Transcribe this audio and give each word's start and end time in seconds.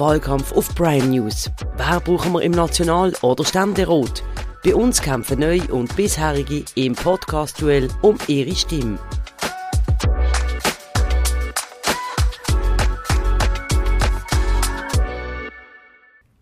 Wahlkampf 0.00 0.52
auf 0.52 0.74
Prime 0.74 1.08
News. 1.08 1.50
Wer 1.76 2.00
brauchen 2.00 2.32
wir 2.32 2.40
im 2.40 2.52
National- 2.52 3.12
oder 3.20 3.44
Ständerat? 3.44 4.22
Bei 4.64 4.74
uns 4.74 5.02
kämpfen 5.02 5.40
Neu- 5.40 5.60
und 5.70 5.94
Bisherige 5.94 6.64
im 6.74 6.94
Podcast-Duell 6.94 7.88
um 8.00 8.16
ihre 8.26 8.54
Stimme. 8.56 8.98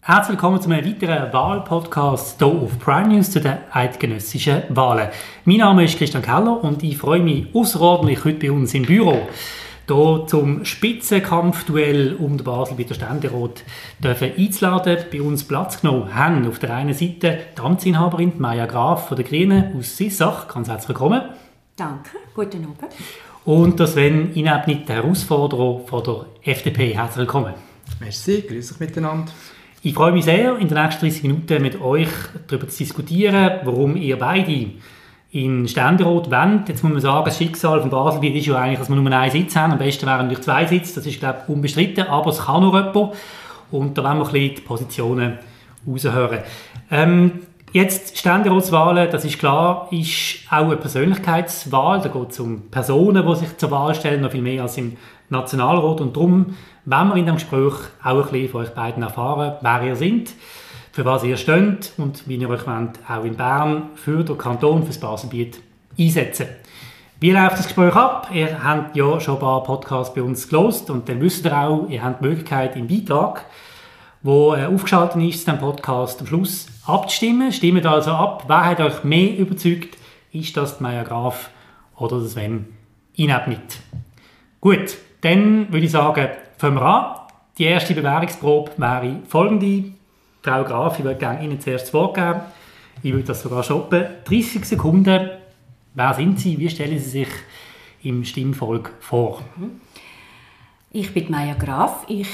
Herzlich 0.03 0.37
willkommen 0.37 0.63
zu 0.63 0.71
einem 0.71 0.87
weiteren 0.87 1.33
Wahlpodcast 1.33 2.39
hier 2.39 2.47
auf 2.47 2.79
Prime 2.79 3.09
News 3.09 3.33
zu 3.33 3.41
den 3.41 3.59
eidgenössischen 3.73 4.63
Wahlen. 4.69 5.09
Mein 5.45 5.57
Name 5.57 5.85
ist 5.85 5.99
Christian 5.99 6.23
Keller 6.23 6.63
und 6.63 6.85
ich 6.85 6.97
freue 6.97 7.21
mich 7.21 7.53
außerordentlich 7.53 8.25
heute 8.25 8.39
bei 8.39 8.53
uns 8.53 8.73
im 8.73 8.85
Büro 8.85 9.27
hier 9.89 10.25
zum 10.27 10.65
Spitzenkampfduell 10.65 12.15
um 12.15 12.37
den 12.37 12.45
Basel 12.45 12.77
bei 12.77 12.85
der 12.85 12.95
Ständerat 12.95 13.65
dürfen 14.03 14.33
einzuladen. 14.37 14.99
Bei 15.11 15.23
uns 15.23 15.45
Platz 15.45 15.81
genommen 15.81 16.15
haben 16.15 16.47
auf 16.47 16.59
der 16.59 16.75
einen 16.75 16.95
Seite 16.95 17.39
die 17.57 17.61
Amtsinhaberin 17.61 18.35
Maja 18.39 18.67
Graf 18.67 19.09
von 19.09 19.17
der 19.17 19.25
Grünen 19.25 19.77
aus 19.79 19.97
Sissach. 19.97 20.49
Ganz 20.49 20.69
herzlich 20.69 20.91
willkommen. 20.91 21.23
Danke, 21.77 22.11
guten 22.35 22.65
Abend. 22.65 22.93
Und 23.45 23.81
der 23.81 23.87
Sven 23.87 24.33
Inabnit, 24.35 24.89
der 24.89 24.97
Herausforderer 24.97 25.81
von 25.87 26.05
der 26.05 26.53
FDP. 26.53 26.95
Herzlich 26.95 27.21
willkommen. 27.21 27.55
Merci, 28.01 28.45
grüß 28.47 28.73
euch 28.73 28.81
miteinander. 28.81 29.33
Ich 29.83 29.95
freue 29.95 30.13
mich 30.13 30.25
sehr, 30.25 30.59
in 30.59 30.69
den 30.69 30.77
nächsten 30.77 31.07
30 31.07 31.23
Minuten 31.23 31.63
mit 31.63 31.81
euch 31.81 32.09
darüber 32.47 32.69
zu 32.69 32.79
diskutieren, 32.79 33.61
warum 33.65 33.97
ihr 33.97 34.19
beide 34.19 34.71
in 35.31 35.69
Ständerat 35.69 36.31
wollt. 36.31 36.69
Jetzt 36.69 36.83
muss 36.83 36.93
man 36.93 37.03
sagen, 37.03 37.25
das 37.27 37.37
Schicksal 37.37 37.81
von 37.81 37.91
Basel 37.91 38.25
ist 38.25 38.47
ja 38.47 38.57
eigentlich, 38.57 38.79
dass 38.79 38.89
wir 38.89 38.97
nur 38.97 39.13
einen 39.13 39.31
Sitz 39.31 39.55
haben. 39.57 39.73
Am 39.73 39.79
besten 39.79 40.07
wären 40.07 40.23
natürlich 40.23 40.45
zwei 40.45 40.67
Sitze, 40.67 40.95
das 40.95 41.07
ist, 41.07 41.21
glaube 41.21 41.41
ich, 41.43 41.49
unbestritten, 41.49 42.07
aber 42.07 42.31
es 42.31 42.45
kann 42.45 42.63
noch 42.63 42.75
jemand. 42.75 43.15
Und 43.71 43.99
da 43.99 44.05
wollen 44.05 44.19
wir 44.19 44.27
ein 44.27 44.33
bisschen 44.33 44.55
die 44.55 44.61
Positionen 44.63 45.39
raushören. 45.87 46.39
Ähm, 46.91 47.33
jetzt 47.73 48.17
Ständeratswahlen, 48.17 49.11
das 49.11 49.27
ist 49.27 49.39
klar, 49.39 49.89
ist 49.91 50.47
auch 50.51 50.65
eine 50.65 50.77
Persönlichkeitswahl. 50.77 52.01
Da 52.01 52.09
geht 52.09 52.31
es 52.31 52.41
um 52.41 52.71
Personen, 52.71 53.27
die 53.27 53.37
sich 53.37 53.57
zur 53.59 53.71
Wahl 53.71 53.95
stellen, 53.95 54.23
noch 54.23 54.31
viel 54.31 54.41
mehr 54.41 54.63
als 54.63 54.79
im 54.79 54.97
Nationalrat. 55.29 56.01
Und 56.01 56.17
darum 56.17 56.57
wollen 56.87 57.09
wir 57.09 57.17
in 57.17 57.25
diesem 57.27 57.37
Gespräch 57.37 57.75
auch 58.03 58.17
ein 58.17 58.23
bisschen 58.23 58.49
von 58.49 58.63
euch 58.63 58.71
beiden 58.71 59.03
erfahren, 59.03 59.57
wer 59.61 59.83
ihr 59.83 59.97
seid, 59.97 60.33
für 60.99 61.05
was 61.05 61.23
ihr 61.23 61.37
steht 61.37 61.93
und 61.97 62.27
wie 62.27 62.35
ihr 62.35 62.51
euch 62.51 62.67
wollt, 62.67 62.99
auch 63.09 63.23
in 63.23 63.37
Bern 63.37 63.91
für 63.95 64.25
den 64.25 64.37
Kanton, 64.37 64.83
für 64.83 64.89
das 64.89 64.99
Baselbiet 64.99 65.61
einsetzen 65.97 66.49
Wie 67.21 67.31
läuft 67.31 67.53
das 67.53 67.67
Gespräch 67.69 67.95
ab? 67.95 68.31
Ihr 68.35 68.65
habt 68.65 68.97
ja 68.97 69.21
schon 69.21 69.35
ein 69.35 69.41
paar 69.41 69.63
Podcasts 69.63 70.13
bei 70.13 70.23
uns 70.23 70.49
gelost 70.49 70.91
und 70.91 71.09
dann 71.09 71.21
wisst 71.21 71.45
ihr 71.45 71.57
auch, 71.57 71.89
ihr 71.89 72.03
habt 72.03 72.21
die 72.21 72.27
Möglichkeit 72.27 72.75
im 72.75 72.89
Beitrag, 72.89 73.45
wo 74.25 74.57
äh, 74.57 74.65
aufgeschaltet 74.65 75.23
ist, 75.23 75.47
den 75.47 75.61
Podcast 75.61 76.19
am 76.19 76.27
Schluss 76.27 76.67
abzustimmen. 76.85 77.53
Stimmt 77.53 77.87
also 77.87 78.11
ab, 78.11 78.47
wer 78.49 78.65
hat 78.65 78.81
euch 78.81 79.05
mehr 79.05 79.39
überzeugt? 79.39 79.97
Ist 80.33 80.57
das 80.57 80.79
die 80.79 80.83
Maya 80.83 81.05
Graf 81.05 81.51
oder 81.97 82.19
das 82.19 82.33
Sven 82.33 82.75
Inabnit? 83.15 83.79
Gut, 84.61 84.97
dann 85.21 85.73
würde 85.73 85.87
ich 85.87 85.93
sagen, 85.93 86.27
fangen 86.57 86.75
wir 86.75 86.83
an. 86.83 87.21
Die 87.57 87.67
erste 87.67 87.95
Bewährungsprobe 87.95 88.73
wäre 88.79 89.21
folgende. 89.29 89.98
Frau 90.43 90.65
Graf, 90.65 90.99
ich 90.99 91.05
würde 91.05 91.19
gerne 91.19 91.45
Ihnen 91.45 91.61
zuerst 91.61 91.87
das 91.87 91.95
Wort 91.95 92.15
geben. 92.15 92.41
Ich 93.03 93.13
würde 93.13 93.27
das 93.27 93.43
sogar 93.43 93.63
shoppen. 93.63 94.05
30 94.25 94.65
Sekunden. 94.65 95.31
Wer 95.95 96.15
sind 96.15 96.39
Sie? 96.39 96.59
Wie 96.59 96.71
stellen 96.71 96.99
Sie 96.99 97.11
sich 97.11 97.29
im 98.03 98.25
Stimmvolk 98.25 98.93
vor? 99.01 99.43
Ich 100.91 101.13
bin 101.13 101.31
Maya 101.31 101.55
Graf. 101.55 102.05
Ich 102.09 102.29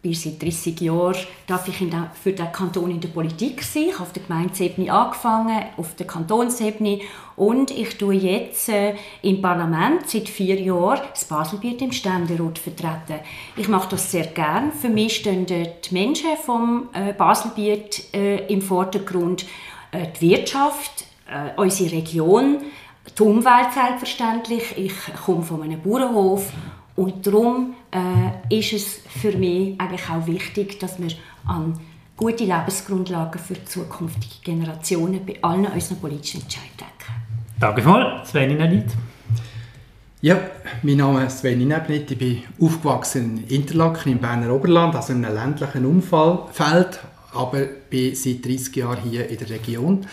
bin 0.00 0.14
seit 0.14 0.40
30 0.40 0.80
Jahren 0.80 1.16
darf 1.46 1.66
ich 1.66 1.78
der, 1.78 2.12
für 2.14 2.32
den 2.32 2.52
Kanton 2.52 2.90
in 2.90 3.00
der 3.00 3.08
Politik 3.08 3.62
sein. 3.62 3.86
Ich 3.88 3.94
habe 3.94 4.04
auf 4.04 4.12
der 4.12 4.22
Gemeindeebene 4.22 4.92
angefangen, 4.92 5.64
auf 5.76 5.96
der 5.96 6.06
Kantonsebene 6.06 7.00
und 7.34 7.72
ich 7.72 7.98
tue 7.98 8.14
jetzt 8.14 8.68
äh, 8.68 8.94
im 9.22 9.42
Parlament 9.42 10.08
seit 10.08 10.28
vier 10.28 10.60
Jahren 10.60 11.00
das 11.10 11.24
Baselbiet 11.24 11.82
im 11.82 11.90
Ständerat 11.90 12.58
vertreten. 12.58 13.20
Ich 13.56 13.68
mache 13.68 13.88
das 13.90 14.10
sehr 14.12 14.26
gern. 14.26 14.72
Für 14.72 14.88
mich 14.88 15.16
stehen 15.16 15.46
die 15.46 15.68
Menschen 15.90 16.36
vom 16.44 16.88
äh, 16.92 17.12
Baselbiet 17.12 18.14
äh, 18.14 18.46
im 18.52 18.62
Vordergrund, 18.62 19.46
äh, 19.90 20.06
die 20.20 20.30
Wirtschaft, 20.30 21.06
äh, 21.28 21.60
unsere 21.60 21.96
Region, 21.96 22.58
die 23.18 23.22
Umwelt 23.22 23.72
selbstverständlich. 23.74 24.76
Ich 24.76 24.92
komme 25.24 25.42
von 25.42 25.62
einem 25.62 25.80
Bauernhof 25.80 26.52
und 26.98 27.24
darum 27.24 27.74
äh, 27.92 28.58
ist 28.58 28.72
es 28.72 29.00
für 29.20 29.30
mich 29.36 29.80
eigentlich 29.80 30.10
auch 30.10 30.26
wichtig, 30.26 30.80
dass 30.80 31.00
wir 31.00 31.12
an 31.46 31.78
gute 32.16 32.44
Lebensgrundlagen 32.44 33.40
für 33.40 33.64
zukünftige 33.64 34.34
Generationen 34.42 35.24
bei 35.24 35.36
allen 35.40 35.66
unseren 35.66 35.98
politischen 36.00 36.42
Entscheidungen 36.42 36.76
denken. 36.76 37.22
Danke 37.60 37.82
vielmals, 37.82 38.28
Sven 38.28 38.50
Inabnit. 38.50 38.86
Ja, 40.22 40.40
mein 40.82 40.96
Name 40.96 41.26
ist 41.26 41.38
Sven 41.38 41.60
Inabnit. 41.60 42.10
Ich 42.10 42.18
bin 42.18 42.42
aufgewachsen 42.60 43.44
in 43.46 43.60
Interlaken 43.60 44.12
im 44.12 44.18
Berner 44.18 44.52
Oberland, 44.52 44.96
also 44.96 45.12
in 45.12 45.24
einem 45.24 45.36
ländlichen 45.36 45.86
Umfeld, 45.86 46.98
aber 47.32 47.60
bin 47.88 48.12
seit 48.16 48.44
30 48.44 48.74
Jahren 48.74 49.02
hier 49.08 49.28
in 49.28 49.38
der 49.38 49.50
Region 49.50 50.04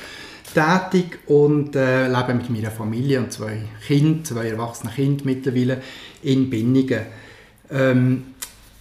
tätig 0.56 1.20
und 1.28 1.76
äh, 1.76 2.08
lebe 2.08 2.34
mit 2.34 2.50
meiner 2.50 2.72
Familie 2.72 3.20
und 3.20 3.32
zwei 3.32 3.64
Kindern, 3.86 4.24
zwei 4.24 4.48
erwachsenen 4.48 4.94
Kindern 4.94 5.26
mittlerweile 5.26 5.82
in 6.24 6.50
Binningen. 6.50 7.02
Ähm, 7.70 8.24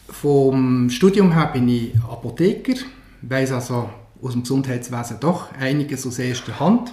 vom 0.09 0.89
Studium 0.89 1.33
her 1.33 1.51
bin 1.53 1.69
ich 1.69 1.93
Apotheker, 2.09 2.75
weiß 3.23 3.53
also 3.53 3.91
aus 4.23 4.33
dem 4.33 4.43
Gesundheitswesen 4.43 5.19
doch 5.21 5.53
einiges 5.59 6.07
aus 6.07 6.19
erster 6.19 6.59
Hand 6.61 6.93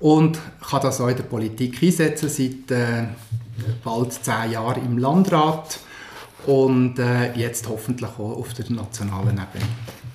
und 0.00 0.38
kann 0.68 0.80
das 0.80 1.00
auch 1.00 1.08
in 1.08 1.16
der 1.16 1.24
Politik 1.24 1.82
einsetzen, 1.82 2.28
seit 2.28 2.70
äh, 2.70 3.08
bald 3.84 4.12
zehn 4.12 4.52
Jahren 4.52 4.84
im 4.86 4.98
Landrat 4.98 5.80
und 6.46 6.98
äh, 6.98 7.34
jetzt 7.34 7.68
hoffentlich 7.68 8.10
auch 8.10 8.38
auf 8.38 8.54
der 8.54 8.70
nationalen 8.70 9.30
Ebene. 9.30 9.68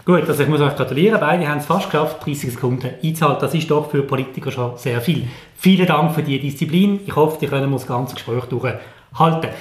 Gut, 0.05 0.27
also 0.27 0.43
ich 0.43 0.49
muss 0.49 0.59
euch 0.59 0.75
gratulieren. 0.75 1.17
Beide 1.17 1.47
haben 1.47 1.59
es 1.59 1.65
fast 1.65 1.89
geschafft, 1.89 2.25
30 2.25 2.51
Sekunden 2.51 2.89
einzuhalten. 3.01 3.39
Das 3.39 3.53
ist 3.53 3.71
doch 3.71 3.89
für 3.89 4.01
Politiker 4.01 4.51
schon 4.51 4.77
sehr 4.77 4.99
viel. 4.99 5.29
Vielen 5.55 5.87
Dank 5.87 6.13
für 6.13 6.23
die 6.23 6.39
Disziplin. 6.39 6.99
Ich 7.05 7.15
hoffe, 7.15 7.37
die 7.39 7.47
können 7.47 7.71
das 7.71 7.87
ganze 7.87 8.15
Gespräch 8.15 8.43
durchhalten. 8.45 9.51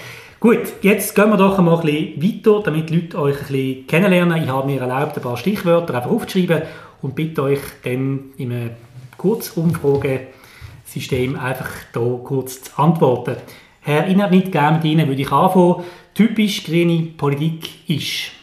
Gut, 0.41 0.83
jetzt 0.83 1.15
gehen 1.15 1.31
wir 1.31 1.37
doch 1.37 1.57
einmal 1.57 1.77
ein 1.77 1.83
bisschen 1.83 2.21
weiter, 2.21 2.61
damit 2.65 2.91
die 2.91 2.97
Leute 2.97 3.21
euch 3.21 3.37
ein 3.37 3.47
bisschen 3.47 3.87
kennenlernen. 3.87 4.43
Ich 4.43 4.49
habe 4.49 4.67
mir 4.67 4.81
erlaubt, 4.81 5.17
ein 5.17 5.23
paar 5.23 5.37
Stichwörter 5.37 5.95
einfach 5.95 6.11
aufzuschreiben 6.11 6.63
und 7.03 7.15
bitte 7.15 7.45
euch 7.45 7.61
dann 7.85 8.33
in 8.37 8.51
einem 8.51 8.71
Kurzumfragesystem 9.19 11.39
einfach 11.39 11.71
hier 11.95 12.21
kurz 12.25 12.65
zu 12.65 12.77
antworten. 12.77 13.37
Herr 13.81 14.07
Inabnit, 14.07 14.51
gerne 14.51 14.79
mit 14.79 14.87
Ihnen 14.87 15.07
würde 15.07 15.23
ich 15.23 15.31
anfangen. 15.31 15.85
Typisch 16.15 16.65
grüne 16.65 17.11
Politik 17.17 17.89
ist? 17.89 18.42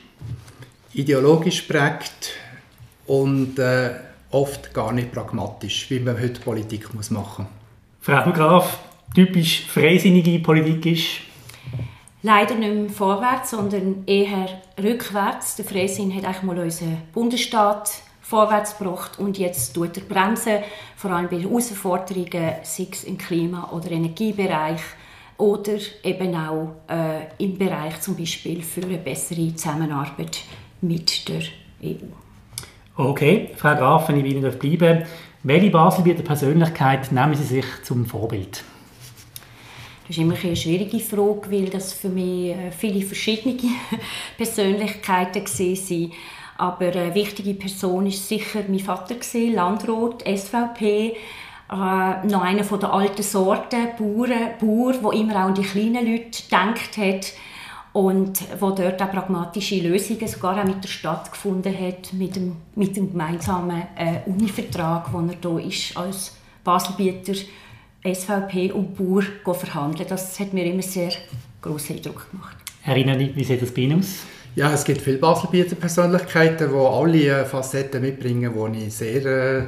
Ideologisch 0.99 1.61
prägt 1.61 2.33
und 3.07 3.57
äh, 3.57 3.91
oft 4.31 4.73
gar 4.73 4.91
nicht 4.91 5.11
pragmatisch, 5.11 5.89
wie 5.89 5.99
man 5.99 6.19
heute 6.19 6.41
Politik 6.41 6.93
muss 6.93 7.09
machen 7.09 7.45
muss. 7.45 7.53
Frau 8.01 8.31
Graf, 8.31 8.79
typisch 9.15 9.65
freisinnige 9.65 10.39
Politik 10.39 10.85
ist? 10.85 11.05
Leider 12.21 12.55
nicht 12.55 12.73
mehr 12.73 12.89
vorwärts, 12.89 13.51
sondern 13.51 14.03
eher 14.05 14.61
rückwärts. 14.81 15.55
Der 15.55 15.65
Freisinn 15.65 16.13
hat 16.13 16.25
eigentlich 16.25 16.43
mal 16.43 16.59
unseren 16.59 16.97
Bundesstaat 17.13 17.91
vorwärts 18.21 18.77
gebracht 18.77 19.17
und 19.19 19.37
jetzt 19.37 19.73
tut 19.73 19.97
er 19.97 20.03
bremsen, 20.03 20.57
vor 20.95 21.11
allem 21.11 21.29
bei 21.29 21.39
Herausforderungen, 21.39 22.55
sei 22.63 22.87
es 22.91 23.05
im 23.05 23.17
Klima- 23.17 23.71
oder 23.71 23.89
Energiebereich 23.89 24.81
oder 25.37 25.77
eben 26.03 26.35
auch 26.35 26.75
äh, 26.89 27.43
im 27.43 27.57
Bereich 27.57 28.01
zum 28.01 28.15
Beispiel 28.15 28.61
für 28.61 28.83
eine 28.83 28.97
bessere 28.97 29.55
Zusammenarbeit 29.55 30.41
mit 30.81 31.27
der 31.27 31.41
EU. 31.83 32.05
Okay, 32.95 33.51
Frau 33.55 33.75
Graf, 33.75 34.09
wenn 34.09 34.17
ich 34.17 34.23
bei 34.23 34.29
Ihnen 34.29 34.59
bleiben 34.59 35.05
welche 35.41 35.69
Baselbieter 35.69 36.23
Persönlichkeit 36.23 37.13
nehmen 37.13 37.33
Sie 37.33 37.45
sich 37.45 37.65
zum 37.83 38.05
Vorbild? 38.05 38.61
Das 40.05 40.17
ist 40.17 40.17
immer 40.17 40.35
eine 40.35 40.55
schwierige 40.55 40.99
Frage, 40.99 41.49
weil 41.49 41.69
das 41.69 41.93
für 41.93 42.09
mich 42.09 42.49
äh, 42.49 42.71
viele 42.77 43.01
verschiedene 43.01 43.55
Persönlichkeiten 44.37 45.45
waren. 45.45 46.11
Aber 46.57 46.87
eine 46.87 47.15
wichtige 47.15 47.53
Person 47.53 48.07
ist 48.07 48.27
sicher 48.27 48.63
mein 48.67 48.79
Vater, 48.79 49.15
Landrat, 49.33 50.25
SVP. 50.27 51.15
Äh, 51.71 52.27
noch 52.27 52.41
einer 52.41 52.65
von 52.65 52.81
der 52.81 52.91
alten 52.91 53.23
Sorten, 53.23 53.87
Bauern, 53.97 54.57
Bauer, 54.59 54.91
der 54.91 55.21
immer 55.21 55.35
auch 55.35 55.47
an 55.47 55.55
die 55.55 55.61
kleinen 55.61 56.05
Leute 56.05 56.43
gedacht 56.43 56.97
hat 56.97 57.33
und 57.93 58.43
wo 58.59 58.71
dort 58.71 59.01
auch 59.01 59.11
pragmatische 59.11 59.79
Lösungen 59.79 60.27
sogar 60.27 60.59
auch 60.59 60.65
mit 60.65 60.83
der 60.83 60.89
Stadt 60.89 61.31
gefunden 61.31 61.73
hat, 61.73 62.13
mit 62.13 62.35
dem, 62.35 62.55
mit 62.75 62.95
dem 62.95 63.11
gemeinsamen 63.11 63.83
äh, 63.97 64.29
Univertrag, 64.29 65.11
wo 65.11 65.19
er 65.19 65.35
da 65.41 65.59
ist 65.59 65.97
als 65.97 66.37
Baselbieter 66.63 67.33
SVP 68.03 68.71
und 68.71 68.95
Bauer 68.95 69.55
verhandeln. 69.55 70.07
Das 70.07 70.39
hat 70.39 70.53
mir 70.53 70.65
immer 70.65 70.83
sehr 70.83 71.11
großen 71.61 71.95
Eindruck 71.95 72.29
gemacht. 72.31 72.57
Herr 72.81 72.95
Rinani, 72.95 73.31
wie 73.35 73.43
sieht 73.43 73.61
das 73.61 73.71
bei 73.71 73.81
Ihnen 73.81 73.99
aus? 73.99 74.23
Ja, 74.55 74.73
es 74.73 74.83
gibt 74.83 75.01
viele 75.01 75.17
Baselbieter 75.17 75.75
Persönlichkeiten, 75.75 76.69
die 76.69 76.75
alle 76.75 77.41
äh, 77.41 77.45
Facetten 77.45 78.01
mitbringen, 78.01 78.53
die 78.73 78.85
ich 78.85 78.93
sehr 78.93 79.25
äh, 79.25 79.63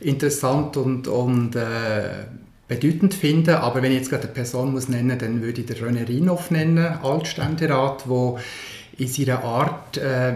interessant 0.00 0.76
und, 0.76 1.06
und 1.08 1.56
äh, 1.56 2.24
bedeutend 2.70 3.14
finde. 3.14 3.60
Aber 3.60 3.82
wenn 3.82 3.90
ich 3.90 3.98
jetzt 3.98 4.10
gerade 4.10 4.24
eine 4.24 4.32
Person 4.32 4.72
muss 4.72 4.88
nennen 4.88 5.18
dann 5.18 5.42
würde 5.42 5.60
ich 5.60 5.66
den 5.66 5.76
René 5.76 6.08
Rinhoff 6.08 6.50
nennen, 6.50 6.98
Altständerat, 7.02 8.04
der 8.08 8.36
in 8.96 9.08
seiner 9.08 9.42
Art 9.42 9.96
äh, 9.96 10.34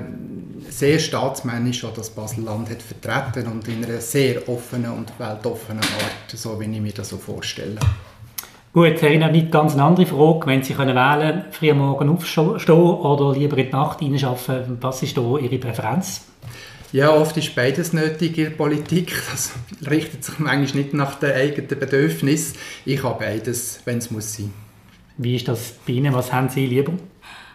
sehr 0.69 0.99
staatsmännisch 0.99 1.85
auch 1.85 1.95
das 1.95 2.11
Baselland 2.11 2.71
hat 2.71 2.83
vertreten 2.83 3.51
und 3.51 3.69
in 3.69 3.85
einer 3.85 4.01
sehr 4.01 4.49
offenen 4.49 4.93
und 4.93 5.13
weltoffenen 5.19 5.83
Art, 5.83 6.31
so 6.35 6.59
wie 6.59 6.65
ich 6.65 6.81
mir 6.81 6.93
das 6.93 7.11
so 7.11 7.19
vorstelle. 7.19 7.79
Gut, 8.73 9.01
Herr 9.01 9.11
Rinhoff, 9.11 9.31
nicht 9.31 9.53
ganz 9.53 9.75
eine 9.75 9.85
andere 9.85 10.07
Frage. 10.07 10.47
Wenn 10.47 10.63
Sie 10.65 10.75
können 10.75 10.97
wählen 10.97 11.45
früh 11.53 11.71
am 11.71 11.79
Morgen 11.79 12.09
aufstehen 12.09 12.49
oder 12.49 13.39
lieber 13.39 13.57
in 13.59 13.67
die 13.67 13.73
Nacht 13.73 14.01
hineinschaffen, 14.01 14.79
was 14.81 15.03
ist 15.05 15.17
da 15.17 15.39
Ihre 15.39 15.59
Präferenz? 15.59 16.23
Ja, 16.95 17.13
oft 17.13 17.37
ist 17.37 17.57
beides 17.57 17.93
nötig 17.93 18.39
in 18.39 18.45
der 18.45 18.51
Politik. 18.51 19.13
Das 19.33 19.53
richtet 19.91 20.23
sich 20.23 20.39
manchmal 20.39 20.83
nicht 20.85 20.95
nach 20.95 21.17
den 21.17 21.33
eigenen 21.33 21.67
Bedürfnissen. 21.67 22.57
Ich 22.85 23.03
habe 23.03 23.19
beides, 23.19 23.81
wenn 23.85 23.99
es 23.99 24.13
muss 24.13 24.37
sein. 24.37 24.55
Wie 25.17 25.35
ist 25.35 25.49
das 25.49 25.73
bei 25.85 25.95
Ihnen? 25.95 26.15
Was 26.15 26.33
haben 26.33 26.49
Sie 26.49 26.67
lieber? 26.67 26.93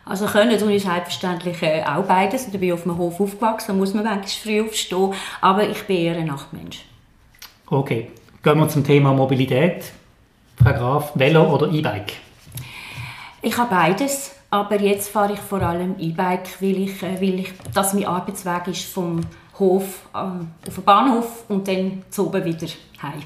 Also 0.03 0.25
können 0.25 0.59
tue 0.59 0.73
ich 0.73 0.83
selbstverständlich 0.83 1.63
äh, 1.63 1.83
auch 1.83 2.03
beides. 2.03 2.49
Ich 2.51 2.59
bin 2.59 2.73
auf 2.73 2.83
dem 2.83 2.97
Hof 2.97 3.21
aufgewachsen, 3.21 3.67
da 3.69 3.73
muss 3.75 3.93
man 3.93 4.03
manchmal 4.03 4.27
früh 4.27 4.61
aufstehen. 4.61 5.13
Aber 5.39 5.69
ich 5.69 5.83
bin 5.83 5.95
eher 5.95 6.17
ein 6.17 6.25
Nachtmensch. 6.25 6.81
Okay, 7.67 8.11
gehen 8.43 8.57
wir 8.57 8.67
zum 8.67 8.83
Thema 8.83 9.13
Mobilität. 9.13 9.85
Frau 10.61 10.73
Graf, 10.73 11.11
Velo 11.15 11.43
oder 11.53 11.71
E-Bike? 11.71 12.11
Ich 13.41 13.57
habe 13.57 13.73
beides. 13.73 14.35
Aber 14.51 14.79
jetzt 14.81 15.09
fahre 15.09 15.33
ich 15.33 15.39
vor 15.39 15.61
allem 15.61 15.95
E-Bike, 15.99 16.61
weil 16.61 16.77
ich, 16.79 17.03
äh, 17.03 17.21
weil 17.21 17.39
ich, 17.41 17.53
dass 17.73 17.93
mein 17.93 18.05
Arbeitsweg 18.05 18.67
ist 18.67 18.85
vom 18.85 19.21
Hof 19.59 20.07
äh, 20.13 20.71
vom 20.71 20.83
Bahnhof 20.83 21.43
und 21.49 21.67
dann 21.67 22.03
zu 22.09 22.27
oben 22.27 22.43
wieder 22.45 22.67
heim. 23.01 23.23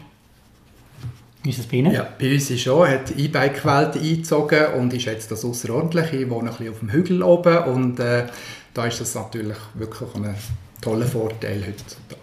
Wie 1.44 1.50
ist 1.50 1.60
es 1.60 1.68
bei 1.68 1.78
Ihnen? 1.78 1.94
Ja, 1.94 2.08
bei 2.20 2.34
uns 2.34 2.50
ist 2.50 2.68
auch, 2.70 2.88
hat 2.88 3.10
die 3.10 3.26
E-Bike-Welt 3.26 3.96
eingezogen 3.96 4.66
und 4.80 4.94
ich 4.94 5.04
schätze 5.04 5.30
das 5.30 5.44
außerordentlich. 5.44 6.14
Ich 6.14 6.30
wohne 6.30 6.50
ein 6.50 6.56
bisschen 6.56 6.72
auf 6.72 6.80
dem 6.80 6.92
Hügel 6.92 7.22
oben 7.22 7.58
und 7.66 8.00
äh, 8.00 8.28
da 8.74 8.86
ist 8.86 9.02
das 9.02 9.16
natürlich 9.16 9.58
wirklich 9.74 10.16
ein 10.16 10.36
toller 10.82 11.06
Vorteil 11.06 11.64
heutzutage. 11.68 12.22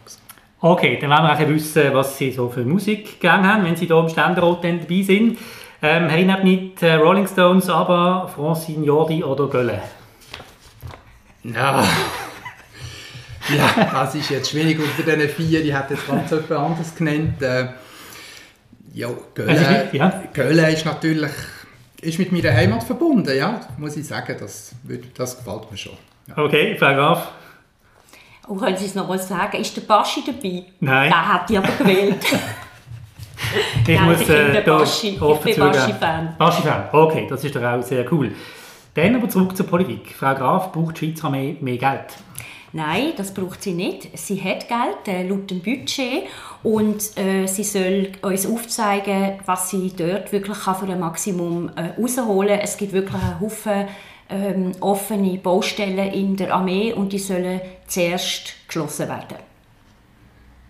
Okay, 0.62 0.98
dann 1.00 1.10
wollen 1.10 1.22
wir 1.22 1.32
auch 1.32 1.54
wissen, 1.54 1.94
was 1.94 2.18
Sie 2.18 2.32
so 2.32 2.50
für 2.50 2.64
Musik 2.64 3.20
gegangen 3.20 3.46
haben, 3.46 3.64
wenn 3.64 3.76
Sie 3.76 3.86
hier 3.86 3.98
im 3.98 4.08
Ständerat 4.10 4.62
dabei 4.62 5.02
sind. 5.02 5.38
Ähm, 5.82 6.08
Herr 6.08 6.18
Inab 6.18 6.44
nicht 6.44 6.82
äh, 6.82 6.94
Rolling 6.94 7.26
Stones, 7.26 7.68
aber 7.70 8.30
Francine 8.34 8.84
Jordi 8.84 9.24
oder 9.24 9.48
Gölle? 9.48 9.80
Ja. 11.42 11.82
ja, 13.48 13.88
das 13.90 14.14
ist 14.14 14.30
jetzt 14.30 14.50
schwierig 14.50 14.78
unter 14.78 15.10
diesen 15.10 15.28
vier. 15.30 15.64
Ich 15.64 15.74
hätte 15.74 15.94
jetzt 15.94 16.06
ganz 16.06 16.30
etwas 16.30 16.58
anderes 16.58 16.94
genannt. 16.94 17.40
Äh, 17.40 17.68
ja, 18.92 19.08
Gölle, 19.34 19.84
ist, 19.84 19.94
ja. 19.94 20.22
Gölle 20.34 20.70
ist 20.70 20.84
natürlich 20.84 21.32
ist 22.02 22.18
mit 22.18 22.32
meiner 22.32 22.52
Heimat 22.52 22.82
verbunden, 22.82 23.36
ja, 23.36 23.60
muss 23.78 23.96
ich 23.96 24.06
sagen. 24.06 24.36
Das, 24.38 24.74
das 25.14 25.38
gefällt 25.38 25.70
mir 25.70 25.76
schon. 25.76 25.96
Ja. 26.28 26.38
Okay, 26.38 26.76
Frau 26.78 26.94
Graf. 26.94 27.28
Oh, 28.48 28.54
können 28.56 28.76
Sie 28.76 28.86
es 28.86 28.94
noch 28.94 29.08
mal 29.08 29.18
sagen? 29.18 29.58
Ist 29.58 29.76
der 29.76 29.82
Baschi 29.82 30.22
dabei? 30.26 30.64
Nein. 30.80 31.10
Den 31.10 31.28
hat 31.28 31.50
ich 31.50 31.58
aber 31.58 31.72
gewählt. 31.78 32.26
ich 33.86 33.98
Nein, 33.98 34.10
muss 34.10 34.20
ich 34.20 34.26
bin 34.26 34.54
äh, 34.54 34.62
Baschi. 34.64 35.08
Ich 35.08 35.18
bin 35.18 35.56
Baschi-Fan. 35.56 36.34
Baschi-Fan, 36.38 36.88
okay, 36.92 37.26
das 37.28 37.44
ist 37.44 37.54
doch 37.54 37.62
auch 37.62 37.82
sehr 37.82 38.10
cool. 38.12 38.32
Dann 38.94 39.14
aber 39.14 39.28
zurück 39.28 39.56
zur 39.56 39.66
Politik. 39.66 40.14
Frau 40.18 40.34
Graf, 40.34 40.72
braucht 40.72 41.00
die 41.00 41.06
Schweizer 41.06 41.26
Armee 41.26 41.56
mehr 41.60 41.76
Geld? 41.76 42.16
Nein, 42.72 43.12
das 43.16 43.34
braucht 43.34 43.62
sie 43.62 43.72
nicht. 43.72 44.16
Sie 44.16 44.40
hat 44.42 44.68
Geld 44.68 45.08
äh, 45.08 45.26
laut 45.26 45.50
dem 45.50 45.60
Budget 45.60 46.24
und 46.62 47.18
äh, 47.18 47.46
sie 47.46 47.64
soll 47.64 48.12
uns 48.22 48.46
aufzeigen, 48.46 49.40
was 49.44 49.70
sie 49.70 49.92
dort 49.96 50.30
wirklich 50.32 50.58
kann 50.58 50.76
für 50.76 50.86
ein 50.86 51.00
Maximum 51.00 51.70
äh, 51.74 52.00
rausholen 52.00 52.50
kann. 52.50 52.60
Es 52.60 52.76
gibt 52.76 52.92
wirklich 52.92 53.20
einen 53.20 53.40
Haufen 53.40 53.88
ähm, 54.28 54.72
offene 54.80 55.38
Baustellen 55.38 56.12
in 56.12 56.36
der 56.36 56.54
Armee 56.54 56.92
und 56.92 57.12
die 57.12 57.18
sollen 57.18 57.60
zuerst 57.88 58.54
geschlossen 58.68 59.08
werden. 59.08 59.38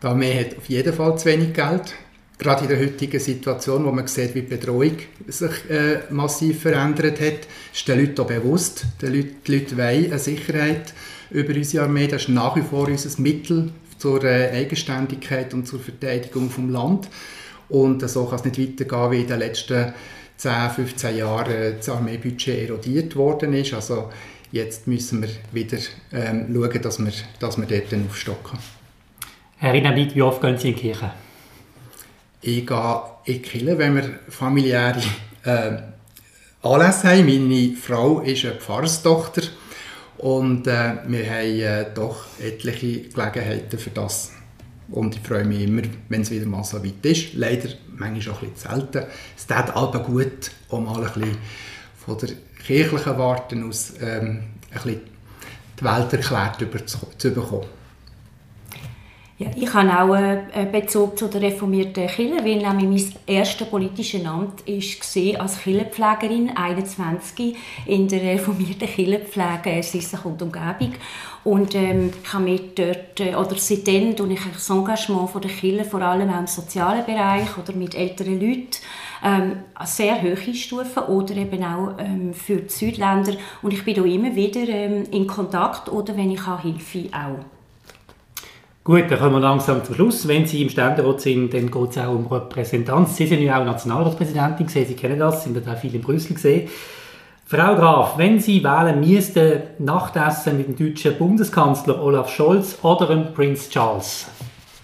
Die 0.02 0.06
Armee 0.06 0.40
hat 0.40 0.56
auf 0.56 0.66
jeden 0.70 0.94
Fall 0.94 1.18
zu 1.18 1.26
wenig 1.26 1.52
Geld. 1.52 1.94
Gerade 2.40 2.62
in 2.62 2.70
der 2.70 2.80
heutigen 2.80 3.20
Situation, 3.20 3.84
wo 3.84 3.92
man 3.92 4.06
sieht, 4.06 4.34
wie 4.34 4.40
die 4.40 4.46
Bedrohung 4.46 4.96
sich 5.28 5.50
äh, 5.68 5.98
massiv 6.08 6.62
verändert 6.62 7.20
hat, 7.20 7.46
ist 7.70 7.86
den 7.86 8.00
Leuten 8.00 8.18
auch 8.18 8.26
bewusst. 8.26 8.86
Die 9.02 9.06
Leute, 9.08 9.28
die 9.46 9.58
Leute 9.58 9.76
wollen 9.76 10.06
eine 10.06 10.18
Sicherheit 10.18 10.94
über 11.30 11.54
unsere 11.54 11.84
Armee. 11.84 12.06
Das 12.06 12.22
ist 12.22 12.28
nach 12.30 12.56
wie 12.56 12.62
vor 12.62 12.88
unser 12.88 13.20
Mittel 13.20 13.70
zur 13.98 14.24
äh, 14.24 14.52
Eigenständigkeit 14.52 15.52
und 15.52 15.68
zur 15.68 15.80
Verteidigung 15.80 16.48
des 16.48 16.72
Land. 16.72 17.10
Und 17.68 18.08
so 18.08 18.24
kann 18.24 18.38
es 18.38 18.44
nicht 18.46 18.58
weitergehen, 18.58 19.10
wie 19.10 19.20
in 19.20 19.28
den 19.28 19.38
letzten 19.38 19.92
10, 20.38 20.70
15 20.76 21.18
Jahren 21.18 21.74
das 21.76 21.90
Armeebudget 21.90 22.70
erodiert 22.70 23.16
worden 23.16 23.52
ist. 23.52 23.74
Also 23.74 24.08
jetzt 24.50 24.86
müssen 24.86 25.20
wir 25.20 25.28
wieder 25.52 25.76
ähm, 26.10 26.46
schauen, 26.54 26.80
dass 26.80 26.98
wir, 26.98 27.12
dass 27.38 27.58
wir 27.58 27.66
dort 27.66 28.02
aufstocken. 28.08 28.58
Herr 29.58 29.74
Inabit, 29.74 30.14
wie 30.14 30.22
oft 30.22 30.40
gehen 30.40 30.56
Sie 30.56 30.70
in 30.70 30.74
die 30.74 30.80
Kirche? 30.80 31.10
Ich 32.42 32.66
gehe 32.66 33.02
in 33.24 33.34
die 33.34 33.42
Kirche, 33.42 33.76
wenn 33.76 33.96
wir 33.96 34.18
familiäre 34.30 35.02
äh, 35.44 35.72
Anlässe 36.62 37.08
haben. 37.08 37.26
Meine 37.26 37.76
Frau 37.76 38.20
ist 38.20 38.46
eine 38.46 38.54
Pfarrerstochter 38.54 39.42
und 40.16 40.66
äh, 40.66 40.94
wir 41.06 41.30
haben 41.30 41.60
äh, 41.60 41.86
doch 41.94 42.24
etliche 42.42 43.02
Gelegenheiten 43.02 43.78
für 43.78 43.90
das. 43.90 44.32
Und 44.88 45.16
ich 45.16 45.20
freue 45.20 45.44
mich 45.44 45.64
immer, 45.64 45.82
wenn 46.08 46.22
es 46.22 46.30
wieder 46.30 46.46
mal 46.46 46.64
so 46.64 46.82
weit 46.82 47.04
ist. 47.04 47.34
Leider 47.34 47.68
manchmal 47.94 48.34
auch 48.34 48.42
ein 48.42 48.50
bisschen 48.52 48.70
selten. 48.70 49.04
Es 49.36 49.46
tut 49.46 49.76
aber 49.76 50.00
gut, 50.00 50.50
um 50.70 50.86
mal 50.86 50.96
ein 50.96 51.12
bisschen 51.12 51.36
von 52.06 52.16
der 52.18 52.30
kirchlichen 52.64 53.18
Warte 53.18 53.62
aus 53.68 53.92
ähm, 54.00 54.44
ein 54.70 54.82
bisschen 54.82 55.00
die 55.78 55.84
Welt 55.84 56.12
erklärt 56.12 56.56
zu 57.18 57.34
bekommen. 57.34 57.79
Ja, 59.40 59.48
ich 59.56 59.72
habe 59.72 59.88
auch 59.88 60.12
einen 60.12 60.70
Bezug 60.70 61.18
zu 61.18 61.26
der 61.26 61.40
reformierten 61.40 62.06
Kirche, 62.08 62.44
weil 62.44 62.58
nämlich 62.58 63.14
mein 63.14 63.36
erstes 63.36 63.66
politisches 63.66 64.26
Amt 64.26 64.66
war 64.66 65.40
als 65.40 65.62
Kirchenpflegerin, 65.62 66.54
21, 66.54 67.56
in 67.86 68.06
der 68.06 68.20
reformierten 68.20 68.86
Kirchenpflege 68.86 69.82
Sissach 69.82 70.26
und 70.26 70.42
Umgebung. 70.42 70.92
Und 71.44 71.74
ähm, 71.74 72.12
ich 72.22 72.32
habe 72.34 72.44
mich 72.44 72.74
dort, 72.74 73.18
äh, 73.20 73.34
oder 73.34 73.56
seitdem 73.56 74.14
tue 74.14 74.30
ich 74.34 74.40
das 74.52 74.68
Engagement 74.68 75.30
von 75.30 75.40
der 75.40 75.50
Kirche, 75.50 75.84
vor 75.86 76.02
allem 76.02 76.28
auch 76.28 76.40
im 76.40 76.46
sozialen 76.46 77.06
Bereich 77.06 77.56
oder 77.56 77.72
mit 77.72 77.94
älteren 77.94 78.38
Leuten, 78.38 78.68
ähm, 79.24 79.52
sehr 79.86 80.20
hohe 80.20 80.54
Stufen 80.54 81.04
oder 81.04 81.34
eben 81.34 81.64
auch 81.64 81.94
ähm, 81.98 82.34
für 82.34 82.56
die 82.56 82.68
Südländer. 82.68 83.32
Und 83.62 83.72
ich 83.72 83.86
bin 83.86 83.94
da 83.94 84.04
immer 84.04 84.36
wieder 84.36 84.68
ähm, 84.68 85.04
in 85.10 85.26
Kontakt 85.26 85.88
oder 85.88 86.14
wenn 86.14 86.30
ich 86.30 86.44
habe, 86.44 86.60
Hilfe 86.60 87.08
auch. 87.16 87.59
Gut, 88.90 89.08
dann 89.08 89.20
kommen 89.20 89.34
wir 89.34 89.40
langsam 89.40 89.84
zum 89.84 89.94
Schluss. 89.94 90.26
Wenn 90.26 90.48
Sie 90.48 90.62
im 90.62 90.68
Ständerat 90.68 91.20
sind, 91.20 91.54
dann 91.54 91.70
geht 91.70 91.90
es 91.90 91.98
auch 91.98 92.10
um 92.10 92.26
Repräsentanz. 92.26 93.16
Sie 93.16 93.28
sind 93.28 93.40
ja 93.40 93.60
auch 93.60 93.64
Nationalratspräsidentin 93.64 94.66
gesehen, 94.66 94.88
Sie 94.88 94.96
kennen 94.96 95.16
das, 95.16 95.44
sind 95.44 95.56
auch 95.68 95.78
viel 95.78 95.94
in 95.94 96.00
Brüssel 96.00 96.34
gesehen. 96.34 96.68
Frau 97.46 97.76
Graf, 97.76 98.18
wenn 98.18 98.40
Sie 98.40 98.64
wählen 98.64 98.98
müssten, 98.98 99.62
Nachtessen 99.78 100.56
mit 100.56 100.66
dem 100.66 100.76
deutschen 100.76 101.16
Bundeskanzler 101.16 102.02
Olaf 102.02 102.30
Scholz 102.30 102.78
oder 102.82 103.06
dem 103.06 103.32
Prinz 103.32 103.70
Charles? 103.70 104.26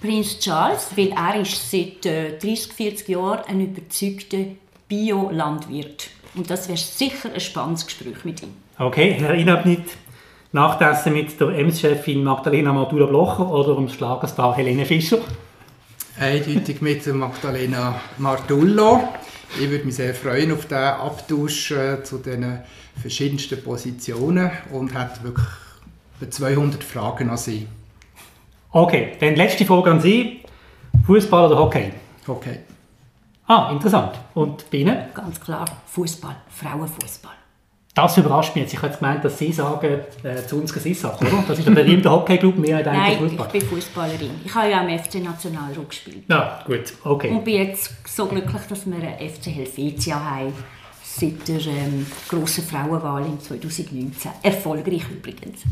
Prinz 0.01 0.39
Charles, 0.39 0.91
weil 0.95 1.11
er 1.11 1.41
ist 1.41 1.69
seit 1.69 2.07
äh, 2.07 2.39
30, 2.39 2.75
40 2.75 3.09
Jahren 3.09 3.41
ein 3.49 3.61
überzeugter 3.61 4.53
Bio-Landwirt. 4.87 6.11
Und 6.37 6.49
das 6.49 6.69
wäre 6.69 6.79
sicher 6.79 7.31
ein 7.35 7.41
spannendes 7.41 7.85
Gespräch 7.85 8.25
mit 8.25 8.41
ihm. 8.41 8.51
Okay, 8.79 9.17
Herr 9.19 9.35
Inabnit, 9.35 9.83
Nachtessen 10.53 11.13
mit 11.13 11.41
der 11.41 11.49
Ems-Chefin 11.49 12.23
Magdalena 12.23 12.73
Martula-Blocher 12.73 13.51
oder 13.51 13.75
dem 13.75 13.89
Schlagerstar 13.89 14.57
Helene 14.57 14.87
Fischer? 14.87 15.19
Eindeutig 16.19 16.81
mit 16.81 17.07
Magdalena 17.07 18.01
Martullo. 18.19 19.01
Ich 19.61 19.69
würde 19.69 19.85
mich 19.85 19.97
sehr 19.97 20.15
freuen 20.15 20.53
auf 20.53 20.67
den 20.67 20.79
Abtausch 20.79 21.73
äh, 21.73 22.03
zu 22.03 22.19
den 22.19 22.61
verschiedensten 23.01 23.63
Positionen 23.63 24.51
und 24.73 24.95
hätte 24.95 25.23
wirklich 25.25 25.47
200 26.31 26.83
Fragen 26.83 27.29
an 27.29 27.37
Sie. 27.37 27.67
Okay, 28.71 29.17
dann 29.21 29.37
letzte 29.37 29.65
Frage 29.65 29.91
an 29.91 30.01
Sie. 30.01 30.43
Fußball 31.07 31.47
oder 31.47 31.59
Hockey? 31.59 31.93
Hockey. 32.27 32.59
Ah, 33.47 33.71
interessant. 33.71 34.19
Und 34.35 34.69
bei 34.71 34.79
Ihnen? 34.79 34.97
Ganz 35.15 35.41
klar, 35.41 35.67
Fußball, 35.87 36.37
Frauenfußball. 36.49 37.35
Das 37.97 38.15
überrascht 38.19 38.55
mich 38.55 38.65
jetzt. 38.65 38.75
Ich 38.75 38.83
hätte 38.83 38.99
gemeint, 38.99 39.25
dass 39.25 39.39
Sie 39.39 39.51
sagen, 39.51 40.01
äh, 40.23 40.47
zu 40.47 40.57
uns 40.57 40.71
Sissach, 40.71 41.19
oder? 41.19 41.43
Das 41.49 41.59
ist 41.59 41.67
ein 41.67 41.75
berühmter 41.75 42.11
Hockeyclub, 42.11 42.59
mehr 42.59 42.77
als 42.77 42.87
Nein, 42.87 43.17
Fußball. 43.17 43.47
ich 43.47 43.53
bin 43.53 43.63
Fußballerin. 43.71 44.31
Ich 44.45 44.55
habe 44.55 44.71
ja 44.71 44.81
am 44.83 44.99
FC 44.99 45.15
Nationalrat 45.25 45.89
gespielt. 45.89 46.25
Ja, 46.29 46.61
gut, 46.67 46.93
okay. 47.05 47.31
Und 47.31 47.43
bin 47.43 47.55
jetzt 47.55 47.91
so 48.07 48.27
glücklich, 48.27 48.61
dass 48.69 48.87
wir 48.87 48.97
einen 48.97 49.31
FC 49.31 49.47
Helvetia 49.47 50.23
haben. 50.23 50.53
seit 51.03 51.49
der 51.49 51.57
ähm, 51.57 52.05
grossen 52.29 52.65
Frauenwahl 52.65 53.25
im 53.25 53.41
2019. 53.41 54.31
Erfolgreich 54.43 55.05
übrigens. 55.11 55.63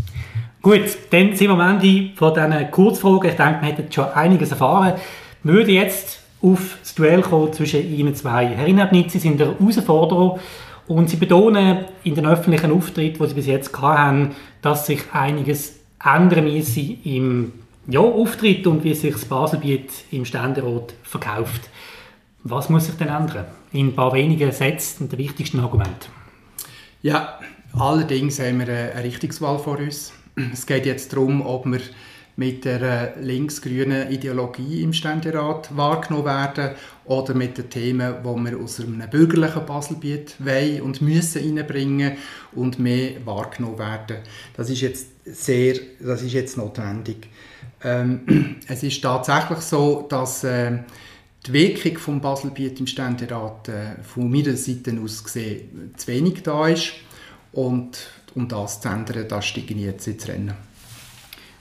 Gut, 0.62 0.96
dann 1.10 1.36
sind 1.36 1.48
wir 1.48 1.50
am 1.50 1.78
Ende 1.78 2.16
von 2.16 2.32
diesen 2.32 2.70
Kurzfragen. 2.70 3.28
Ich 3.28 3.36
denke, 3.36 3.60
wir 3.60 3.68
hätten 3.68 3.92
schon 3.92 4.10
einiges 4.14 4.50
erfahren. 4.50 4.94
Wir 5.42 5.52
würden 5.52 5.74
jetzt 5.74 6.20
auf 6.40 6.78
das 6.80 6.94
Duell 6.94 7.20
kommen 7.20 7.52
zwischen 7.52 7.82
Ihnen 7.94 8.14
zwei. 8.14 8.46
Herr 8.46 8.66
Inabnitz, 8.66 9.12
Sie 9.12 9.18
sind 9.18 9.38
der 9.38 9.58
Herausforderer 9.58 10.38
und 10.86 11.08
Sie 11.08 11.16
betonen 11.16 11.86
in 12.02 12.14
den 12.14 12.26
öffentlichen 12.26 12.72
Auftritten, 12.72 13.22
die 13.22 13.28
Sie 13.28 13.34
bis 13.34 13.46
jetzt 13.46 13.80
hatten, 13.80 14.34
dass 14.62 14.86
sich 14.86 15.02
einiges 15.12 15.80
ändern 16.02 16.44
müsse 16.44 16.80
im 17.04 17.52
ja, 17.86 18.00
Auftritt 18.00 18.66
und 18.66 18.84
wie 18.84 18.94
sich 18.94 19.12
das 19.12 19.24
Baselbiet 19.24 19.90
im 20.10 20.24
Ständerat 20.24 20.94
verkauft. 21.02 21.68
Was 22.42 22.68
muss 22.68 22.86
sich 22.86 22.96
denn 22.96 23.08
ändern? 23.08 23.46
In 23.72 23.88
ein 23.88 23.94
paar 23.94 24.12
wenigen 24.12 24.52
Sätzen 24.52 25.04
und 25.04 25.12
den 25.12 25.18
wichtigsten 25.18 25.60
Argumenten. 25.60 26.10
Ja, 27.02 27.38
allerdings 27.72 28.38
haben 28.38 28.60
wir 28.60 28.68
eine 28.68 29.04
Richtungswahl 29.04 29.58
vor 29.58 29.78
uns. 29.78 30.12
Es 30.52 30.66
geht 30.66 30.86
jetzt 30.86 31.12
darum, 31.12 31.44
ob 31.46 31.64
wir 31.66 31.80
mit 32.36 32.64
der 32.64 33.14
links-grünen 33.20 34.10
Ideologie 34.10 34.82
im 34.82 34.92
Ständerat 34.92 35.76
wahrgenommen 35.76 36.24
werden 36.24 36.70
oder 37.04 37.34
mit 37.34 37.58
den 37.58 37.70
Themen, 37.70 38.14
die 38.22 38.50
wir 38.50 38.58
aus 38.58 38.80
einem 38.80 39.08
bürgerlichen 39.08 39.66
Baselbiet 39.66 40.34
wollen 40.38 40.82
und 40.82 41.00
müssen 41.00 41.56
reinbringen 41.56 42.16
und 42.52 42.78
mehr 42.78 43.24
wahrgenommen 43.24 43.78
werden. 43.78 44.18
Das 44.56 44.68
ist 44.70 44.80
jetzt 44.80 45.06
sehr, 45.24 45.76
das 46.00 46.22
ist 46.22 46.32
jetzt 46.32 46.56
notwendig. 46.56 47.28
Ähm, 47.82 48.56
es 48.68 48.82
ist 48.82 49.02
tatsächlich 49.02 49.60
so, 49.60 50.06
dass 50.08 50.42
äh, 50.44 50.78
die 51.46 51.52
Wirkung 51.52 51.98
vom 51.98 52.20
Baselbiet 52.20 52.80
im 52.80 52.86
Ständerat 52.86 53.68
äh, 53.68 54.02
von 54.02 54.30
meiner 54.30 54.56
Seite 54.56 54.98
aus 55.02 55.22
gesehen 55.22 55.94
zu 55.96 56.06
wenig 56.08 56.42
da 56.42 56.66
ist 56.68 56.94
und 57.52 58.08
um 58.34 58.48
das 58.48 58.80
zu 58.80 58.88
ändern, 58.88 59.28
da 59.28 59.40
steige 59.40 59.74
ich 59.74 59.80
jetzt 59.80 60.08
ins 60.08 60.26
Rennen. 60.26 60.54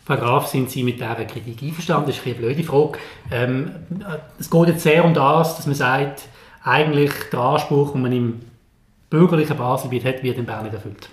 Graf, 0.05 0.47
sind 0.47 0.69
Sie 0.69 0.83
mit 0.83 0.95
dieser 0.95 1.25
Kritik 1.25 1.61
einverstanden? 1.63 2.07
Das 2.07 2.17
ist 2.17 2.25
eine 2.25 2.35
blöde 2.35 2.63
Frage. 2.63 2.99
Ähm, 3.31 3.71
es 4.37 4.49
geht 4.49 4.67
jetzt 4.67 4.83
sehr 4.83 5.05
um 5.05 5.13
das, 5.13 5.55
dass 5.55 5.65
man 5.65 5.75
sagt, 5.75 6.23
eigentlich 6.63 7.11
der 7.31 7.39
Anspruch, 7.39 7.93
den 7.93 8.01
man 8.01 8.11
im 8.11 8.41
bürgerlichen 9.09 9.57
Baselbiet 9.57 10.05
hat, 10.05 10.23
wird 10.23 10.37
in 10.37 10.45
Bern 10.45 10.63
nicht 10.63 10.73
erfüllt. 10.73 11.09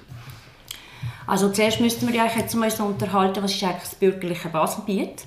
Also 1.27 1.51
zuerst 1.51 1.81
müssten 1.81 2.09
wir 2.09 2.15
ja 2.15 2.27
jetzt 2.27 2.55
mal 2.57 2.71
so 2.71 2.85
unterhalten, 2.85 3.43
was 3.43 3.55
ist 3.55 3.63
eigentlich 3.63 3.81
das 3.83 3.95
bürgerliche 3.95 4.49
Baselbiet. 4.49 5.25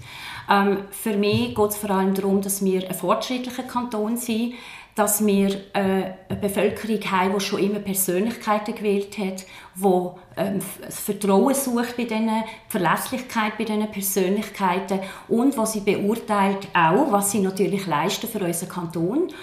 Ähm, 0.49 0.79
für 0.91 1.15
mich 1.15 1.55
geht 1.55 1.69
es 1.69 1.77
vor 1.77 1.91
allem 1.91 2.13
darum, 2.13 2.41
dass 2.41 2.63
wir 2.63 2.87
ein 2.87 2.93
fortschrittlicher 2.95 3.63
Kanton 3.63 4.17
sind, 4.17 4.55
dass 4.95 5.25
wir 5.25 5.49
äh, 5.73 6.13
eine 6.29 6.39
Bevölkerung 6.39 6.99
haben, 7.11 7.33
die 7.33 7.39
schon 7.39 7.63
immer 7.63 7.79
Persönlichkeiten 7.79 8.75
gewählt 8.75 9.17
hat, 9.17 9.45
die 9.75 10.09
ähm, 10.37 10.59
das 10.81 10.99
Vertrauen 10.99 11.55
sucht 11.55 11.97
bei 11.97 12.03
diesen, 12.03 12.27
die 12.27 12.69
Verlässlichkeit 12.69 13.57
bei 13.57 13.63
diesen 13.63 13.89
Persönlichkeiten 13.89 14.99
und 15.27 15.57
was 15.57 15.73
sie 15.73 15.79
beurteilt 15.79 16.67
auch, 16.73 17.11
was 17.11 17.31
sie 17.31 17.39
natürlich 17.39 17.87
leisten 17.87 18.27
für 18.27 18.39
unseren 18.39 18.69
Kanton 18.69 19.33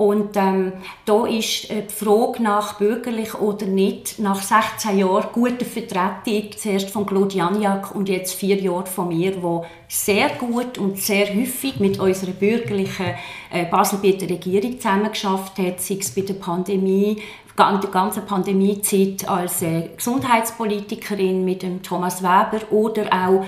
und 0.00 0.34
ähm, 0.34 0.72
da 1.04 1.26
ist 1.26 1.70
äh, 1.70 1.82
die 1.82 1.92
Frage 1.92 2.42
nach 2.42 2.78
bürgerlich 2.78 3.34
oder 3.34 3.66
nicht, 3.66 4.18
nach 4.18 4.40
16 4.40 4.98
Jahren 4.98 5.26
guter 5.30 5.66
Vertretung, 5.66 6.52
zuerst 6.56 6.88
von 6.88 7.04
Claude 7.04 7.36
Janiak 7.36 7.94
und 7.94 8.08
jetzt 8.08 8.32
vier 8.32 8.58
Jahren 8.58 8.86
von 8.86 9.08
mir, 9.08 9.42
wo 9.42 9.66
sehr 9.88 10.30
gut 10.30 10.78
und 10.78 10.96
sehr 10.96 11.26
häufig 11.34 11.80
mit 11.80 12.00
unserer 12.00 12.30
bürgerlichen 12.30 13.12
äh, 13.52 13.66
Baselbieter 13.66 14.26
Regierung 14.30 14.80
zusammengeschafft 14.80 15.58
hat, 15.58 15.82
sei 15.82 15.98
es 16.00 16.14
bei 16.14 16.22
der 16.22 16.32
Pandemie, 16.32 17.20
die 17.58 17.90
ganze 17.90 18.22
Pandemiezeit 18.22 19.28
als 19.28 19.60
äh, 19.60 19.90
Gesundheitspolitikerin 19.94 21.44
mit 21.44 21.62
dem 21.62 21.82
Thomas 21.82 22.22
Weber 22.22 22.60
oder 22.70 23.04
auch 23.12 23.44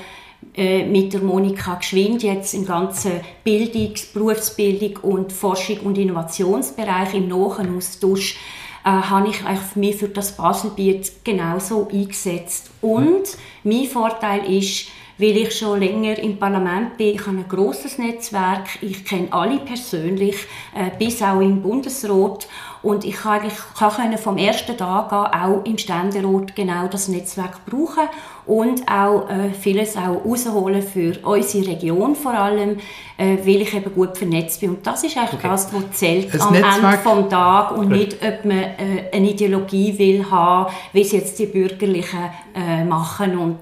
mit 0.54 1.12
der 1.12 1.22
Monika 1.22 1.76
Geschwind 1.76 2.22
jetzt 2.22 2.52
im 2.52 2.66
ganzen 2.66 3.12
Bildungs-, 3.44 4.06
Berufsbildung 4.12 4.98
und 5.02 5.32
Forschung 5.32 5.78
und 5.80 5.96
Innovationsbereich 5.96 7.14
im 7.14 7.28
nahen 7.28 7.76
Austausch 7.76 8.36
äh, 8.84 8.88
habe 8.88 9.28
ich 9.28 9.76
mich 9.76 9.96
für 9.96 10.08
das 10.08 10.36
Baselbiet 10.36 11.24
genauso 11.24 11.88
eingesetzt. 11.92 12.70
Und 12.80 13.22
mein 13.62 13.84
Vorteil 13.84 14.52
ist, 14.52 14.88
weil 15.18 15.36
ich 15.36 15.56
schon 15.56 15.80
länger 15.80 16.18
im 16.18 16.38
Parlament 16.38 16.96
bin. 16.96 17.14
Ich 17.14 17.26
habe 17.26 17.38
ein 17.38 17.48
grosses 17.48 17.98
Netzwerk, 17.98 18.66
ich 18.80 19.04
kenne 19.04 19.28
alle 19.30 19.58
persönlich, 19.58 20.36
äh, 20.74 20.90
bis 20.98 21.22
auch 21.22 21.40
im 21.40 21.62
Bundesrat. 21.62 22.48
Und 22.82 23.04
ich 23.04 23.14
kann 23.14 23.40
eigentlich 23.40 23.58
kann 23.78 24.18
vom 24.18 24.36
ersten 24.36 24.76
Tag 24.76 25.12
an 25.12 25.26
auch 25.26 25.64
im 25.64 25.78
Ständerat 25.78 26.56
genau 26.56 26.88
das 26.88 27.06
Netzwerk 27.06 27.64
brauchen 27.64 28.08
und 28.44 28.88
auch 28.90 29.28
äh, 29.30 29.50
vieles 29.50 29.96
auch 29.96 30.24
rausholen 30.24 30.82
für 30.82 31.16
unsere 31.22 31.68
Region 31.68 32.16
vor 32.16 32.34
allem, 32.34 32.78
äh, 33.18 33.38
weil 33.44 33.62
ich 33.62 33.72
eben 33.74 33.94
gut 33.94 34.18
vernetzt 34.18 34.60
bin. 34.60 34.70
Und 34.70 34.86
das 34.86 35.04
ist 35.04 35.16
eigentlich 35.16 35.34
okay. 35.34 35.48
das, 35.48 35.72
was 35.72 35.92
zählt 35.92 36.40
am 36.40 36.52
Netzwerk. 36.52 36.74
Ende 36.74 37.20
des 37.20 37.28
Tages 37.28 37.78
und 37.78 37.86
okay. 37.86 37.96
nicht, 37.96 38.16
ob 38.20 38.44
man 38.44 38.58
äh, 38.58 38.76
eine 39.12 39.30
Ideologie 39.30 39.96
will 39.96 40.28
haben, 40.28 40.72
wie 40.92 41.02
es 41.02 41.12
jetzt 41.12 41.38
die 41.38 41.46
Bürgerlichen 41.46 42.30
äh, 42.54 42.84
machen 42.84 43.38
und 43.38 43.58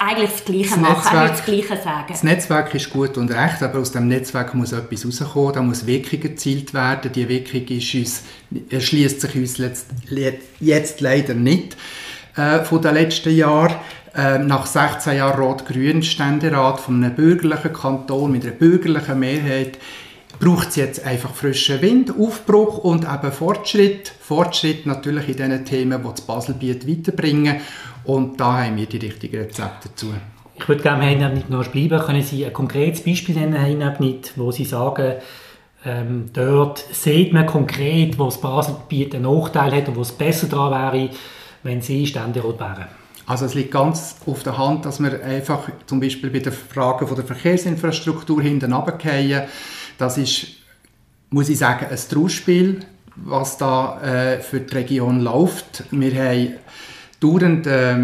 eigentlich 0.00 0.30
das 0.30 0.44
Gleiche 0.44 0.70
das 0.70 0.76
machen, 0.78 1.18
Netzwerk, 1.18 1.30
das 1.30 1.44
Gleiche 1.44 1.76
sagen. 1.82 2.06
Das 2.08 2.22
Netzwerk 2.22 2.74
ist 2.74 2.90
gut 2.90 3.16
und 3.16 3.30
recht, 3.30 3.62
aber 3.62 3.78
aus 3.78 3.92
dem 3.92 4.08
Netzwerk 4.08 4.54
muss 4.54 4.72
etwas 4.72 5.06
rauskommen, 5.06 5.52
da 5.52 5.62
muss 5.62 5.86
Wirkung 5.86 6.22
erzielt 6.22 6.74
werden. 6.74 7.12
Die 7.12 7.28
Wirkung 7.28 7.66
ist 7.76 7.94
uns, 7.94 8.22
erschließt 8.70 9.20
sich 9.20 9.34
uns 9.34 9.58
jetzt, 9.58 9.86
jetzt 10.60 11.00
leider 11.00 11.34
nicht 11.34 11.76
äh, 12.36 12.60
von 12.64 12.82
den 12.82 12.94
letzten 12.94 13.34
Jahren. 13.34 13.76
Äh, 14.14 14.38
nach 14.38 14.64
16 14.64 15.16
Jahren 15.16 15.38
Rot-Grün 15.38 16.02
Ständerat 16.02 16.80
von 16.80 17.04
einem 17.04 17.14
bürgerlichen 17.14 17.72
Kanton 17.72 18.32
mit 18.32 18.44
einer 18.44 18.52
bürgerlichen 18.52 19.18
Mehrheit 19.18 19.78
braucht 20.38 20.68
es 20.68 20.76
jetzt 20.76 21.04
einfach 21.04 21.34
frischen 21.34 21.80
Wind, 21.80 22.12
Aufbruch 22.18 22.78
und 22.78 23.04
eben 23.04 23.32
Fortschritt. 23.32 24.12
Fortschritt 24.20 24.86
natürlich 24.86 25.28
in 25.28 25.36
den 25.36 25.64
Themen, 25.64 26.02
die 26.02 26.08
das 26.08 26.20
Baselbiet 26.22 26.88
weiterbringen. 26.88 27.60
Und 28.06 28.40
da 28.40 28.64
haben 28.64 28.76
wir 28.76 28.86
die 28.86 28.98
richtigen 28.98 29.36
Rezepte 29.36 29.88
dazu. 29.88 30.14
Ich 30.58 30.68
würde 30.68 30.82
gerne 30.82 31.04
Herrn 31.04 31.34
nicht 31.34 31.50
noch 31.50 31.66
bleiben. 31.68 31.98
Können 32.00 32.22
Sie 32.22 32.46
ein 32.46 32.52
konkretes 32.52 33.02
Beispiel 33.02 33.34
nennen, 33.34 33.96
nicht, 33.98 34.32
wo 34.36 34.50
Sie 34.52 34.64
sagen, 34.64 35.14
ähm, 35.84 36.30
dort 36.32 36.78
sieht 36.92 37.32
man 37.32 37.46
konkret, 37.46 38.18
wo 38.18 38.24
das 38.24 38.40
Baselbiet 38.40 39.14
einen 39.14 39.24
Nachteil 39.24 39.72
hat 39.72 39.88
und 39.88 39.96
wo 39.96 40.00
es 40.00 40.12
besser 40.12 40.46
daran 40.48 40.94
wäre, 40.94 41.10
wenn 41.62 41.82
Sie 41.82 42.06
Ständerat 42.06 42.58
wären? 42.58 42.86
Also 43.26 43.44
es 43.44 43.54
liegt 43.54 43.72
ganz 43.72 44.16
auf 44.24 44.44
der 44.44 44.56
Hand, 44.56 44.84
dass 44.84 45.00
wir 45.00 45.22
einfach 45.22 45.68
zum 45.86 46.00
Beispiel 46.00 46.30
bei 46.30 46.38
der 46.38 46.52
Frage 46.52 47.06
von 47.06 47.16
der 47.16 47.24
Verkehrsinfrastruktur 47.24 48.40
hinten 48.40 48.72
runterfallen. 48.72 49.42
Das 49.98 50.16
ist, 50.16 50.46
muss 51.30 51.48
ich 51.48 51.58
sagen, 51.58 51.86
ein 51.90 51.98
Trauerspiel, 52.08 52.80
was 53.16 53.58
da 53.58 54.00
äh, 54.00 54.40
für 54.40 54.60
die 54.60 54.74
Region 54.74 55.20
läuft. 55.20 55.84
Wir 55.90 56.14
haben 56.14 56.54
dauernd 57.20 57.66
äh, 57.66 57.96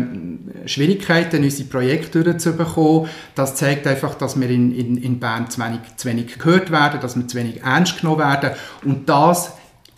Schwierigkeiten, 0.66 1.42
unsere 1.42 1.68
Projekte 1.68 2.22
durchzubekommen. 2.24 3.08
Das 3.34 3.54
zeigt 3.54 3.86
einfach, 3.86 4.14
dass 4.14 4.40
wir 4.40 4.48
in, 4.48 4.74
in, 4.74 4.96
in 4.96 5.20
Bern 5.20 5.50
zu 5.50 5.60
wenig, 5.60 5.80
zu 5.96 6.08
wenig 6.08 6.38
gehört 6.38 6.70
werden, 6.70 7.00
dass 7.00 7.16
wir 7.16 7.26
zu 7.26 7.36
wenig 7.36 7.62
ernst 7.62 8.00
genommen 8.00 8.20
werden. 8.20 8.50
Und 8.84 9.08
das 9.08 9.52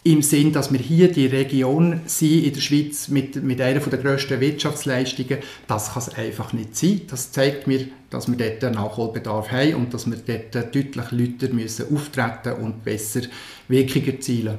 im 0.06 0.20
Sinn, 0.20 0.52
dass 0.52 0.70
wir 0.70 0.80
hier 0.80 1.10
die 1.10 1.26
Region 1.26 2.00
sind 2.04 2.44
in 2.44 2.52
der 2.52 2.60
Schweiz 2.60 3.08
mit, 3.08 3.42
mit 3.42 3.60
einer 3.60 3.80
der 3.80 3.98
grössten 3.98 4.38
Wirtschaftsleistungen, 4.38 5.38
das 5.66 5.94
kann 5.94 6.02
es 6.02 6.14
einfach 6.14 6.52
nicht 6.52 6.76
sein. 6.76 7.00
Das 7.08 7.32
zeigt 7.32 7.66
mir, 7.66 7.86
dass 8.10 8.28
wir 8.28 8.36
dort 8.36 8.62
einen 8.64 8.74
Nachholbedarf 8.74 9.50
haben 9.50 9.74
und 9.76 9.94
dass 9.94 10.06
wir 10.06 10.18
dort 10.18 10.74
deutlich 10.74 11.10
lauter 11.10 11.54
müssen 11.54 11.86
auftreten 11.94 12.52
und 12.62 12.84
besser 12.84 13.22
Wirkung 13.68 14.04
erzielen 14.04 14.58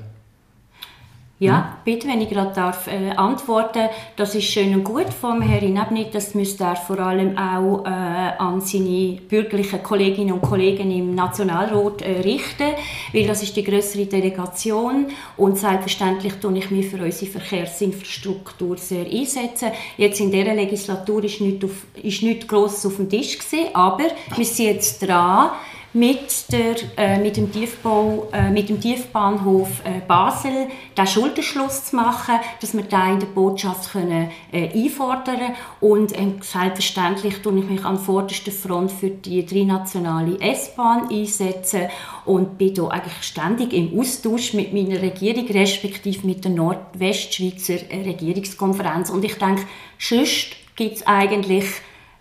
ja, 1.38 1.58
mhm. 1.58 1.64
bitte, 1.84 2.08
wenn 2.08 2.22
ich 2.22 2.30
gerade 2.30 2.54
darf 2.56 2.88
äh, 2.88 3.10
antworten, 3.12 3.90
das 4.16 4.36
ist 4.36 4.46
schön 4.46 4.74
und 4.74 4.86
gut 4.86 5.14
vom 5.14 5.42
Herrn 5.42 5.74
Nebnit, 5.74 6.16
das 6.16 6.34
müsste 6.34 6.64
er 6.64 6.78
vor 6.78 6.98
allem 7.00 7.38
auch 7.38 7.84
äh, 7.86 7.90
an 7.90 8.62
seine 8.62 9.20
bürgerlichen 9.28 9.84
Kolleginnen 9.84 10.32
und 10.32 10.42
Kollegen 10.42 10.90
im 10.92 11.14
Nationalrat 11.14 12.04
äh, 12.04 12.22
richten, 12.22 12.72
weil 13.12 13.28
das 13.28 13.44
ist 13.44 13.54
die 13.54 13.66
größere 13.66 14.06
Delegation 14.06 15.08
und 15.36 15.58
selbstverständlich 15.58 16.36
tue 16.36 16.58
ich 16.58 16.72
mich 16.72 16.88
für 16.88 17.04
unsere 17.04 17.30
Verkehrsinfrastruktur 17.30 18.78
sehr 18.78 19.06
einsetzen. 19.06 19.72
Jetzt 19.98 20.22
in 20.22 20.32
dieser 20.32 20.54
Legislatur 20.54 21.22
ist 21.26 21.42
nichts, 21.42 21.66
auf, 21.66 21.86
ist 22.02 22.24
nichts 22.24 22.48
Grosses 22.48 22.86
auf 22.86 22.96
dem 22.96 23.10
Tisch 23.10 23.38
gewesen, 23.38 23.68
aber 23.74 24.06
wir 24.38 24.46
sind 24.46 24.68
jetzt 24.68 25.06
dran, 25.06 25.50
mit, 25.96 26.52
der, 26.52 26.76
äh, 26.98 27.18
mit, 27.20 27.38
dem, 27.38 27.52
Tiefbau, 27.52 28.28
äh, 28.34 28.52
mit 28.52 28.68
dem 28.68 28.82
Tiefbahnhof 28.82 29.70
äh, 29.86 30.02
Basel 30.06 30.68
den 30.98 31.08
Schulterschluss 31.08 31.86
zu 31.86 31.96
machen, 31.96 32.36
dass 32.60 32.76
wir 32.76 32.84
da 32.84 33.14
in 33.14 33.22
der 33.22 33.28
Botschaft 33.28 33.94
können, 33.94 34.30
äh, 34.52 34.68
einfordern 34.74 35.56
und 35.80 36.12
äh, 36.12 36.34
selbstverständlich 36.42 37.42
tue 37.42 37.60
ich 37.60 37.70
mich 37.70 37.86
an 37.86 37.98
vorderster 37.98 38.52
Front 38.52 38.92
für 38.92 39.10
die 39.10 39.46
drinationale 39.46 40.38
S-Bahn 40.42 41.10
einsetzen 41.10 41.84
und 42.26 42.58
bin 42.58 42.76
hier 42.76 42.92
eigentlich 42.92 43.22
ständig 43.22 43.72
im 43.72 43.98
Austausch 43.98 44.54
mit 44.54 44.74
meiner 44.74 45.02
Regierung, 45.02 45.48
respektive 45.48 46.28
mit 46.28 46.44
der 46.44 46.52
Nordwestschweizer 46.52 47.76
Regierungskonferenz. 47.90 49.10
Und 49.10 49.24
ich 49.24 49.36
denke, 49.36 49.64
sonst 49.98 50.58
gibt 50.76 50.98
es 50.98 51.08
eigentlich 51.08 51.66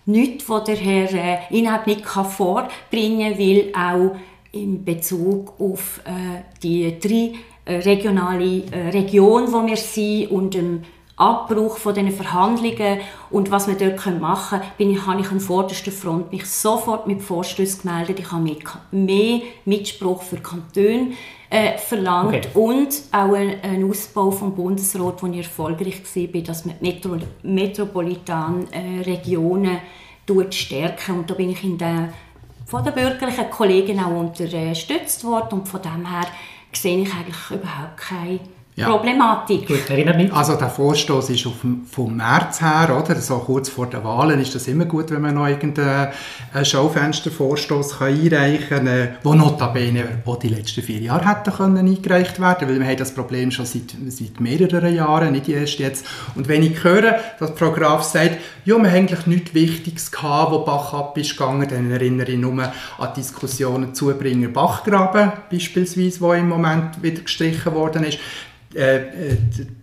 nichts, 0.06 0.48
was 0.48 0.64
der 0.64 0.76
Herr 0.76 1.12
äh, 1.12 1.38
Inhalt 1.50 1.86
nicht 1.86 2.04
vorbringen 2.04 3.36
kann, 3.36 3.38
weil 3.38 3.72
auch 3.74 4.16
in 4.52 4.84
Bezug 4.84 5.54
auf 5.58 6.00
äh, 6.04 6.42
die 6.62 6.98
drei 7.00 7.32
äh, 7.64 7.80
regionale 7.80 8.62
äh, 8.70 8.90
Region, 8.90 9.52
wo 9.52 9.66
wir 9.66 9.76
sind 9.76 10.30
und 10.30 10.54
dem 10.54 10.82
Abbruch 11.16 11.78
von 11.78 11.94
den 11.94 12.10
Verhandlungen 12.10 12.98
und 13.30 13.50
was 13.52 13.68
wir 13.68 13.76
dort 13.76 14.20
machen 14.20 14.58
können, 14.58 14.72
bin 14.76 14.90
ich, 14.90 15.06
habe 15.06 15.20
ich 15.20 15.30
an 15.30 15.38
vorderster 15.38 15.92
Front 15.92 16.32
mich 16.32 16.46
sofort 16.46 17.06
mit 17.06 17.22
Vorstößen 17.22 17.82
gemeldet. 17.82 18.18
Ich 18.18 18.32
habe 18.32 18.50
mehr 18.90 19.42
Mitspruch 19.64 20.22
für 20.22 20.38
Kantone 20.38 21.12
äh, 21.50 21.78
verlangt 21.78 22.34
okay. 22.34 22.48
und 22.54 23.02
auch 23.12 23.32
einen 23.34 23.88
Ausbau 23.88 24.32
vom 24.32 24.56
Bundesrat, 24.56 25.22
wo 25.22 25.28
ich 25.28 25.38
erfolgreich 25.38 26.02
war, 26.02 26.40
dass 26.42 26.64
man 26.64 26.74
Metro 26.80 27.16
metropolitan 27.42 28.66
äh, 28.72 29.02
Regionen 29.02 29.78
stärken 30.50 31.18
und 31.18 31.30
da 31.30 31.34
bin 31.34 31.50
ich 31.50 31.62
in 31.62 31.78
der, 31.78 32.12
von 32.66 32.82
den 32.82 32.94
bürgerlichen 32.94 33.50
Kollegen 33.50 34.00
auch 34.00 34.18
unterstützt 34.18 35.22
worden 35.22 35.60
und 35.60 35.68
von 35.68 35.80
dem 35.82 36.10
her 36.10 36.26
sehe 36.72 37.02
ich 37.02 37.12
eigentlich 37.14 37.50
überhaupt 37.50 37.98
keine 37.98 38.40
ja. 38.76 38.88
Problematik. 38.88 39.68
Gut, 39.68 39.88
erinnert 39.88 40.16
mich. 40.16 40.32
Also 40.32 40.56
der 40.56 40.68
Vorstoß 40.68 41.30
ist 41.30 41.46
auf, 41.46 41.54
vom 41.90 42.16
März 42.16 42.60
her, 42.60 43.00
oder? 43.00 43.14
So 43.20 43.38
kurz 43.38 43.68
vor 43.68 43.86
den 43.86 44.02
Wahlen 44.02 44.40
ist 44.40 44.52
das 44.54 44.66
immer 44.66 44.84
gut, 44.84 45.12
wenn 45.12 45.22
man 45.22 45.34
noch 45.34 45.46
irgendeinen 45.46 46.08
Schaufenstervorstoß 46.60 48.00
einreichen 48.00 48.68
kann, 48.68 48.86
äh, 48.88 49.08
wo 49.22 49.34
notabene 49.34 50.22
auch 50.26 50.36
die 50.36 50.48
letzten 50.48 50.82
vier 50.82 50.98
Jahre 50.98 51.28
hätte 51.28 51.52
können 51.52 51.86
eingereicht 51.86 52.40
werden, 52.40 52.68
weil 52.68 52.80
wir 52.80 52.86
haben 52.86 52.96
das 52.96 53.14
Problem 53.14 53.52
schon 53.52 53.66
seit, 53.66 53.94
seit 54.08 54.40
mehreren 54.40 54.92
Jahren, 54.92 55.32
nicht 55.32 55.48
erst 55.48 55.78
jetzt. 55.78 56.04
Und 56.34 56.48
wenn 56.48 56.64
ich 56.64 56.82
höre, 56.82 57.20
dass 57.38 57.52
Frau 57.52 57.70
Graf 57.70 58.02
sagt, 58.02 58.38
ja, 58.64 58.76
wir 58.76 58.90
haben 58.90 58.96
eigentlich 58.96 59.26
nichts 59.26 59.54
Wichtiges 59.54 60.10
gehabt, 60.10 60.50
wo 60.50 60.58
Bach 60.60 60.92
ab 60.94 61.16
ist 61.16 61.36
gegangen, 61.36 61.68
dann 61.68 61.92
erinnere 61.92 62.32
ich 62.32 62.38
nur 62.38 62.60
an 62.60 63.14
Diskussionen 63.16 63.94
Zubringer 63.94 64.48
Bachgraben 64.48 65.32
beispielsweise, 65.48 66.20
wo 66.20 66.32
im 66.32 66.48
Moment 66.48 67.00
wieder 67.02 67.22
gestrichen 67.22 67.72
worden 67.72 68.02
ist 68.02 68.18
äh, 68.74 68.96
äh 68.96 69.36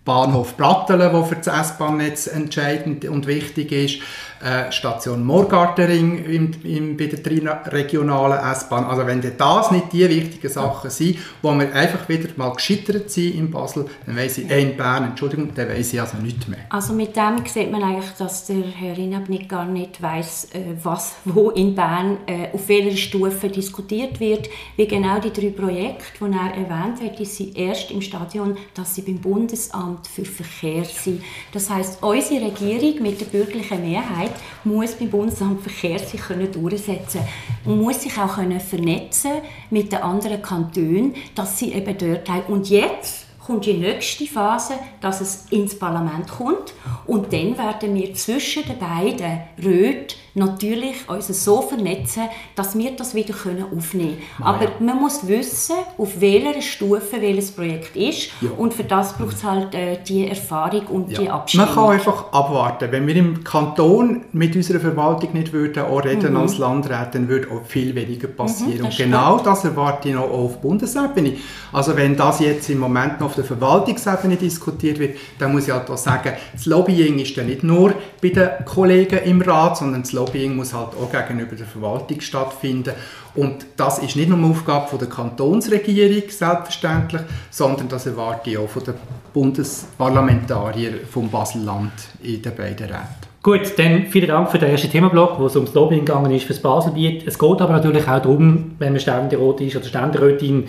Bahnhof 0.04 0.56
Brattelen, 0.56 1.12
der 1.12 1.24
für 1.24 1.36
das 1.36 1.46
S-Bahn-Netz 1.70 2.26
entscheidend 2.26 3.04
und 3.04 3.26
wichtig 3.26 3.72
ist, 3.72 3.98
äh, 4.42 4.72
Station 4.72 5.24
Morgartering 5.24 6.24
im, 6.24 6.50
im, 6.64 6.96
bei 6.96 7.06
der 7.06 7.72
regionalen 7.72 8.38
S-Bahn. 8.52 8.84
Also 8.84 9.06
wenn 9.06 9.22
das 9.22 9.70
nicht 9.70 9.92
die 9.92 10.08
wichtigen 10.08 10.48
Sachen 10.48 10.90
sind, 10.90 11.18
wo 11.40 11.52
wir 11.52 11.72
einfach 11.74 12.08
wieder 12.08 12.28
mal 12.36 12.52
gescheitert 12.52 13.10
sind 13.10 13.34
in 13.34 13.50
Basel, 13.50 13.86
dann 14.06 14.16
weiss 14.16 14.38
ich, 14.38 14.50
äh, 14.50 14.62
in 14.62 14.76
Bern, 14.76 15.04
Entschuldigung, 15.04 15.50
dann 15.54 15.68
weiss 15.68 15.92
ich 15.92 16.00
also 16.00 16.16
nichts 16.18 16.48
mehr. 16.48 16.60
Also 16.70 16.92
mit 16.92 17.16
dem 17.16 17.44
sieht 17.46 17.70
man 17.70 17.82
eigentlich, 17.82 18.10
dass 18.18 18.46
der 18.46 18.62
Herr 18.62 18.96
Rinabnik 18.96 19.48
gar 19.48 19.64
nicht 19.64 20.02
weiss, 20.02 20.48
äh, 20.52 20.74
was 20.82 21.14
wo 21.24 21.50
in 21.50 21.74
Bern 21.74 22.18
äh, 22.26 22.48
auf 22.52 22.68
welcher 22.68 22.96
Stufe 22.96 23.48
diskutiert 23.48 24.20
wird, 24.20 24.48
wie 24.76 24.86
genau 24.86 25.18
die 25.18 25.32
drei 25.32 25.50
Projekte, 25.50 26.04
die 26.20 26.24
er 26.24 26.54
erwähnt 26.54 27.02
hat, 27.02 27.18
die 27.18 27.24
sind 27.24 27.56
erst 27.56 27.90
im 27.90 28.02
Stadion, 28.02 28.56
dass 28.74 28.94
sie 28.94 29.02
beim 29.02 29.18
Bundesamt 29.18 30.06
für 30.06 30.24
Verkehr 30.24 30.84
sind. 30.84 31.22
Das 31.52 31.70
heißt, 31.70 32.02
unsere 32.02 32.46
Regierung 32.46 33.02
mit 33.02 33.20
der 33.20 33.26
bürgerlichen 33.26 33.82
Mehrheit 33.82 34.31
muss 34.64 34.92
beim 34.92 35.10
Bundesamt 35.10 35.62
Verkehr 35.62 35.98
sich 35.98 36.20
können 36.20 36.50
durchsetzen 36.50 37.20
und 37.64 37.80
muss 37.80 38.02
sich 38.02 38.16
auch 38.18 38.34
können 38.36 38.60
vernetzen 38.60 39.32
mit 39.70 39.92
den 39.92 40.02
anderen 40.02 40.42
Kantonen, 40.42 41.14
dass 41.34 41.58
sie 41.58 41.72
eben 41.72 41.96
dort 41.96 42.28
haben. 42.28 42.52
Und 42.52 42.68
jetzt 42.68 43.26
kommt 43.44 43.66
die 43.66 43.74
nächste 43.74 44.26
Phase, 44.26 44.74
dass 45.00 45.20
es 45.20 45.46
ins 45.50 45.78
Parlament 45.78 46.28
kommt 46.28 46.74
und 47.06 47.32
dann 47.32 47.56
werden 47.58 47.94
wir 47.94 48.14
zwischen 48.14 48.62
den 48.64 48.78
beiden 48.78 49.40
Röten 49.62 50.21
natürlich 50.34 51.08
uns 51.08 51.44
so 51.44 51.62
vernetzen, 51.62 52.22
dass 52.54 52.76
wir 52.76 52.92
das 52.92 53.14
wieder 53.14 53.34
aufnehmen 53.34 53.82
können. 53.82 54.16
Ah, 54.40 54.54
Aber 54.54 54.64
ja. 54.64 54.70
man 54.80 55.00
muss 55.00 55.26
wissen, 55.26 55.76
auf 55.98 56.20
welcher 56.20 56.60
Stufe 56.62 57.20
welches 57.20 57.50
Projekt 57.50 57.96
ist 57.96 58.30
ja. 58.40 58.50
und 58.56 58.72
für 58.72 58.84
das 58.84 59.12
braucht 59.14 59.36
es 59.36 59.44
halt 59.44 59.74
äh, 59.74 59.98
die 60.06 60.28
Erfahrung 60.28 60.86
und 60.86 61.10
ja. 61.10 61.20
die 61.20 61.30
Abstimmung. 61.30 61.66
Man 61.66 61.74
kann 61.74 61.90
einfach 61.90 62.32
abwarten. 62.32 62.88
Wenn 62.90 63.06
wir 63.06 63.16
im 63.16 63.44
Kanton 63.44 64.24
mit 64.32 64.56
unserer 64.56 64.80
Verwaltung 64.80 65.32
nicht 65.32 65.52
würden 65.52 65.84
auch 65.84 66.04
reden 66.04 66.32
mhm. 66.32 66.38
als 66.38 66.58
Landrat, 66.58 67.14
dann 67.14 67.28
würde 67.28 67.48
auch 67.50 67.64
viel 67.66 67.94
weniger 67.94 68.28
passieren. 68.28 68.78
Mhm, 68.78 68.84
und 68.86 68.96
genau 68.96 69.38
stimmt. 69.38 69.46
das 69.46 69.64
erwarte 69.64 70.08
ich 70.08 70.14
noch 70.14 70.30
auf 70.30 70.60
Bundesebene. 70.60 71.36
Also 71.72 71.96
wenn 71.96 72.16
das 72.16 72.40
jetzt 72.40 72.68
im 72.70 72.78
Moment 72.78 73.20
noch 73.20 73.26
auf 73.26 73.34
der 73.34 73.44
Verwaltungsebene 73.44 74.36
diskutiert 74.36 74.98
wird, 74.98 75.16
dann 75.38 75.52
muss 75.52 75.66
ich 75.66 75.72
halt 75.72 75.88
auch 75.90 75.96
sagen, 75.96 76.32
das 76.52 76.66
Lobbying 76.66 77.18
ist 77.18 77.36
dann 77.36 77.46
nicht 77.46 77.62
nur 77.62 77.94
bei 78.22 78.28
den 78.28 78.48
Kollegen 78.64 79.18
im 79.24 79.42
Rat, 79.42 79.78
sondern 79.78 80.02
das 80.02 80.12
Lobbying 80.12 80.54
muss 80.54 80.72
halt 80.72 80.90
auch 80.94 81.10
gegenüber 81.10 81.56
der 81.56 81.66
Verwaltung 81.66 82.20
stattfinden. 82.20 82.94
Und 83.34 83.66
das 83.76 83.98
ist 83.98 84.14
nicht 84.14 84.28
nur 84.28 84.38
eine 84.38 84.46
Aufgabe 84.46 84.88
von 84.88 85.00
der 85.00 85.08
Kantonsregierung, 85.08 86.30
selbstverständlich, 86.30 87.22
sondern 87.50 87.88
das 87.88 88.06
erwarte 88.06 88.50
ich 88.50 88.58
auch 88.58 88.68
von 88.68 88.84
den 88.84 88.94
Bundesparlamentariern 89.34 91.00
vom 91.10 91.28
Baselland 91.30 91.92
in 92.22 92.40
den 92.40 92.54
beiden 92.54 92.86
Räten. 92.86 93.32
Gut, 93.42 93.76
dann 93.76 94.06
vielen 94.06 94.28
Dank 94.28 94.50
für 94.52 94.58
den 94.60 94.70
ersten 94.70 94.88
Themenblock, 94.88 95.40
wo 95.40 95.46
es 95.46 95.56
ums 95.56 95.74
Lobbying 95.74 96.04
gegangen 96.04 96.30
ist 96.30 96.44
für 96.44 96.52
das 96.52 96.62
Baselbiet. 96.62 97.26
Es 97.26 97.36
geht 97.36 97.60
aber 97.60 97.72
natürlich 97.72 98.06
auch 98.06 98.22
darum, 98.22 98.76
wenn 98.78 98.92
man 98.92 99.00
Ständerat 99.00 99.60
ist 99.62 99.74
oder 99.74 99.84
Ständerätin, 99.84 100.68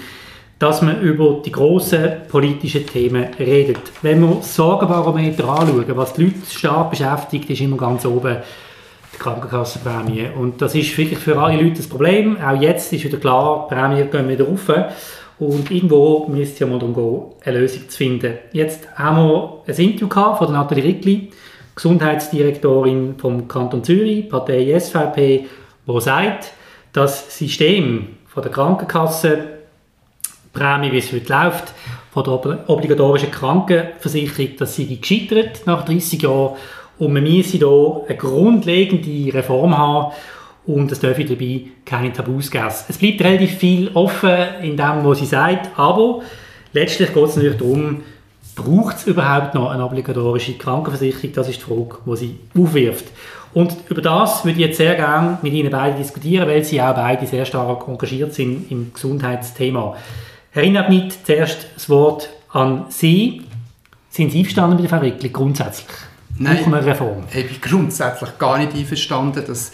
dass 0.63 0.81
man 0.81 1.01
über 1.01 1.41
die 1.45 1.51
grossen 1.51 2.21
politischen 2.29 2.87
Themen 2.87 3.25
redet. 3.37 3.81
Wenn 4.01 4.21
wir 4.21 4.35
das 4.35 4.55
Sorgenbarometer 4.55 5.43
anschauen, 5.43 5.83
was 5.89 6.13
die 6.13 6.23
Leute 6.23 6.37
stark 6.49 6.91
beschäftigt, 6.91 7.49
ist 7.49 7.59
immer 7.59 7.75
ganz 7.75 8.05
oben 8.05 8.37
die 9.13 9.17
Krankenkassenprämie. 9.17 10.27
Und 10.39 10.61
das 10.61 10.73
ist 10.73 10.97
wirklich 10.97 11.19
für 11.19 11.37
alle 11.37 11.61
Leute 11.61 11.79
das 11.79 11.87
Problem. 11.87 12.37
Auch 12.41 12.61
jetzt 12.61 12.93
ist 12.93 13.03
wieder 13.03 13.17
klar, 13.17 13.67
die 13.69 13.75
Prämien 13.75 14.09
gehen 14.09 14.29
wieder 14.29 14.45
rauf. 14.45 14.71
Und 15.37 15.69
irgendwo 15.69 16.27
müsste 16.29 16.53
es 16.53 16.59
ja 16.59 16.67
mal 16.67 16.79
darum 16.79 16.95
gehen, 16.95 17.21
eine 17.43 17.59
Lösung 17.59 17.89
zu 17.89 17.97
finden. 17.97 18.37
Jetzt 18.53 18.87
haben 18.95 19.17
wir 19.17 19.63
ein 19.67 19.75
Interview 19.75 20.07
von 20.07 20.53
Nathalie 20.53 20.85
Rickli, 20.85 21.29
Gesundheitsdirektorin 21.75 23.15
vom 23.17 23.49
Kanton 23.49 23.83
Zürich, 23.83 24.29
Partei 24.29 24.79
SVP, 24.79 25.45
die 25.85 26.01
sagt, 26.01 26.53
das 26.93 27.37
System 27.37 28.07
von 28.27 28.43
der 28.43 28.51
Krankenkasse, 28.53 29.52
Prämie, 30.53 30.91
wie 30.91 30.99
es 30.99 31.11
heute 31.11 31.33
läuft, 31.33 31.73
von 32.11 32.23
der 32.23 32.69
obligatorischen 32.69 33.31
Krankenversicherung, 33.31 34.55
das 34.57 34.75
sei 34.75 34.83
gescheitert 34.83 35.65
nach 35.65 35.83
30 35.83 36.21
Jahren 36.21 36.55
und 36.99 37.15
wir 37.15 37.21
müssen 37.21 37.57
hier 37.57 38.01
eine 38.07 38.17
grundlegende 38.17 39.33
Reform 39.33 39.75
haben 39.75 40.13
und 40.65 40.91
es 40.91 40.99
dürfen 40.99 41.27
dabei 41.27 41.61
keine 41.85 42.13
Tabus 42.13 42.51
geben. 42.51 42.67
Es 42.87 42.97
bleibt 42.97 43.21
relativ 43.21 43.57
viel 43.57 43.89
offen 43.95 44.37
in 44.61 44.77
dem, 44.77 45.03
was 45.03 45.19
sie 45.19 45.25
sagt, 45.25 45.77
aber 45.77 46.21
letztlich 46.71 47.13
geht 47.13 47.23
es 47.23 47.35
natürlich 47.35 47.57
darum, 47.57 48.03
braucht 48.55 48.97
es 48.97 49.07
überhaupt 49.07 49.55
noch 49.55 49.71
eine 49.71 49.83
obligatorische 49.83 50.53
Krankenversicherung? 50.53 51.33
Das 51.33 51.49
ist 51.49 51.59
die 51.59 51.63
Frage, 51.63 51.97
die 52.05 52.15
sie 52.15 52.39
aufwirft. 52.55 53.05
Und 53.53 53.75
über 53.89 54.01
das 54.01 54.45
würde 54.45 54.59
ich 54.59 54.67
jetzt 54.67 54.77
sehr 54.77 54.95
gerne 54.95 55.37
mit 55.41 55.53
Ihnen 55.53 55.69
beiden 55.69 55.97
diskutieren, 55.97 56.47
weil 56.47 56.63
Sie 56.63 56.81
auch 56.81 56.95
beide 56.95 57.25
sehr 57.27 57.45
stark 57.45 57.87
engagiert 57.87 58.33
sind 58.33 58.71
im 58.71 58.91
Gesundheitsthema. 58.93 59.95
Herr 60.55 60.61
Inabnit, 60.61 61.17
zuerst 61.25 61.65
das 61.73 61.89
Wort 61.89 62.29
an 62.49 62.85
Sie. 62.89 63.41
Sind 64.11 64.31
Sie 64.31 64.37
einverstanden 64.37 64.75
mit 64.75 64.83
der 64.83 64.89
Verwicklung 64.99 65.33
grundsätzlich? 65.33 65.97
Nein, 66.37 66.63
eine 66.65 66.85
Reform? 66.85 67.23
ich 67.33 67.47
bin 67.47 67.59
grundsätzlich 67.59 68.37
gar 68.37 68.59
nicht 68.59 68.75
einverstanden, 68.75 69.43
dass 69.47 69.71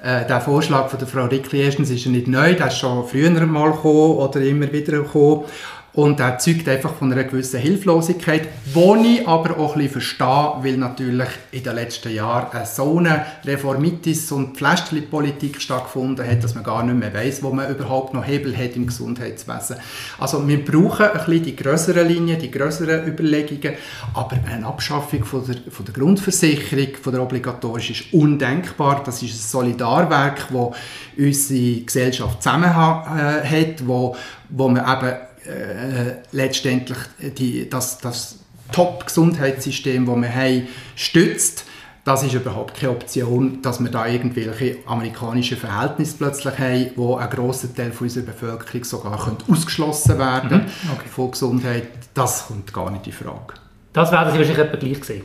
äh, 0.00 0.24
der 0.24 0.40
Vorschlag 0.40 0.88
von 0.88 1.00
der 1.00 1.08
Frau 1.08 1.24
Rickli, 1.24 1.62
erstens 1.62 1.90
ist 1.90 2.06
er 2.06 2.12
nicht 2.12 2.28
neu, 2.28 2.54
der 2.54 2.68
ist 2.68 2.78
schon 2.78 3.08
früher 3.08 3.28
mal 3.44 3.72
gekommen 3.72 4.18
oder 4.18 4.40
immer 4.40 4.70
wieder 4.70 4.98
gekommen. 4.98 5.46
Und 5.94 6.18
er 6.18 6.38
zeugt 6.38 6.68
einfach 6.68 6.94
von 6.94 7.12
einer 7.12 7.22
gewissen 7.22 7.60
Hilflosigkeit, 7.60 8.48
die 8.74 9.18
ich 9.20 9.28
aber 9.28 9.58
auch 9.58 9.76
ein 9.76 9.82
bisschen 9.82 9.92
verstehe, 9.92 10.52
weil 10.62 10.76
natürlich 10.76 11.28
in 11.52 11.62
den 11.62 11.74
letzten 11.76 12.12
Jahren 12.12 12.66
so 12.66 12.98
eine 12.98 13.24
Reformitis- 13.44 14.32
und 14.32 14.56
Pflästerli-Politik 14.56 15.62
stattgefunden 15.62 16.28
hat, 16.28 16.42
dass 16.42 16.56
man 16.56 16.64
gar 16.64 16.82
nicht 16.82 16.98
mehr 16.98 17.14
weiß, 17.14 17.44
wo 17.44 17.50
man 17.50 17.70
überhaupt 17.70 18.12
noch 18.12 18.26
Hebel 18.26 18.56
hat 18.56 18.74
im 18.74 18.86
Gesundheitswesen. 18.86 19.76
Also 20.18 20.46
wir 20.48 20.64
brauchen 20.64 21.06
ein 21.06 21.12
bisschen 21.12 21.44
die 21.44 21.54
größeren 21.54 22.08
Linien, 22.08 22.40
die 22.40 22.50
größeren 22.50 23.06
Überlegungen, 23.06 23.74
aber 24.14 24.36
eine 24.52 24.66
Abschaffung 24.66 25.24
von 25.24 25.46
der, 25.46 25.56
von 25.70 25.84
der 25.86 25.94
Grundversicherung, 25.94 26.96
von 27.00 27.12
der 27.12 27.22
obligatorischen, 27.22 27.94
ist 27.94 28.12
undenkbar. 28.12 29.02
Das 29.04 29.22
ist 29.22 29.34
ein 29.34 29.48
Solidarwerk, 29.48 30.48
das 30.52 30.76
unsere 31.16 31.80
Gesellschaft 31.82 32.42
zusammenhält, 32.42 33.80
äh, 33.80 33.86
wo, 33.86 34.16
wo 34.48 34.68
man 34.68 34.82
eben 34.82 35.14
äh, 35.46 36.16
letztendlich 36.32 36.98
die, 37.36 37.68
das, 37.68 37.98
das 37.98 38.38
Top-Gesundheitssystem, 38.72 40.06
das 40.06 40.16
wir 40.16 40.34
haben, 40.34 40.68
stützt. 40.96 41.64
Das 42.04 42.22
ist 42.22 42.34
überhaupt 42.34 42.78
keine 42.78 42.92
Option, 42.92 43.62
dass 43.62 43.82
wir 43.82 43.90
da 43.90 44.06
irgendwelche 44.06 44.76
amerikanischen 44.84 45.56
Verhältnisse 45.56 46.16
plötzlich 46.18 46.58
haben, 46.58 46.90
wo 46.96 47.16
ein 47.16 47.30
grosser 47.30 47.74
Teil 47.74 47.92
von 47.92 48.06
unserer 48.06 48.26
Bevölkerung 48.26 48.84
sogar 48.84 49.36
ausgeschlossen 49.50 50.18
werden 50.18 50.64
mhm. 50.64 50.90
okay. 50.92 51.08
von 51.10 51.30
Gesundheit. 51.30 51.88
Das 52.12 52.48
kommt 52.48 52.72
gar 52.74 52.90
nicht 52.90 53.06
in 53.06 53.12
Frage. 53.12 53.54
Das 53.94 54.12
werden 54.12 54.32
Sie 54.32 54.38
wahrscheinlich 54.38 54.66
etwa 54.66 54.76
gleich 54.76 55.04
sehen. 55.04 55.22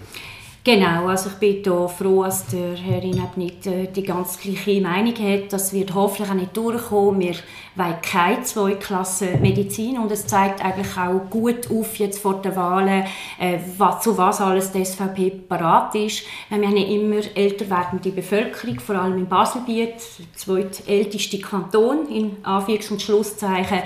Genau, 0.71 1.07
also 1.07 1.31
ich 1.31 1.35
bin 1.37 1.63
da 1.63 1.87
froh, 1.87 2.25
dass 2.25 2.45
der 2.45 2.75
Herr 2.75 3.01
Inab 3.01 3.37
nicht 3.37 3.65
äh, 3.65 3.87
die 3.87 4.03
ganz 4.03 4.39
gleiche 4.39 4.79
Meinung 4.79 5.15
hat. 5.15 5.51
Das 5.51 5.73
wird 5.73 5.95
hoffentlich 5.95 6.29
auch 6.29 6.35
nicht 6.35 6.55
durchkommen. 6.55 7.21
Wir 7.21 7.33
wollen 7.73 7.95
keine 8.03 8.43
Zweiklasse 8.43 9.39
Medizin 9.41 9.97
und 9.97 10.11
es 10.11 10.27
zeigt 10.27 10.63
eigentlich 10.63 10.95
auch 10.95 11.27
gut 11.27 11.71
auf 11.71 11.95
jetzt 11.95 12.19
vor 12.19 12.35
den 12.43 12.55
Wahlen, 12.55 13.03
äh, 13.39 13.57
zu 13.99 14.15
was 14.15 14.41
alles 14.41 14.71
die 14.71 14.85
SVP 14.85 15.31
parat 15.49 15.95
ist. 15.95 16.25
Wir 16.49 16.57
haben 16.59 16.67
eine 16.67 16.85
immer 16.85 17.21
älter 17.33 17.67
werdende 17.67 18.11
Bevölkerung, 18.11 18.79
vor 18.79 18.93
allem 18.93 19.17
im 19.17 19.27
Baselbiet, 19.27 19.95
der 20.19 20.35
zweitälteste 20.35 21.39
Kanton 21.39 22.07
in 22.09 22.43
Anführungs- 22.43 22.91
und 22.91 23.01
Schlusszeichen. 23.01 23.79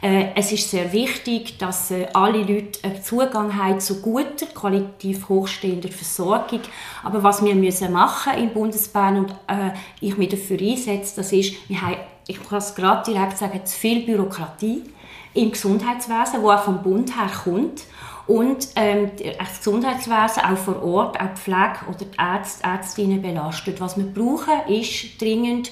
Äh, 0.00 0.26
es 0.36 0.52
ist 0.52 0.70
sehr 0.70 0.92
wichtig, 0.92 1.58
dass 1.58 1.90
äh, 1.90 2.06
alle 2.12 2.42
Leute 2.42 3.02
Zugang 3.02 3.56
haben 3.56 3.80
zu 3.80 4.00
guter, 4.00 4.46
qualitativ 4.54 5.28
hochstehender 5.28 5.88
Versorgung. 5.88 6.60
Aber 7.02 7.22
was 7.22 7.44
wir 7.44 7.54
müssen 7.54 7.92
machen 7.92 8.34
im 8.34 8.50
Bundesbahn 8.50 9.18
und 9.18 9.30
äh, 9.48 9.70
ich 10.00 10.16
mich 10.16 10.28
dafür 10.28 10.60
einsetze, 10.60 11.16
das 11.16 11.32
ist, 11.32 11.68
wir 11.68 11.82
haben, 11.82 11.96
ich 12.28 12.40
kann 12.48 12.58
es 12.58 12.74
gerade 12.74 13.10
direkt 13.10 13.38
sagen, 13.38 13.60
zu 13.64 13.76
viel 13.76 14.06
Bürokratie 14.06 14.84
im 15.34 15.50
Gesundheitswesen, 15.50 16.42
wo 16.42 16.50
auch 16.50 16.62
vom 16.62 16.82
Bund 16.82 17.16
her 17.18 17.30
kommt. 17.44 17.82
Und 18.28 18.68
ähm, 18.76 19.10
das 19.38 19.58
Gesundheitswesen 19.58 20.44
auch 20.44 20.58
vor 20.58 20.82
Ort, 20.82 21.18
auch 21.18 21.30
die 21.34 21.40
Pflege 21.40 21.78
oder 21.88 22.04
die 22.04 22.18
Ärzte, 22.18 22.62
Ärztinnen 22.64 23.22
belastet. 23.22 23.80
Was 23.80 23.96
wir 23.96 24.04
brauchen, 24.04 24.68
ist 24.68 25.20
dringend 25.20 25.70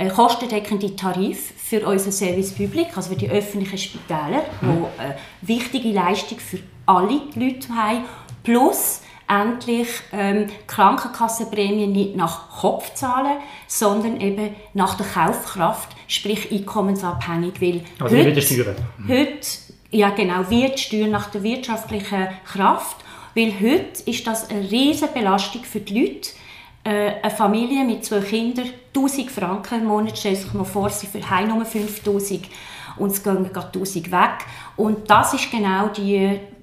äh, 0.00 0.08
kostendeckende 0.08 0.96
Tarif 0.96 1.52
für 1.56 1.86
unser 1.86 2.10
Service 2.10 2.52
Public, 2.52 2.96
also 2.96 3.10
für 3.10 3.16
die 3.16 3.30
öffentlichen 3.30 3.76
Spitäler, 3.76 4.44
die 4.62 4.64
mhm. 4.64 4.86
eine 4.96 5.16
wichtige 5.42 5.90
Leistung 5.90 6.38
für 6.38 6.58
alle 6.86 7.20
Leute 7.34 7.68
haben, 7.68 8.04
plus 8.42 9.02
endlich 9.28 9.88
ähm, 10.12 10.46
Krankenkassenprämien 10.66 11.92
nicht 11.92 12.16
nach 12.16 12.48
Kopf 12.60 12.94
zahlen, 12.94 13.38
sondern 13.68 14.18
eben 14.20 14.56
nach 14.72 14.94
der 14.94 15.04
Kaufkraft, 15.06 15.90
sprich 16.08 16.50
einkommensabhängig. 16.50 17.60
Weil 17.60 17.82
also 18.00 18.16
heute, 18.16 18.30
wie 18.30 18.32
die 18.32 18.42
Steuern. 18.42 18.76
Heute, 19.06 19.46
ja 19.90 20.10
genau, 20.10 20.48
wie 20.48 20.66
die 20.66 20.78
Steuern 20.78 21.10
nach 21.10 21.30
der 21.30 21.42
wirtschaftlichen 21.42 22.28
Kraft, 22.46 22.96
weil 23.34 23.52
heute 23.60 24.02
ist 24.06 24.26
das 24.26 24.48
eine 24.48 24.68
riesige 24.70 25.12
Belastung 25.12 25.62
für 25.62 25.80
die 25.80 26.00
Leute, 26.00 26.30
äh, 26.30 26.39
eine 26.90 27.30
Familie 27.30 27.84
mit 27.84 28.04
zwei 28.04 28.20
Kindern 28.20 28.66
1000 28.94 29.30
Franken 29.30 29.80
im 29.80 29.86
Monat, 29.86 30.18
stell 30.18 30.34
sich 30.34 30.52
mal 30.52 30.64
vor, 30.64 30.90
sie 30.90 31.06
für 31.06 31.20
nur 31.46 31.64
5000 31.64 32.42
und 32.96 33.12
es 33.12 33.22
gehen 33.22 33.50
gerade 33.52 33.68
1000 33.68 34.10
weg. 34.10 34.46
Und 34.76 35.08
das 35.10 35.34
ist 35.34 35.50
genau 35.50 35.88
die 35.88 36.16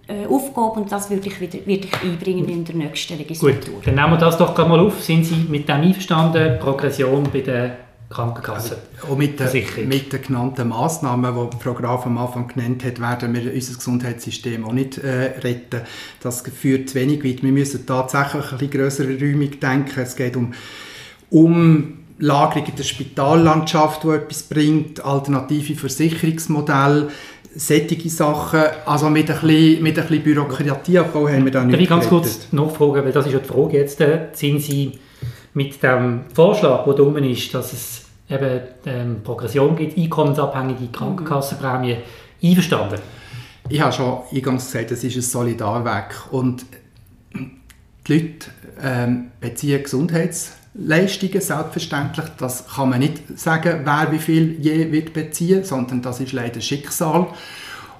äh, 0.08 0.26
Aufgabe 0.30 0.80
und 0.80 0.92
das 0.92 1.10
würde 1.10 1.28
ich, 1.28 1.40
wieder, 1.40 1.60
würde 1.66 1.88
ich 1.88 2.02
einbringen 2.02 2.48
in 2.48 2.66
der 2.66 2.76
nächsten 2.76 3.18
Legislatur. 3.18 3.76
Gut, 3.76 3.88
dann 3.88 3.96
nehmen 3.96 4.12
wir 4.12 4.18
das 4.18 4.38
doch 4.38 4.54
gerade 4.54 4.70
mal 4.70 4.80
auf. 4.80 5.04
Sind 5.04 5.26
Sie 5.26 5.36
mit 5.50 5.68
dem 5.68 5.82
einverstanden, 5.82 6.60
Progression 6.60 7.28
bei 7.32 7.42
der 7.42 7.87
Krankenkasse. 8.10 8.78
Also, 9.02 9.12
und 9.12 9.18
mit, 9.18 9.40
den, 9.40 9.90
mit 9.90 10.14
den 10.14 10.22
genannten 10.22 10.70
Massnahmen, 10.70 11.50
die 11.52 11.58
Frau 11.62 11.74
Graf 11.74 12.06
am 12.06 12.18
Anfang 12.18 12.48
genannt 12.48 12.84
hat, 12.86 13.02
werden 13.02 13.34
wir 13.34 13.54
unser 13.54 13.76
Gesundheitssystem 13.76 14.64
auch 14.64 14.72
nicht 14.72 14.98
äh, 14.98 15.38
retten. 15.42 15.82
Das 16.22 16.42
führt 16.42 16.90
zu 16.90 16.96
wenig 16.96 17.24
weit. 17.24 17.44
Wir 17.44 17.52
müssen 17.52 17.86
tatsächlich 17.86 18.52
ein 18.52 18.58
bisschen 18.58 18.70
grössere 18.72 19.20
Räumung 19.20 19.60
denken. 19.60 20.00
Es 20.00 20.16
geht 20.16 20.38
um, 20.38 20.54
um 21.30 21.98
Lagerung 22.20 22.68
in 22.68 22.76
der 22.76 22.84
Spitallandschaft, 22.84 24.04
die 24.04 24.10
etwas 24.10 24.44
bringt, 24.44 25.04
alternative 25.04 25.76
Versicherungsmodelle, 25.76 27.10
sättige 27.56 28.10
Sachen, 28.10 28.62
also 28.86 29.10
mit 29.10 29.30
ein 29.30 29.40
bisschen, 29.40 29.84
mit 29.84 29.98
ein 29.98 30.08
bisschen 30.08 30.24
Bürokratieabbau 30.24 31.28
haben 31.28 31.44
wir 31.46 31.52
da 31.52 31.64
nicht 31.64 31.74
Darf 31.74 31.82
ich 31.82 31.90
ganz 31.90 32.08
kurz 32.08 32.48
nachfragen, 32.52 33.04
weil 33.04 33.12
das 33.12 33.26
ist 33.26 33.34
ja 33.34 33.40
die 33.40 33.48
Frage 33.48 33.78
jetzt, 33.78 34.00
äh, 34.00 34.28
sind 34.34 34.62
Sie 34.62 35.00
mit 35.58 35.82
dem 35.82 36.22
Vorschlag, 36.36 36.86
der 36.86 36.94
da 36.94 37.18
ist, 37.18 37.52
dass 37.52 37.74
es 37.74 38.06
eben 38.30 38.62
ähm, 38.86 39.24
Progression 39.24 39.76
gibt, 39.76 39.98
einkommensabhängige 39.98 40.88
Krankenkassenprämie, 40.92 41.98
einverstanden? 42.44 43.00
Ich 43.68 43.82
habe 43.82 43.92
schon 43.92 44.20
eingangs 44.32 44.72
gesagt, 44.72 44.92
es 44.92 45.04
ist 45.04 45.16
ein 45.16 45.24
Solidarweg 45.24 46.14
und 46.30 46.64
die 47.34 48.14
Leute 48.14 48.52
ähm, 48.84 49.32
beziehen 49.42 49.82
Gesundheitsleistungen, 49.82 51.42
selbstverständlich. 51.42 52.28
Das 52.38 52.68
kann 52.76 52.92
man 52.92 53.00
nicht 53.00 53.24
sagen, 53.36 53.82
wer 53.84 54.12
wie 54.12 54.20
viel 54.20 54.58
je 54.60 54.92
wird 54.92 55.12
beziehen, 55.14 55.64
sondern 55.64 56.04
das 56.04 56.20
ist 56.20 56.34
leider 56.34 56.62
Schicksal. 56.62 57.28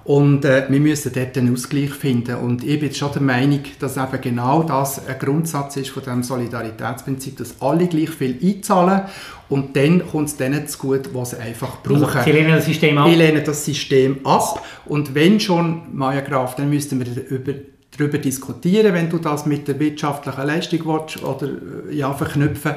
Und 0.08 0.46
äh, 0.46 0.66
wir 0.70 0.80
müssen 0.80 1.12
dort 1.14 1.38
einen 1.38 1.52
Ausgleich 1.52 1.90
finden. 1.90 2.38
Und 2.38 2.64
ich 2.64 2.80
bin 2.80 2.94
schon 2.94 3.12
der 3.12 3.22
Meinung, 3.22 3.60
dass 3.78 3.98
eben 3.98 4.22
genau 4.22 4.64
das 4.64 5.06
ein 5.06 5.20
Grundsatz 5.20 5.76
ist 5.76 5.90
von 5.90 6.02
dem 6.02 6.24
Solidaritätsprinzip, 6.24 7.36
dass 7.36 7.62
alle 7.62 7.88
gleich 7.88 8.12
viel 8.12 8.40
einzahlen 8.42 9.02
und 9.50 9.76
dann 9.76 10.08
kommt 10.08 10.30
es 10.30 10.38
denen 10.38 10.66
zu 10.66 10.78
gut, 10.78 11.10
was 11.14 11.32
sie 11.32 11.40
einfach 11.40 11.80
also, 11.86 12.06
brauchen. 12.06 12.24
Sie 12.24 12.32
lehnen 12.32 12.56
das 12.56 12.66
System 12.66 12.98
ab? 12.98 13.10
Ich 13.10 13.18
lehne 13.18 13.44
das 13.44 13.66
System 13.66 14.26
ab. 14.26 14.64
Und 14.86 15.14
wenn 15.14 15.42
schon, 15.42 15.82
Maja 15.92 16.22
Graf, 16.22 16.56
dann 16.56 16.70
müssten 16.70 17.00
wir 17.00 17.28
über 17.28 17.54
darüber 17.98 18.18
diskutieren, 18.18 18.94
wenn 18.94 19.10
du 19.10 19.18
das 19.18 19.46
mit 19.46 19.68
der 19.68 19.78
wirtschaftlichen 19.78 20.48
Leistung 20.48 20.80
willst, 20.86 21.22
oder 21.22 21.50
ja, 21.92 22.14
verknüpfen 22.14 22.76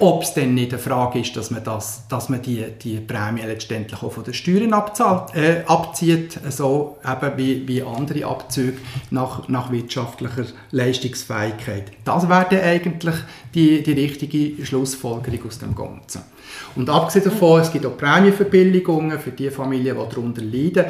ob 0.00 0.22
es 0.22 0.34
denn 0.34 0.54
nicht 0.54 0.72
eine 0.72 0.80
Frage 0.80 1.20
ist, 1.20 1.36
dass 1.36 1.50
man, 1.50 1.64
das, 1.64 2.06
dass 2.08 2.28
man 2.28 2.40
die, 2.40 2.64
die 2.82 2.98
Prämie 3.00 3.42
letztendlich 3.42 4.00
auch 4.02 4.12
von 4.12 4.22
den 4.22 4.34
Steuern 4.34 4.72
abzahlt, 4.72 5.34
äh, 5.34 5.64
abzieht, 5.66 6.38
so 6.50 6.98
eben 7.04 7.36
wie, 7.36 7.66
wie 7.66 7.82
andere 7.82 8.24
Abzüge 8.26 8.78
nach, 9.10 9.48
nach 9.48 9.72
wirtschaftlicher 9.72 10.46
Leistungsfähigkeit. 10.70 11.90
Das 12.04 12.28
wäre 12.28 12.62
eigentlich 12.62 13.16
die, 13.54 13.82
die 13.82 13.92
richtige 13.92 14.64
Schlussfolgerung 14.64 15.40
aus 15.48 15.58
dem 15.58 15.74
Ganzen. 15.74 16.22
Und 16.76 16.88
abgesehen 16.90 17.24
davon, 17.24 17.60
es 17.60 17.72
gibt 17.72 17.84
auch 17.84 17.96
Prämienverbilligungen 17.96 19.18
für 19.18 19.32
die 19.32 19.50
Familien, 19.50 19.96
die 19.96 20.14
darunter 20.14 20.42
leiden. 20.42 20.86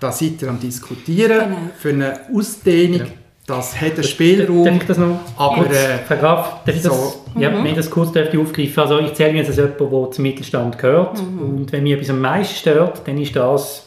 Da 0.00 0.12
seid 0.12 0.40
ihr 0.42 0.48
am 0.48 0.60
diskutieren 0.60 1.50
genau. 1.50 1.58
für 1.78 1.90
eine 1.90 2.20
Ausdehnung. 2.34 3.00
Ja 3.00 3.25
das 3.46 3.80
hat 3.80 3.94
einen 3.94 4.04
Spielraum. 4.04 4.64
Darf 4.64 4.76
ich 4.76 4.86
das 4.86 4.98
noch? 4.98 5.20
Aber, 5.36 5.70
äh, 5.70 5.98
Herr 6.08 6.16
Graf, 6.16 6.64
darf 6.64 6.74
ich 6.74 6.82
das, 6.82 6.92
so. 6.92 7.40
ja, 7.40 7.50
mhm. 7.50 7.64
wenn 7.64 7.76
das 7.76 7.90
kurz 7.90 8.08
aufgreifen 8.08 8.82
Also 8.82 8.98
ich 8.98 9.14
zähle 9.14 9.32
mich 9.32 9.46
als 9.46 9.56
jemand, 9.56 9.80
der 9.80 10.10
zum 10.10 10.22
Mittelstand 10.22 10.78
gehört. 10.78 11.22
Mhm. 11.22 11.38
Und 11.40 11.72
wenn 11.72 11.84
mich 11.84 11.92
etwas 11.92 12.10
am 12.10 12.20
meisten 12.20 12.56
stört, 12.56 13.02
dann 13.06 13.18
ist 13.18 13.36
das 13.36 13.86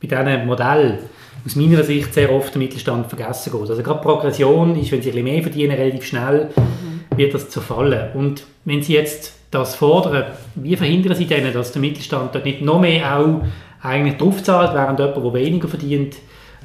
bei 0.00 0.08
diesem 0.08 0.46
Modell 0.46 0.98
aus 1.44 1.56
meiner 1.56 1.82
Sicht 1.82 2.12
sehr 2.12 2.30
oft 2.30 2.52
der 2.52 2.58
Mittelstand 2.58 3.06
vergessen 3.06 3.52
geht. 3.52 3.70
Also 3.70 3.82
gerade 3.82 4.00
Progression 4.00 4.78
ist, 4.78 4.92
wenn 4.92 5.00
sie 5.00 5.08
ein 5.08 5.14
bisschen 5.14 5.24
mehr 5.24 5.42
verdienen, 5.42 5.76
relativ 5.76 6.04
schnell 6.04 6.50
mhm. 6.54 7.16
wird 7.16 7.32
das 7.32 7.48
zerfallen. 7.48 8.10
Und 8.12 8.44
wenn 8.66 8.82
Sie 8.82 8.92
jetzt 8.92 9.34
das 9.50 9.74
fordern, 9.76 10.24
wie 10.56 10.76
verhindern 10.76 11.16
Sie 11.16 11.24
denn, 11.24 11.50
dass 11.52 11.72
der 11.72 11.80
Mittelstand 11.80 12.34
dort 12.34 12.44
nicht 12.44 12.60
noch 12.60 12.80
mehr 12.80 13.18
auch 13.18 13.40
eigentlich 13.80 14.18
draufzahlt, 14.18 14.74
während 14.74 14.98
jemand, 14.98 15.16
der 15.16 15.34
weniger 15.34 15.68
verdient, 15.68 16.16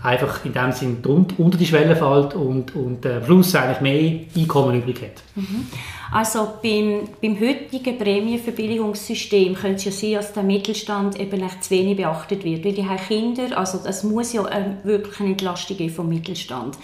einfach 0.04 0.44
in 0.44 0.54
dem 0.54 0.72
Sinn 0.72 0.98
unter 1.38 1.58
die 1.58 1.66
Schwelle 1.66 1.96
fällt 1.96 2.36
und, 2.36 2.76
und 2.76 3.06
am 3.06 3.26
Schluss 3.26 3.56
eigentlich 3.56 3.82
mehr 3.82 4.20
Einkommen 4.36 4.76
übrig 4.76 5.02
hat. 5.02 5.24
Mhm. 5.36 5.68
Also 6.12 6.48
beim, 6.62 7.08
beim 7.22 7.39
heutigen 7.39 7.98
Prämienverbilligungssystem 7.98 9.56
könnte 9.56 9.78
es 9.78 9.86
ja 9.86 9.92
sein, 9.92 10.13
dass 10.13 10.34
der 10.34 10.44
Mittelstand 10.44 11.20
eben 11.20 11.42
zu 11.60 11.70
wenig 11.72 11.98
beachtet 11.98 12.44
wird, 12.44 12.66
weil 12.66 12.74
die 12.74 12.88
haben 12.88 12.98
Kinder, 12.98 13.58
also 13.58 13.80
das 13.84 14.04
muss 14.04 14.34
ja 14.34 14.46
äh, 14.48 14.66
wirklich 14.84 15.20
eine 15.22 15.30
Entlastung 15.30 15.78
geben 15.78 15.94
vom 15.94 16.10
Mittelstand. 16.10 16.78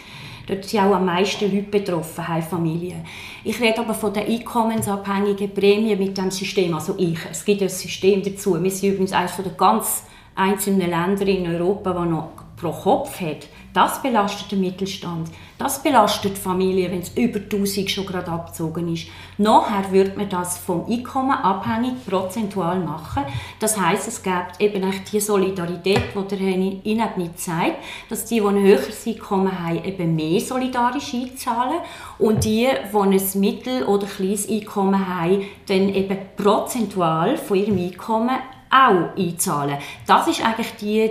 Dort 0.47 0.65
sind 0.65 0.79
auch 0.79 0.95
am 0.95 1.05
meisten 1.05 1.45
Leute 1.53 1.69
betroffen, 1.69 2.27
haben 2.27 2.41
Familien. 2.41 3.05
Ich 3.43 3.61
rede 3.61 3.81
aber 3.81 3.93
von 3.93 4.11
der 4.11 4.25
einkommensabhängigen 4.25 5.53
Prämie 5.53 5.95
mit 5.95 6.17
dem 6.17 6.31
System, 6.31 6.73
also 6.73 6.95
ich. 6.97 7.19
Es 7.29 7.45
gibt 7.45 7.61
ein 7.61 7.69
System 7.69 8.23
dazu. 8.23 8.61
Wir 8.61 8.71
sind 8.71 8.93
übrigens 8.93 9.11
eines 9.11 9.35
der 9.35 9.51
ganz 9.51 10.05
einzelnen 10.33 10.89
Länder 10.89 11.27
in 11.27 11.45
Europa, 11.45 11.93
die 11.93 12.09
noch 12.09 12.29
pro 12.59 12.71
Kopf 12.71 13.19
hat, 13.21 13.47
das 13.73 14.01
belastet 14.01 14.51
den 14.51 14.61
Mittelstand. 14.61 15.29
Das 15.59 15.83
belastet 15.83 16.37
die 16.37 16.41
Familie, 16.41 16.91
wenn 16.91 17.01
es 17.01 17.09
über 17.15 17.39
1000 17.39 17.91
schon 17.91 18.05
gerade 18.05 18.31
abgezogen 18.31 18.91
ist. 18.91 19.07
Nachher 19.37 19.91
wird 19.91 20.17
man 20.17 20.27
das 20.27 20.57
vom 20.57 20.85
Einkommen 20.89 21.31
abhängig 21.31 21.93
prozentual 22.07 22.79
machen. 22.79 23.23
Das 23.59 23.79
heißt, 23.79 24.07
es 24.07 24.23
gibt 24.23 24.59
eben 24.59 24.83
echt 24.83 25.11
die 25.11 25.19
Solidarität, 25.19 26.01
die 26.15 26.27
der 26.27 26.39
Ihnen 26.39 27.09
nicht 27.17 27.39
sagt, 27.39 27.75
dass 28.09 28.25
die, 28.25 28.39
die 28.39 28.45
ein 28.45 28.59
höheres 28.59 29.05
Einkommen 29.05 29.63
haben, 29.63 29.83
eben 29.83 30.15
mehr 30.15 30.39
solidarisch 30.39 31.13
einzahlen 31.13 31.79
und 32.17 32.43
die, 32.45 32.67
die 32.91 32.97
ein 32.97 33.21
mittel- 33.35 33.83
oder 33.83 34.07
kleines 34.07 34.49
Einkommen 34.49 35.07
haben, 35.07 35.43
dann 35.67 35.89
eben 35.89 36.17
prozentual 36.35 37.37
von 37.37 37.57
ihrem 37.57 37.77
Einkommen 37.77 38.37
auch 38.69 39.17
einzahlen. 39.17 39.77
Das 40.05 40.27
ist 40.27 40.43
eigentlich 40.45 40.75
die, 40.75 41.09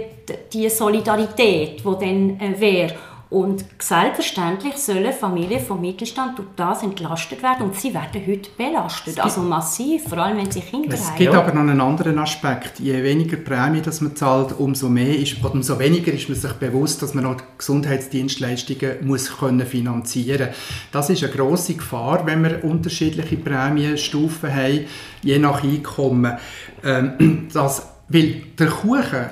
die 0.53 0.69
Solidarität, 0.69 1.81
die 1.81 1.99
dann 2.01 2.41
äh, 2.41 2.61
wäre. 2.61 2.95
Und 3.31 3.63
selbstverständlich 3.79 4.79
sollen 4.79 5.13
Familien 5.13 5.61
vom 5.61 5.83
Mittelstand 5.83 6.39
durch 6.39 6.49
das 6.57 6.83
entlastet 6.83 7.43
werden 7.43 7.67
und 7.67 7.77
sie 7.77 7.93
werden 7.93 8.23
heute 8.27 8.49
belastet, 8.57 9.21
also 9.21 9.43
massiv, 9.43 10.09
vor 10.09 10.17
allem 10.17 10.39
wenn 10.39 10.51
sie 10.51 10.63
Kinder 10.63 10.95
es 10.95 11.05
haben. 11.05 11.13
Es 11.13 11.19
gibt 11.19 11.35
aber 11.35 11.53
noch 11.53 11.61
einen 11.61 11.79
anderen 11.79 12.19
Aspekt. 12.19 12.81
Je 12.81 13.03
weniger 13.03 13.37
Prämie 13.37 13.83
das 13.83 14.01
man 14.01 14.17
zahlt, 14.17 14.59
umso 14.59 14.89
mehr 14.89 15.15
ist, 15.15 15.45
oder 15.45 15.53
umso 15.53 15.79
weniger 15.79 16.11
ist 16.11 16.31
man 16.31 16.39
sich 16.39 16.53
bewusst, 16.55 17.03
dass 17.03 17.13
man 17.13 17.25
noch 17.25 17.37
Gesundheitsdienstleistungen 17.59 19.07
muss 19.07 19.37
können 19.37 19.67
finanzieren. 19.67 20.49
Das 20.91 21.11
ist 21.11 21.23
eine 21.23 21.33
große 21.33 21.75
Gefahr, 21.75 22.25
wenn 22.25 22.43
wir 22.43 22.65
unterschiedliche 22.65 23.37
Prämienstufen 23.37 24.55
haben, 24.55 24.87
je 25.23 25.39
nach 25.39 25.63
Einkommen. 25.63 26.39
Ähm, 26.83 27.49
das, 27.53 27.87
weil 28.09 28.43
der 28.59 28.69
Kuchen, 28.69 29.27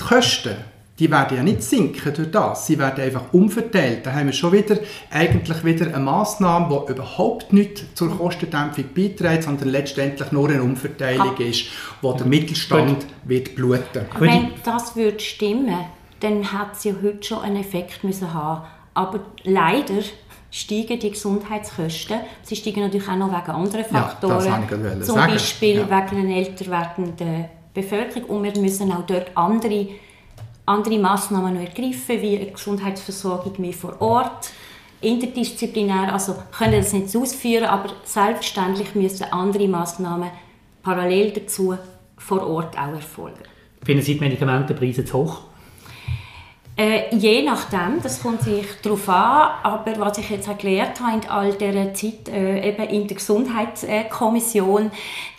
die 0.00 0.04
Kosten 0.04 0.69
die 1.00 1.10
werden 1.10 1.38
ja 1.38 1.42
nicht 1.42 1.62
sinken 1.62 2.12
durch 2.12 2.30
das, 2.30 2.66
sie 2.66 2.78
werden 2.78 3.02
einfach 3.02 3.32
umverteilt. 3.32 4.04
Da 4.04 4.12
haben 4.12 4.26
wir 4.26 4.34
schon 4.34 4.52
wieder 4.52 4.76
eigentlich 5.10 5.64
wieder 5.64 5.86
eine 5.86 5.98
Maßnahme, 5.98 6.84
die 6.86 6.92
überhaupt 6.92 7.54
nicht 7.54 7.96
zur 7.96 8.16
Kostendämpfung 8.16 8.84
beiträgt, 8.94 9.44
sondern 9.44 9.70
letztendlich 9.70 10.30
nur 10.30 10.50
eine 10.50 10.62
Umverteilung 10.62 11.36
ah. 11.38 11.42
ist, 11.42 11.64
wo 12.02 12.12
der 12.12 12.26
Mittelstand 12.26 13.06
wird 13.24 13.54
bluten. 13.56 14.04
Wenn 14.18 14.50
das 14.62 14.94
würde 14.94 15.18
stimmen, 15.20 15.86
dann 16.20 16.52
hat 16.52 16.78
sie 16.78 16.92
heute 17.02 17.22
schon 17.22 17.40
einen 17.40 17.56
Effekt 17.56 18.04
müssen 18.04 18.34
haben. 18.34 18.66
Aber 18.92 19.20
leider 19.44 20.02
steigen 20.50 20.98
die 20.98 21.10
Gesundheitskosten. 21.10 22.20
Sie 22.42 22.56
steigen 22.56 22.82
natürlich 22.82 23.08
auch 23.08 23.16
noch 23.16 23.28
wegen 23.28 23.50
anderen 23.52 23.84
Faktoren. 23.86 24.44
Ja, 24.44 25.00
Zum 25.00 25.14
sagen. 25.14 25.32
Beispiel 25.32 25.76
ja. 25.78 25.86
wegen 25.86 26.20
einer 26.20 26.36
älter 26.36 26.66
werdenden 26.66 27.46
Bevölkerung. 27.72 28.24
Und 28.24 28.42
wir 28.42 28.60
müssen 28.60 28.92
auch 28.92 29.06
dort 29.06 29.30
andere 29.34 29.88
andere 30.70 30.98
Massnahmen 30.98 31.54
noch 31.54 31.60
ergreifen, 31.60 32.22
wie 32.22 32.36
eine 32.36 32.50
Gesundheitsversorgung 32.50 33.54
mehr 33.58 33.72
vor 33.72 34.00
Ort, 34.00 34.50
interdisziplinär, 35.00 36.12
also 36.12 36.36
können 36.56 36.80
das 36.80 36.92
nicht 36.92 37.14
ausführen, 37.16 37.64
aber 37.64 37.90
selbstverständlich 38.04 38.94
müssen 38.94 39.24
andere 39.32 39.68
Massnahmen 39.68 40.30
parallel 40.82 41.32
dazu 41.32 41.76
vor 42.16 42.46
Ort 42.46 42.78
auch 42.78 42.92
erfolgen. 42.92 43.42
Finden 43.84 44.02
Sie 44.02 44.14
die 44.14 44.20
Medikamentenpreise 44.20 45.04
zu 45.04 45.18
hoch? 45.18 45.42
Äh, 46.80 47.14
je 47.14 47.42
nachdem, 47.42 48.02
das 48.02 48.22
kommt 48.22 48.40
sich 48.40 48.64
darauf 48.80 49.06
an, 49.06 49.50
aber 49.64 50.00
was 50.00 50.16
ich 50.16 50.30
jetzt 50.30 50.48
erklärt 50.48 50.98
habe 50.98 51.18
in 51.18 51.28
all 51.28 51.52
dieser 51.52 51.92
Zeit 51.92 52.30
äh, 52.30 52.70
eben 52.70 52.84
in 52.84 53.06
der 53.06 53.18
Gesundheitskommission, 53.18 54.90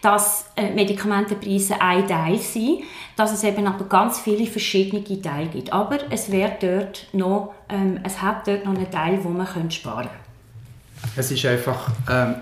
dass 0.04 0.46
äh, 0.56 0.70
Medikamentenpreise 0.70 1.82
ein 1.82 2.08
Teil 2.08 2.38
sind, 2.38 2.84
dass 3.16 3.34
es 3.34 3.44
eben 3.44 3.66
aber 3.66 3.86
ganz 3.86 4.20
viele 4.20 4.46
verschiedene 4.46 5.04
Teile 5.04 5.48
gibt. 5.48 5.74
Aber 5.74 5.98
es, 6.12 6.32
wird 6.32 6.62
dort 6.62 7.08
noch, 7.12 7.56
ähm, 7.70 8.00
es 8.04 8.22
hat 8.22 8.48
dort 8.48 8.64
noch 8.64 8.76
einen 8.76 8.92
Teil, 8.92 9.18
wo 9.24 9.30
man 9.30 9.72
sparen 9.72 10.10
könnte. 10.10 10.12
Es 11.16 11.32
ist 11.32 11.44
einfach 11.48 11.90
ähm, 12.08 12.36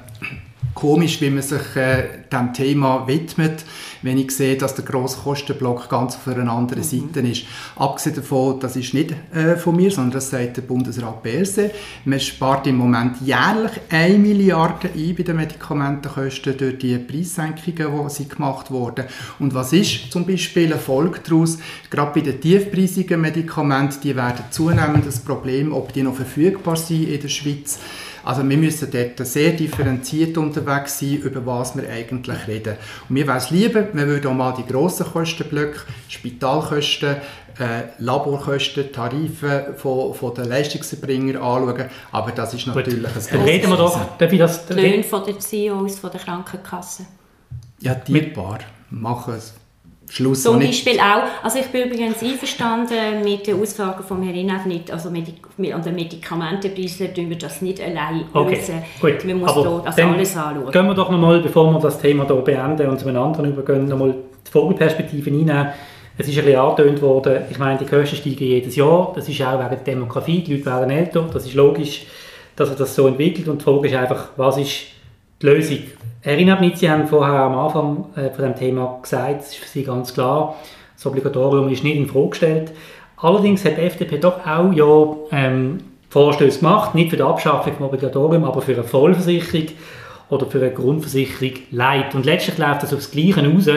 komisch, 0.73 1.19
wie 1.21 1.29
man 1.29 1.41
sich 1.41 1.75
äh, 1.75 2.03
dem 2.32 2.53
Thema 2.53 3.08
widmet, 3.08 3.65
wenn 4.01 4.17
ich 4.17 4.32
sehe, 4.32 4.58
dass 4.58 4.75
der 4.75 4.86
grosse 4.86 5.17
Kostenblock 5.19 5.89
ganz 5.89 6.15
auf 6.15 6.27
einer 6.27 6.51
anderen 6.51 6.84
mhm. 6.84 7.12
Seite 7.13 7.19
ist. 7.27 7.43
Abgesehen 7.75 8.15
davon, 8.15 8.60
das 8.60 8.75
ist 8.75 8.93
nicht 8.93 9.13
äh, 9.34 9.58
von 9.58 9.75
mir, 9.75 9.91
sondern 9.91 10.12
das 10.12 10.29
sagt 10.29 10.58
der 10.58 10.62
Bundesrat 10.62 11.21
Berse. 11.23 11.71
Man 12.05 12.19
spart 12.19 12.67
im 12.67 12.77
Moment 12.77 13.19
jährlich 13.21 13.73
1 13.89 14.19
Milliarde 14.19 14.89
ein 14.95 15.15
bei 15.15 15.23
den 15.23 15.36
Medikamentenkosten 15.36 16.58
durch 16.58 16.77
die 16.77 16.97
Preissenkungen, 16.97 18.08
die 18.08 18.13
sie 18.13 18.27
gemacht 18.27 18.71
wurden. 18.71 19.05
Und 19.39 19.53
was 19.53 19.73
ist 19.73 20.12
zum 20.12 20.25
Beispiel 20.25 20.71
ein 20.71 20.79
Folge 20.79 21.19
daraus? 21.23 21.58
Gerade 21.89 22.12
bei 22.13 22.21
den 22.21 22.39
tiefpreisigen 22.39 23.19
Medikamenten, 23.19 24.01
die 24.01 24.15
werden 24.15 24.45
zunehmend 24.49 25.05
das 25.05 25.19
Problem, 25.19 25.73
ob 25.73 25.93
die 25.93 26.03
noch 26.03 26.15
verfügbar 26.15 26.75
sind 26.75 27.10
in 27.10 27.21
der 27.21 27.27
Schweiz. 27.27 27.79
Also 28.23 28.47
wir 28.47 28.58
müssen 28.58 28.89
dort 28.91 29.27
sehr 29.27 29.51
differenziert 29.51 30.38
unterwegs 30.38 30.99
sein, 30.99 31.17
über 31.17 31.45
was 31.45 31.75
wir 31.75 31.89
eigentlich 31.89 32.47
reden. 32.47 32.75
Und 33.08 33.13
mir 33.13 33.27
wäre 33.27 33.38
es 33.38 33.49
lieber, 33.49 33.88
wir 33.93 34.08
würden 34.08 34.27
auch 34.27 34.36
mal 34.36 34.53
die 34.53 34.65
grossen 34.65 35.05
Kostenblöcke, 35.05 35.82
Spitalkosten, 36.08 37.17
äh, 37.60 37.84
Laborkosten, 37.97 38.91
Tarife 38.91 39.73
von, 39.77 40.13
von 40.13 40.34
den 40.34 40.45
Leistungserbringern 40.45 41.38
anschauen. 41.38 41.86
Aber 42.12 42.32
das 42.32 42.53
ist 42.53 42.67
natürlich 42.67 43.03
Gut. 43.03 43.15
ein 43.15 43.38
Dann 43.38 43.41
reden 43.41 43.69
wir 43.69 43.77
doch. 43.77 44.17
Darf 44.17 44.32
ich 44.32 44.39
das, 44.39 44.65
die 44.65 44.73
Löhne 44.73 45.03
von 45.03 45.23
den 45.23 45.39
CEOs 45.39 45.99
von 45.99 46.12
der 46.12 46.21
Krankenkasse. 46.21 47.05
Ja, 47.82 47.95
die 47.95 48.21
paar 48.21 48.60
machen 48.89 49.36
es 49.36 49.53
Schluss 50.09 50.41
Zum 50.41 50.59
Beispiel 50.59 50.99
auch, 50.99 51.43
also 51.43 51.59
ich 51.59 51.67
bin 51.67 51.87
übrigens 51.87 52.23
einverstanden 52.23 53.23
mit 53.23 53.45
den 53.45 53.61
Aussagen 53.61 54.03
von 54.03 54.23
Herrn 54.23 54.35
Inev 54.35 54.65
nicht, 54.65 54.91
also 54.91 55.11
Medik 55.11 55.45
an 55.71 55.83
den 55.83 55.95
Medikamentenpreisen 55.95 57.13
tun 57.13 57.29
wir 57.29 57.37
das 57.37 57.61
nicht 57.61 57.79
allein 57.79 58.25
okay. 58.33 58.55
lösen. 58.55 58.83
Gut. 58.99 59.23
Man 59.25 59.39
muss 59.39 59.51
Aber 59.51 59.83
das 59.85 59.99
alles 59.99 60.35
anschauen. 60.35 60.71
Gehen 60.71 60.87
wir 60.87 60.95
doch 60.95 61.11
nochmal, 61.11 61.41
bevor 61.41 61.71
wir 61.71 61.79
das 61.79 61.99
Thema 62.01 62.25
hier 62.25 62.35
beenden 62.37 62.89
und 62.89 62.99
zu 62.99 63.07
einem 63.07 63.21
anderen 63.21 63.51
übergehen, 63.51 63.87
nochmal 63.87 64.15
die 64.47 64.51
Vogelperspektive 64.51 65.29
einnehmen. 65.29 65.67
Es 66.17 66.27
ist 66.27 66.37
ein 66.37 66.43
bisschen 66.43 66.59
angetönt 66.59 67.01
worden, 67.01 67.43
ich 67.49 67.59
meine, 67.59 67.77
die 67.77 67.85
Kosten 67.85 68.15
steigen 68.17 68.43
jedes 68.43 68.75
Jahr, 68.75 69.13
das 69.15 69.29
ist 69.29 69.41
auch 69.41 69.59
wegen 69.59 69.69
der 69.69 69.77
Demografie, 69.77 70.41
die 70.41 70.55
Leute 70.55 70.65
werden 70.65 70.89
älter, 70.89 71.29
das 71.31 71.45
ist 71.45 71.53
logisch, 71.53 72.07
dass 72.55 72.67
sich 72.67 72.77
das 72.77 72.93
so 72.93 73.07
entwickelt 73.07 73.47
und 73.47 73.61
die 73.61 73.63
Frage 73.63 73.87
ist 73.87 73.95
einfach, 73.95 74.29
was 74.35 74.57
ist 74.57 74.87
die 75.41 75.45
Lösung? 75.45 75.80
Herr 76.21 76.38
Inabnit, 76.38 76.78
Sie 76.78 76.89
haben 76.89 77.08
vorher 77.08 77.41
am 77.41 77.58
Anfang 77.58 78.06
äh, 78.15 78.30
von 78.30 78.43
dem 78.43 78.56
Thema 78.56 78.99
gesagt, 79.02 79.41
es 79.41 79.47
ist 79.49 79.56
für 79.56 79.67
Sie 79.67 79.84
ganz 79.84 80.13
klar, 80.13 80.56
das 80.95 81.06
Obligatorium 81.06 81.69
ist 81.69 81.84
nicht 81.84 81.95
in 81.95 82.08
Frage 82.08 82.30
gestellt. 82.30 82.71
Allerdings 83.17 83.63
hat 83.63 83.78
die 83.78 83.82
FDP 83.82 84.17
doch 84.17 84.45
auch 84.45 84.73
ja, 84.73 85.15
ähm, 85.32 85.78
Vorstöße 86.10 86.60
gemacht, 86.60 86.95
nicht 86.95 87.10
für 87.10 87.17
die 87.17 87.23
Abschaffung 87.23 87.71
des 87.71 87.82
Obligatoriums, 87.82 88.45
aber 88.45 88.62
für 88.62 88.73
eine 88.73 88.84
Vollversicherung 88.84 89.67
oder 90.30 90.45
für 90.45 90.60
eine 90.60 90.71
Grundversicherung 90.71 91.54
Leid. 91.71 92.15
Und 92.15 92.25
letztlich 92.25 92.58
läuft 92.58 92.84
das 92.84 92.93
aufs 92.93 93.12
Gleiche 93.12 93.45
raus, 93.45 93.67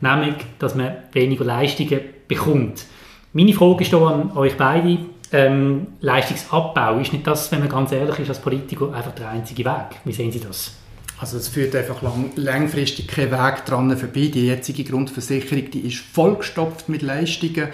nämlich, 0.00 0.34
dass 0.58 0.74
man 0.74 0.96
weniger 1.12 1.44
Leistungen 1.44 2.00
bekommt. 2.26 2.84
Meine 3.32 3.52
Frage 3.52 3.82
ist 3.82 3.90
hier 3.90 4.00
an 4.00 4.32
euch 4.36 4.56
beide, 4.56 4.98
ähm, 5.32 5.88
Leistungsabbau, 6.00 6.98
ist 6.98 7.12
nicht 7.12 7.26
das, 7.26 7.50
wenn 7.52 7.60
man 7.60 7.68
ganz 7.68 7.92
ehrlich 7.92 8.18
ist, 8.18 8.28
als 8.28 8.40
Politiker 8.40 8.92
einfach 8.92 9.12
der 9.12 9.30
einzige 9.30 9.64
Weg? 9.64 10.00
Wie 10.04 10.12
sehen 10.12 10.32
Sie 10.32 10.40
das? 10.40 10.85
Also 11.18 11.38
es 11.38 11.48
führt 11.48 11.74
einfach 11.74 12.02
lang, 12.02 12.30
langfristig 12.36 13.08
kein 13.08 13.30
Weg 13.30 13.64
dran 13.64 13.96
vorbei. 13.96 14.30
Die 14.32 14.46
jetzige 14.46 14.84
Grundversicherung 14.84 15.70
die 15.70 15.86
ist 15.86 15.98
vollgestopft 15.98 16.90
mit 16.90 17.00
Leistungen, 17.00 17.68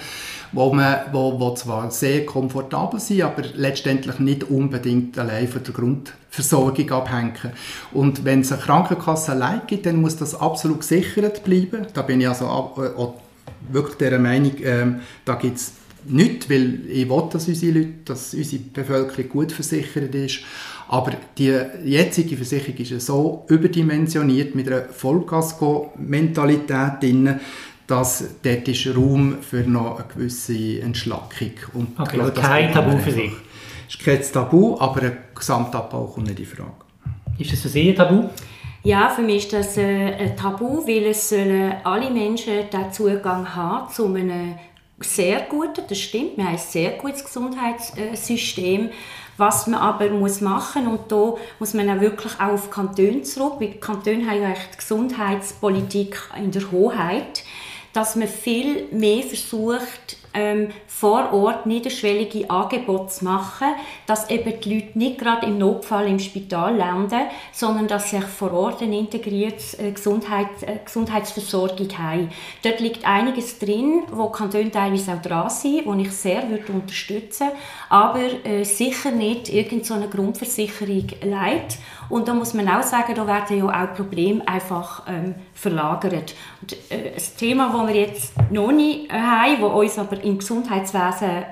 wo, 0.53 0.73
man, 0.73 1.01
wo, 1.11 1.41
wo 1.41 1.55
zwar 1.55 1.91
sehr 1.91 2.25
komfortabel 2.25 3.01
sind, 3.01 3.23
aber 3.23 3.43
letztendlich 3.55 4.21
nicht 4.21 4.45
unbedingt 4.45 5.19
allein 5.19 5.49
von 5.49 5.65
der 5.65 5.75
Grundversorgung 5.75 6.91
abhängen. 6.93 7.53
Und 7.93 8.25
wenn 8.25 8.43
es 8.43 8.53
eine 8.53 8.63
Krankenkasse 8.63 9.33
allein 9.33 9.63
gibt, 9.67 9.87
dann 9.87 10.01
muss 10.01 10.17
das 10.17 10.37
absolut 10.37 10.81
gesichert 10.81 11.43
bleiben. 11.43 11.87
Da 11.95 12.03
bin 12.03 12.21
ich 12.21 12.29
also 12.29 12.47
auch, 12.47 12.79
auch 12.79 13.15
wirklich 13.71 13.97
der 13.97 14.19
Meinung, 14.21 14.53
ähm, 14.63 15.01
da 15.25 15.35
gibt 15.35 15.57
es 15.57 15.73
nichts, 16.07 16.49
weil 16.51 16.81
ich 16.89 17.09
will, 17.09 17.23
dass 17.31 17.47
unsere 17.49 17.79
Leute, 17.79 17.93
dass 18.05 18.35
unsere 18.35 18.63
Bevölkerung 18.63 19.29
gut 19.29 19.51
versichert 19.53 20.15
ist. 20.15 20.41
Aber 20.89 21.13
die 21.39 21.57
jetzige 21.85 22.37
Versicherung 22.37 22.77
ist 22.77 23.07
so 23.07 23.47
überdimensioniert 23.49 24.55
mit 24.55 24.69
einer 24.69 24.85
Vollkasko-Mentalität 24.85 27.03
drin, 27.03 27.41
dass 27.87 28.25
dort 28.43 28.69
ist 28.69 28.87
Raum 28.95 29.39
für 29.41 29.63
noch 29.63 29.99
eine 29.99 30.09
gewisse 30.09 30.81
Entschlackung. 30.81 31.53
Und 31.75 31.99
okay, 31.99 32.21
also 32.21 32.33
kein 32.33 32.73
Tabu 32.73 32.99
für 32.99 33.11
Sie? 33.11 33.33
Es 33.89 33.95
ist 33.95 34.05
kein 34.05 34.23
Tabu, 34.23 34.79
aber 34.79 35.03
ein 35.03 35.17
Gesamtabbau 35.35 36.07
kommt 36.07 36.29
nicht 36.29 36.41
in 36.41 36.47
Frage. 36.47 36.73
Ist 37.39 37.53
das 37.53 37.61
für 37.61 37.69
Sie 37.69 37.91
ein 37.91 37.97
Tabu? 37.97 38.29
Ja, 38.85 39.09
für 39.09 39.23
mich 39.23 39.45
ist 39.45 39.53
das 39.53 39.77
äh, 39.77 40.15
ein 40.15 40.37
Tabu, 40.37 40.85
weil 40.87 41.07
es 41.07 41.29
sollen 41.29 41.75
alle 41.85 42.11
Menschen 42.11 42.69
den 42.73 42.93
Zugang 42.93 43.55
haben 43.55 43.93
zu 43.93 44.07
einem 44.07 44.57
sehr 45.01 45.41
guten, 45.43 45.85
das 45.89 45.99
stimmt, 45.99 46.37
wir 46.37 46.45
haben 46.45 46.53
ein 46.53 46.59
sehr 46.59 46.93
gutes 46.93 47.25
Gesundheitssystem, 47.25 48.91
was 49.37 49.67
man 49.67 49.81
aber 49.81 50.11
muss 50.11 50.41
machen 50.41 50.87
und 50.87 51.11
da 51.11 51.35
muss 51.59 51.75
man 51.75 51.91
auch 51.91 52.01
wirklich 52.01 52.35
auch 52.35 52.53
auf 52.53 52.71
Kantone 52.71 53.23
zurück, 53.23 53.55
weil 53.59 53.71
die 53.71 53.81
Kantone 53.81 54.27
haben 54.27 54.43
ja 54.43 54.53
die 54.53 54.77
Gesundheitspolitik 54.77 56.19
in 56.37 56.51
der 56.51 56.71
Hoheit, 56.71 57.43
dass 57.93 58.17
man 58.17 58.29
viel 58.29 58.87
mehr 58.93 59.23
versucht, 59.23 60.17
ähm, 60.35 60.69
vor 60.87 61.33
Ort 61.33 61.67
niederschwellige 61.67 62.49
Angebote 62.51 63.09
zu 63.09 63.25
machen, 63.25 63.69
dass 64.07 64.31
eben 64.31 64.61
die 64.61 64.75
Leute 64.75 64.99
nicht 64.99 65.19
gerade 65.19 65.47
im 65.47 65.59
Notfall 65.59 66.09
im 66.09 66.19
Spital 66.19 66.77
landen, 66.77 67.21
sondern 67.53 67.89
dass 67.89 68.11
sie 68.11 68.21
vor 68.21 68.53
Ort 68.53 68.83
eine 68.83 68.99
integrierte 68.99 69.79
äh, 69.79 69.93
Gesundheit, 69.93 70.49
äh, 70.63 70.79
Gesundheitsversorgung 70.85 71.89
haben. 71.99 72.31
Dort 72.63 72.81
liegt 72.81 73.07
einiges 73.07 73.59
drin, 73.59 74.03
wo 74.11 74.29
Kantone 74.29 74.71
teilweise 74.71 75.15
auch 75.15 75.23
dran 75.23 75.51
sind, 75.51 75.87
wo 75.87 75.95
ich 75.95 76.13
sehr 76.13 76.49
würde 76.49 76.73
unterstützen 76.73 77.49
aber 77.93 78.47
äh, 78.47 78.65
sicher 78.65 79.11
nicht 79.11 79.51
irgendeine 79.51 80.09
Grundversicherung 80.09 81.09
leiht. 81.23 81.77
Und 82.13 82.29
da 82.29 82.35
muss 82.35 82.53
man 82.53 82.69
auch 82.69 82.83
sagen, 82.83 83.15
da 83.15 83.27
werden 83.27 83.57
ja 83.57 83.65
auch 83.65 83.95
Probleme 83.95 84.47
einfach 84.47 85.05
ähm, 85.09 85.35
verlagert. 85.55 86.35
Und, 86.61 86.77
äh, 86.91 87.15
ein 87.15 87.37
Thema, 87.39 87.73
das 87.73 87.87
wir 87.87 88.03
jetzt 88.03 88.35
noch 88.51 88.71
nicht 88.71 89.11
äh, 89.11 89.19
haben, 89.19 89.63
das 89.63 89.73
uns 89.73 89.99
aber 89.99 90.23
im 90.23 90.37
Gesundheitswesen 90.37 91.45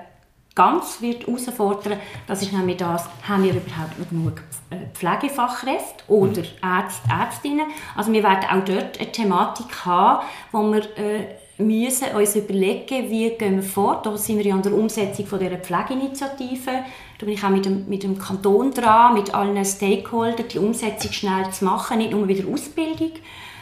ganz 0.55 1.01
wird 1.01 1.27
herausfordern, 1.27 1.99
das 2.27 2.43
ist 2.43 2.53
nämlich 2.53 2.77
das, 2.77 3.09
haben 3.27 3.45
wir 3.45 3.53
überhaupt 3.53 3.99
noch 3.99 4.09
genug 4.11 4.43
äh, 4.69 4.77
Pflegefachkräfte 4.93 6.05
oder 6.09 6.43
Ärzte, 6.63 7.09
Ärztinnen. 7.09 7.67
Also 7.97 8.13
wir 8.13 8.23
werden 8.23 8.45
auch 8.51 8.63
dort 8.63 9.01
eine 9.01 9.13
Thematik 9.13 9.87
haben, 9.87 10.27
wo 10.53 10.71
wir 10.71 10.83
äh, 10.99 11.40
müssen 11.61 12.15
uns 12.15 12.37
überlegen, 12.37 13.11
wie 13.11 13.31
gehen 13.31 13.57
wir 13.57 13.63
vor. 13.63 14.01
Da 14.03 14.17
sind 14.17 14.39
wir 14.39 14.47
ja 14.47 14.55
an 14.55 14.63
der 14.63 14.75
Umsetzung 14.75 15.27
von 15.27 15.39
dieser 15.39 15.59
Pflegeinitiative. 15.59 16.71
Da 17.19 17.27
bin 17.27 17.35
ich 17.35 17.45
auch 17.45 17.51
mit 17.51 17.67
dem, 17.67 17.89
mit 17.89 18.03
dem 18.03 18.19
Kanton 18.19 18.73
dran, 18.73 19.15
mit 19.15 19.35
allen 19.35 19.65
Stakeholdern, 19.65 20.49
die 20.49 20.59
Umsetzung 20.59 21.13
schnell 21.13 21.51
zu 21.51 21.65
machen. 21.65 21.99
Nicht 21.99 22.13
nur 22.13 22.27
wieder 22.27 22.49
Ausbildung, 22.53 23.13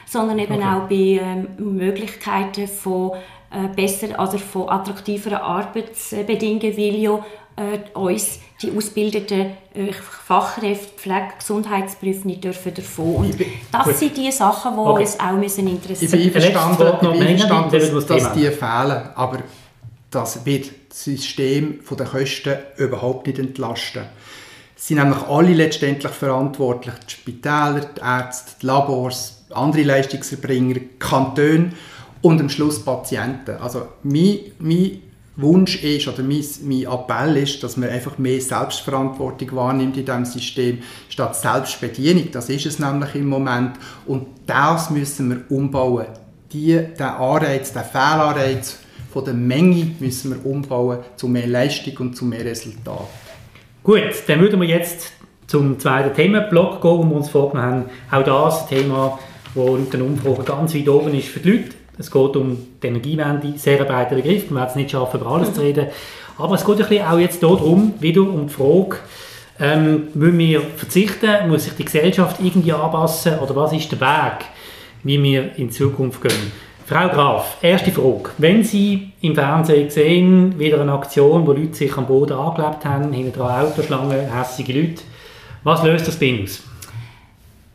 sondern 0.06 0.38
eben 0.38 0.54
okay. 0.54 0.64
auch 0.64 0.88
bei 0.88 1.20
ähm, 1.22 1.48
Möglichkeiten 1.58 2.68
von 2.68 3.12
äh, 3.50 3.68
besser, 3.74 4.18
also 4.18 4.38
von 4.38 4.68
attraktiveren 4.68 5.38
Arbeitsbedingungen, 5.38 6.76
weil 6.76 6.94
ja 6.96 7.24
äh, 7.58 7.98
uns 7.98 8.38
die 8.62 8.72
ausgebildeten 8.76 9.52
äh, 9.74 9.92
Fachkräfte, 9.92 10.88
Pflege, 10.96 11.28
Gesundheitsberufe 11.38 12.26
nicht 12.26 12.44
dürfen 12.44 12.74
davon. 12.74 13.16
Und 13.16 13.34
das 13.72 13.84
Gut. 13.84 13.96
sind 13.96 14.16
die 14.16 14.30
Sachen, 14.32 14.74
die 14.74 14.78
okay. 14.78 15.02
uns 15.02 15.20
auch 15.20 15.32
müssen 15.32 15.68
interessieren 15.68 16.10
müssen. 16.10 16.26
Ich 16.26 16.32
bin 16.32 16.42
einverstanden, 16.42 17.12
ich 17.12 17.18
bin 17.18 17.28
einverstanden 17.28 17.94
dass, 17.94 18.06
dass 18.06 18.32
die 18.32 18.50
fehlen, 18.50 19.08
aber 19.14 19.38
das 20.10 20.44
wird 20.44 20.70
das 20.88 21.04
System 21.04 21.80
der 21.96 22.06
Kosten 22.06 22.56
überhaupt 22.76 23.26
nicht 23.26 23.38
entlasten. 23.38 24.04
Sie 24.74 24.94
sind 24.94 25.02
nämlich 25.02 25.22
alle 25.28 25.52
letztendlich 25.54 26.12
verantwortlich, 26.12 26.94
die 27.06 27.12
Spitäler, 27.12 27.80
die 27.96 28.00
Ärzte, 28.00 28.52
die 28.62 28.66
Labors, 28.66 29.44
andere 29.50 29.82
Leistungserbringer, 29.82 30.74
die 30.74 30.88
Kantone 30.98 31.72
und 32.22 32.40
am 32.40 32.48
Schluss 32.48 32.84
Patienten. 32.84 33.56
Also 33.56 33.88
mein, 34.04 34.38
mein 34.58 35.02
Wunsch 35.38 35.82
ist 35.84 36.08
oder 36.08 36.22
mein, 36.22 36.44
mein 36.64 36.82
Appell 36.82 37.36
ist, 37.36 37.62
dass 37.62 37.76
man 37.76 37.88
einfach 37.88 38.18
mehr 38.18 38.40
Selbstverantwortung 38.40 39.54
wahrnimmt 39.54 39.96
in 39.96 40.04
diesem 40.04 40.24
System, 40.24 40.78
statt 41.08 41.36
Selbstbedienung. 41.36 42.30
Das 42.32 42.48
ist 42.48 42.66
es 42.66 42.78
nämlich 42.78 43.14
im 43.14 43.28
Moment. 43.28 43.76
Und 44.06 44.26
das 44.46 44.90
müssen 44.90 45.30
wir 45.30 45.56
umbauen. 45.56 46.06
Die, 46.52 46.72
den 46.72 47.00
Anreiz, 47.00 47.72
den 47.72 47.84
Fehlanreiz 47.84 48.78
von 49.12 49.24
der 49.24 49.34
Menge 49.34 49.92
müssen 50.00 50.32
wir 50.32 50.50
umbauen 50.50 50.98
zu 51.16 51.28
mehr 51.28 51.46
Leistung 51.46 51.96
und 51.98 52.16
zu 52.16 52.24
mehr 52.24 52.44
Resultat. 52.44 53.06
Gut, 53.84 54.02
dann 54.26 54.40
würden 54.40 54.60
wir 54.60 54.68
jetzt 54.68 55.12
zum 55.46 55.78
zweiten 55.78 56.14
Themenblock 56.14 56.82
gehen, 56.82 56.98
wo 56.98 57.04
wir 57.04 57.16
uns 57.16 57.28
vorgenommen 57.28 57.86
haben. 58.10 58.22
Auch 58.22 58.48
das 58.48 58.68
Thema, 58.68 59.18
das 59.44 59.54
laut 59.54 59.92
den 59.92 60.02
Umfragen 60.02 60.44
ganz 60.44 60.74
weit 60.74 60.88
oben 60.88 61.14
ist 61.14 61.28
für 61.28 61.40
die 61.40 61.50
Leute. 61.50 61.77
Es 61.98 62.10
geht 62.10 62.36
um 62.36 62.56
die 62.82 62.86
Energiewende, 62.86 63.58
sehr 63.58 63.84
breiter 63.84 64.14
Begriff, 64.14 64.50
man 64.50 64.62
wird 64.62 64.70
es 64.70 64.76
nicht 64.76 64.90
schaffen, 64.92 65.20
über 65.20 65.30
alles 65.30 65.52
zu 65.52 65.60
reden. 65.60 65.88
Aber 66.38 66.54
es 66.54 66.64
geht 66.64 66.80
ein 66.80 66.88
bisschen 66.88 67.06
auch 67.06 67.18
jetzt 67.18 67.42
darum, 67.42 67.94
wieder 67.98 68.22
um 68.22 68.46
die 68.46 68.52
Frage, 68.52 68.98
ähm, 69.60 70.08
müssen 70.14 70.38
wir 70.38 70.60
verzichten, 70.60 71.48
muss 71.48 71.64
sich 71.64 71.74
die 71.74 71.84
Gesellschaft 71.84 72.36
irgendwie 72.40 72.72
anpassen 72.72 73.38
oder 73.40 73.56
was 73.56 73.72
ist 73.72 73.90
der 73.90 74.00
Weg, 74.00 74.46
wie 75.02 75.20
wir 75.20 75.56
in 75.56 75.70
Zukunft 75.72 76.22
gehen? 76.22 76.52
Frau 76.86 77.08
Graf, 77.08 77.58
erste 77.60 77.90
Frage. 77.90 78.30
Wenn 78.38 78.64
Sie 78.64 79.12
im 79.20 79.34
Fernsehen 79.34 79.90
sehen, 79.90 80.58
wieder 80.58 80.80
eine 80.80 80.92
Aktion, 80.92 81.46
wo 81.46 81.52
Leute 81.52 81.74
sich 81.74 81.94
am 81.96 82.06
Boden 82.06 82.32
angelebt 82.32 82.84
haben, 82.84 83.12
hinten 83.12 83.32
dran 83.32 83.66
Autoschlangen, 83.66 84.32
hässige 84.32 84.72
Leute, 84.72 85.02
was 85.64 85.82
löst 85.82 86.06
das 86.06 86.16
bei 86.16 86.26
Ihnen 86.26 86.44
aus? 86.44 86.62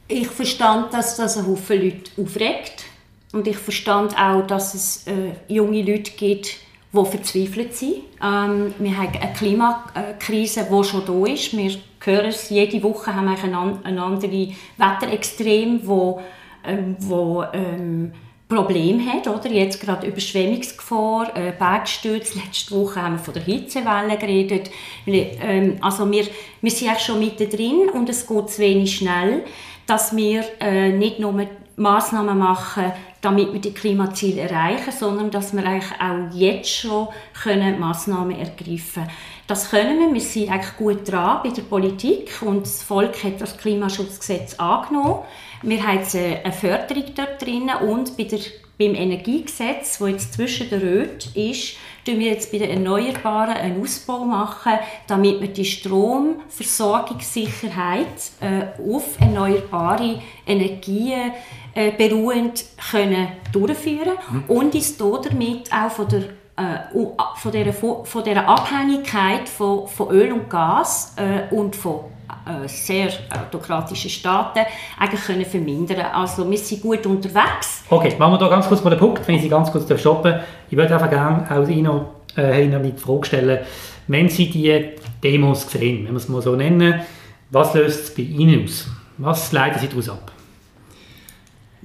Ich 0.07 0.27
verstand, 0.27 0.93
dass 0.93 1.15
das 1.17 1.37
einen 1.37 1.47
Haufen 1.47 1.81
Leute 1.81 2.11
aufregt. 2.17 2.85
Und 3.33 3.47
ich 3.47 3.57
verstand 3.57 4.15
auch, 4.17 4.45
dass 4.45 4.75
es 4.75 5.07
äh, 5.07 5.33
junge 5.51 5.81
Leute 5.81 6.11
gibt, 6.11 6.55
die 6.93 7.05
verzweifelt 7.05 7.75
sind. 7.75 7.95
Ähm, 8.23 8.73
wir 8.77 8.95
haben 8.95 9.09
eine 9.19 9.33
Klimakrise, 9.33 10.67
die 10.71 10.83
schon 10.83 11.05
da 11.05 11.33
ist. 11.33 11.57
Wir 11.57 11.71
hören 12.03 12.27
es, 12.27 12.51
jede 12.51 12.81
Woche 12.83 13.13
haben 13.13 13.25
wir 13.25 13.43
ein, 13.43 13.79
ein 13.83 13.97
anderes 13.97 14.31
Wetterextrem, 14.77 15.81
wo, 15.83 16.21
ähm, 16.63 16.95
wo 16.99 17.43
ähm, 17.51 18.13
Problem 18.47 19.01
hat. 19.11 19.27
Oder? 19.27 19.49
Jetzt 19.49 19.81
gerade 19.81 20.05
Überschwemmungsgefahr, 20.05 21.35
äh, 21.35 21.53
Bergstürze. 21.57 22.37
Letzte 22.37 22.75
Woche 22.75 23.01
haben 23.01 23.15
wir 23.15 23.19
von 23.19 23.33
der 23.33 23.43
Hitzewelle 23.43 24.15
geredet. 24.17 24.69
Ähm, 25.07 25.77
also 25.81 26.09
wir, 26.11 26.27
wir 26.61 26.71
sind 26.71 27.01
schon 27.01 27.17
mittendrin 27.17 27.89
und 27.91 28.09
es 28.09 28.27
geht 28.27 28.49
zu 28.51 28.61
wenig 28.61 28.95
schnell, 28.95 29.43
dass 29.87 30.15
wir 30.15 30.43
äh, 30.59 30.89
nicht 30.89 31.19
nur 31.19 31.47
Massnahmen 31.75 32.37
machen, 32.37 32.91
damit 33.23 33.51
wir 33.53 33.61
die 33.61 33.73
Klimaziele 33.73 34.41
erreichen, 34.41 34.91
sondern 34.91 35.31
dass 35.31 35.53
wir 35.53 35.65
eigentlich 35.65 35.91
auch 35.99 36.35
jetzt 36.35 36.69
schon 36.69 37.07
können 37.41 37.79
Massnahmen 37.79 38.37
ergreifen 38.37 39.05
können. 39.05 39.09
Das 39.47 39.71
können 39.71 39.97
wir. 39.97 40.13
Wir 40.13 40.21
sind 40.21 40.51
eigentlich 40.51 40.75
gut 40.77 41.09
dran 41.09 41.39
bei 41.41 41.49
der 41.49 41.61
Politik 41.61 42.41
und 42.41 42.63
das 42.63 42.83
Volk 42.83 43.23
hat 43.23 43.39
das 43.39 43.57
Klimaschutzgesetz 43.57 44.55
angenommen. 44.55 45.19
Wir 45.61 45.87
haben 45.87 45.99
jetzt 45.99 46.15
eine 46.15 46.51
Förderung 46.51 47.05
dort 47.15 47.41
drin 47.41 47.71
und 47.87 48.17
bei 48.17 48.25
der, 48.25 48.39
beim 48.77 48.93
Energiegesetz, 48.93 49.99
das 49.99 50.09
jetzt 50.09 50.33
zwischen 50.33 50.69
den 50.69 50.81
Röten 50.81 51.31
ist, 51.35 51.77
tun 52.05 52.19
wir 52.19 52.31
jetzt 52.31 52.51
bei 52.51 52.57
den 52.57 52.71
Erneuerbaren 52.71 53.55
einen 53.55 53.81
Ausbau 53.81 54.25
machen, 54.25 54.73
damit 55.07 55.39
wir 55.39 55.47
die 55.47 55.63
Stromversorgungssicherheit 55.63 58.05
äh, 58.41 58.65
auf 58.81 59.17
erneuerbare 59.21 60.21
Energien 60.45 61.31
äh, 61.75 61.91
beruhend 61.91 62.65
können 62.91 63.27
durchführen 63.51 64.17
mhm. 64.31 64.43
und 64.47 64.75
uns 64.75 64.97
damit 64.97 65.71
auch 65.71 65.91
von 65.91 66.07
der 66.07 66.23
äh, 66.55 66.95
von, 67.35 67.51
dieser, 67.51 67.73
von 67.73 68.23
dieser 68.23 68.47
Abhängigkeit 68.47 69.49
von, 69.49 69.87
von 69.87 70.11
Öl 70.11 70.31
und 70.33 70.49
Gas 70.49 71.15
äh, 71.17 71.53
und 71.53 71.75
von 71.75 72.01
äh, 72.45 72.67
sehr 72.67 73.09
autokratischen 73.29 74.09
Staaten 74.09 74.59
eigentlich 74.99 75.23
können 75.23 75.45
vermindern 75.45 76.01
Also 76.13 76.49
wir 76.49 76.57
sind 76.57 76.81
gut 76.81 77.05
unterwegs. 77.05 77.83
Okay, 77.89 78.13
machen 78.19 78.33
wir 78.33 78.37
da 78.37 78.49
ganz 78.49 78.67
kurz 78.67 78.83
mal 78.83 78.91
den 78.91 78.99
Punkt, 78.99 79.27
wenn 79.27 79.35
ich 79.35 79.41
Sie 79.41 79.49
ganz 79.49 79.71
kurz 79.71 79.99
stoppen 79.99 80.39
Ich 80.69 80.77
würde 80.77 80.93
einfach 80.93 81.09
gerne 81.09 81.47
auch 81.49 81.67
Ihnen, 81.67 82.01
äh, 82.37 82.63
Ihnen 82.63 82.83
die 82.83 82.99
Frage 82.99 83.25
stellen, 83.25 83.59
wenn 84.07 84.29
Sie 84.29 84.49
die 84.49 84.91
Demos 85.23 85.69
sehen, 85.71 86.05
wenn 86.05 86.13
wir 86.13 86.17
es 86.17 86.29
mal 86.29 86.41
so 86.41 86.55
nennen, 86.55 87.01
was 87.49 87.73
löst 87.73 88.03
es 88.03 88.15
bei 88.15 88.23
Ihnen 88.23 88.65
aus? 88.65 88.87
Was 89.17 89.51
leiten 89.51 89.79
Sie 89.79 89.87
daraus 89.87 90.09
ab? 90.09 90.31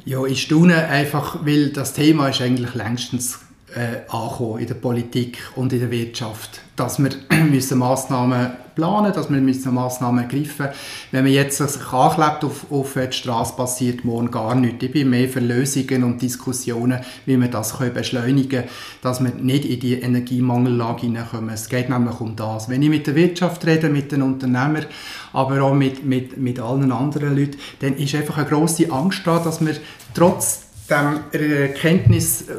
Ja, 0.05 0.25
ich 0.25 0.43
staune 0.43 0.87
einfach, 0.87 1.45
weil 1.45 1.71
das 1.71 1.93
Thema 1.93 2.29
ist 2.29 2.41
eigentlich 2.41 2.75
längstens 2.75 3.41
äh, 3.75 4.09
ankommen 4.09 4.61
in 4.61 4.67
der 4.67 4.75
Politik 4.75 5.39
und 5.57 5.73
in 5.73 5.81
der 5.81 5.91
Wirtschaft. 5.91 6.61
Dass 6.77 6.99
wir 6.99 7.11
müssen 7.51 7.79
Massnahmen 7.79 8.51
planen 8.79 9.13
dass 9.13 9.29
wir 9.29 9.41
müssen 9.41 9.75
Massnahmen 9.75 10.23
ergreifen 10.23 10.69
Wenn 11.11 11.25
man 11.25 11.33
jetzt 11.33 11.59
sich 11.59 11.93
anklebt 11.93 12.45
auf, 12.45 12.71
auf 12.71 12.95
die 12.95 13.13
Straße, 13.13 13.57
passiert 13.57 14.05
morgen 14.05 14.31
gar 14.31 14.55
nichts. 14.55 14.85
Ich 14.85 14.93
bin 14.93 15.11
mehr 15.11 15.29
für 15.29 15.41
Lösungen 15.41 16.05
und 16.05 16.23
Diskussionen, 16.23 17.01
wie 17.27 17.37
wir 17.37 17.49
das 17.49 17.77
können 17.77 17.93
beschleunigen 17.93 18.49
können, 18.49 18.69
dass 19.03 19.21
wir 19.21 19.31
nicht 19.31 19.65
in 19.65 19.81
die 19.81 20.01
Energiemangellage 20.01 21.03
hineinkommen. 21.03 21.51
Es 21.51 21.69
geht 21.69 21.89
nämlich 21.89 22.21
um 22.21 22.37
das. 22.37 22.69
Wenn 22.69 22.81
ich 22.83 22.89
mit 22.89 23.09
der 23.09 23.17
Wirtschaft 23.17 23.67
rede, 23.67 23.89
mit 23.89 24.13
den 24.13 24.23
Unternehmern, 24.23 24.87
aber 25.33 25.61
auch 25.63 25.75
mit, 25.75 26.07
mit, 26.07 26.39
mit 26.39 26.61
allen 26.61 26.93
anderen 26.93 27.37
Leuten, 27.37 27.59
dann 27.81 27.97
ist 27.97 28.15
einfach 28.15 28.39
eine 28.39 28.49
grosse 28.49 28.93
Angst 28.93 29.23
da, 29.25 29.41
dass 29.41 29.61
wir 29.61 29.75
trotz 30.15 30.68
der 30.89 31.25
Erkenntnis, 31.33 32.43
äh, 32.43 32.55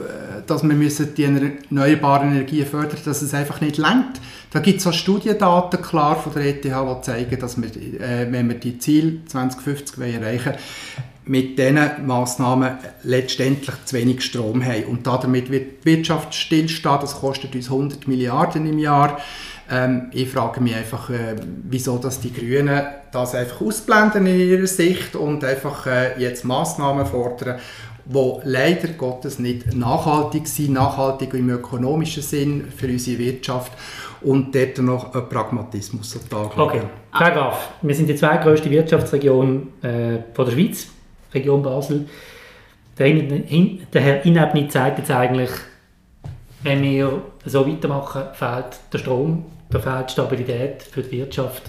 dass 0.46 0.64
wir 0.64 0.76
müssen 0.76 1.14
die 1.16 1.24
erneuerbaren 1.24 2.32
Energien 2.32 2.66
fördern 2.66 2.92
müssen, 2.92 3.06
dass 3.06 3.22
es 3.22 3.34
einfach 3.34 3.62
nicht 3.62 3.78
langt. 3.78 4.20
Da 4.52 4.60
gibt 4.60 4.80
es 4.80 4.88
auch 4.88 4.94
Studiendaten 4.94 5.82
klar 5.82 6.16
von 6.16 6.34
der 6.34 6.46
ETH, 6.46 6.64
die 6.64 7.02
zeigen, 7.02 7.40
dass 7.40 7.62
wir, 7.62 7.70
äh, 7.70 8.32
wenn 8.32 8.48
wir 8.50 8.56
die 8.56 8.78
Ziele 8.80 9.26
2050 9.26 10.16
erreichen 10.16 10.46
wollen, 10.46 10.58
mit 11.26 11.60
diesen 11.60 12.08
Massnahmen 12.08 12.78
letztendlich 13.04 13.76
zu 13.86 13.96
wenig 13.96 14.22
Strom 14.22 14.64
haben. 14.64 14.86
Und 14.86 15.06
damit 15.06 15.52
wird 15.52 15.84
die 15.84 15.98
Wirtschaft 15.98 16.34
stillstehen, 16.34 16.98
das 17.02 17.20
kostet 17.20 17.54
uns 17.54 17.70
100 17.70 18.08
Milliarden 18.08 18.66
im 18.68 18.80
Jahr. 18.80 19.20
Ähm, 19.70 20.08
ich 20.12 20.30
frage 20.30 20.62
mich 20.62 20.76
einfach, 20.76 21.12
äh, 21.12 21.36
wieso 21.70 22.00
dass 22.00 22.20
die 22.20 22.34
Grünen 22.34 22.82
das 23.12 23.36
einfach 23.36 23.62
ausblenden 23.62 24.26
in 24.26 24.40
ihrer 24.40 24.68
Sicht 24.68 25.16
und 25.16 25.44
einfach 25.44 25.88
jetzt 26.18 26.46
Massnahmen 26.46 27.08
fordern 27.08 27.60
wo 28.12 28.42
leider 28.44 28.88
Gottes 28.90 29.38
nicht 29.38 29.76
nachhaltig 29.76 30.48
sind, 30.48 30.74
nachhaltig 30.74 31.36
im 31.36 31.50
ökonomischen 31.52 32.24
Sinn 32.24 32.68
für 32.76 32.88
unsere 32.88 33.20
Wirtschaft 33.20 33.72
und 34.22 34.54
dort 34.54 34.80
noch 34.80 35.14
einen 35.14 35.30
Pragmatismus 35.30 36.18
an 36.18 36.28
Tag 36.28 36.58
Okay, 36.58 36.82
Herr 37.14 37.32
Graf, 37.32 37.70
wir 37.84 37.96
sind 37.96 38.10
die 38.10 38.16
zweitgrößte 38.16 38.70
Wirtschaftsregion 38.72 39.68
äh, 39.84 40.18
von 40.34 40.46
der 40.46 40.52
Schweiz, 40.52 40.88
Region 41.34 41.62
Basel. 41.62 42.08
Der, 42.98 43.14
der 43.14 44.02
Herr 44.02 44.26
Inebni 44.26 44.68
zeigt 44.68 44.98
jetzt 44.98 45.12
eigentlich, 45.12 45.52
wenn 46.64 46.82
wir 46.82 47.22
so 47.46 47.66
weitermachen, 47.68 48.24
fehlt 48.34 48.80
der 48.92 48.98
Strom, 48.98 49.46
da 49.70 49.80
fehlt 49.80 50.12
Stabilität 50.12 50.82
für 50.82 51.04
die 51.04 51.20
Wirtschaft. 51.20 51.62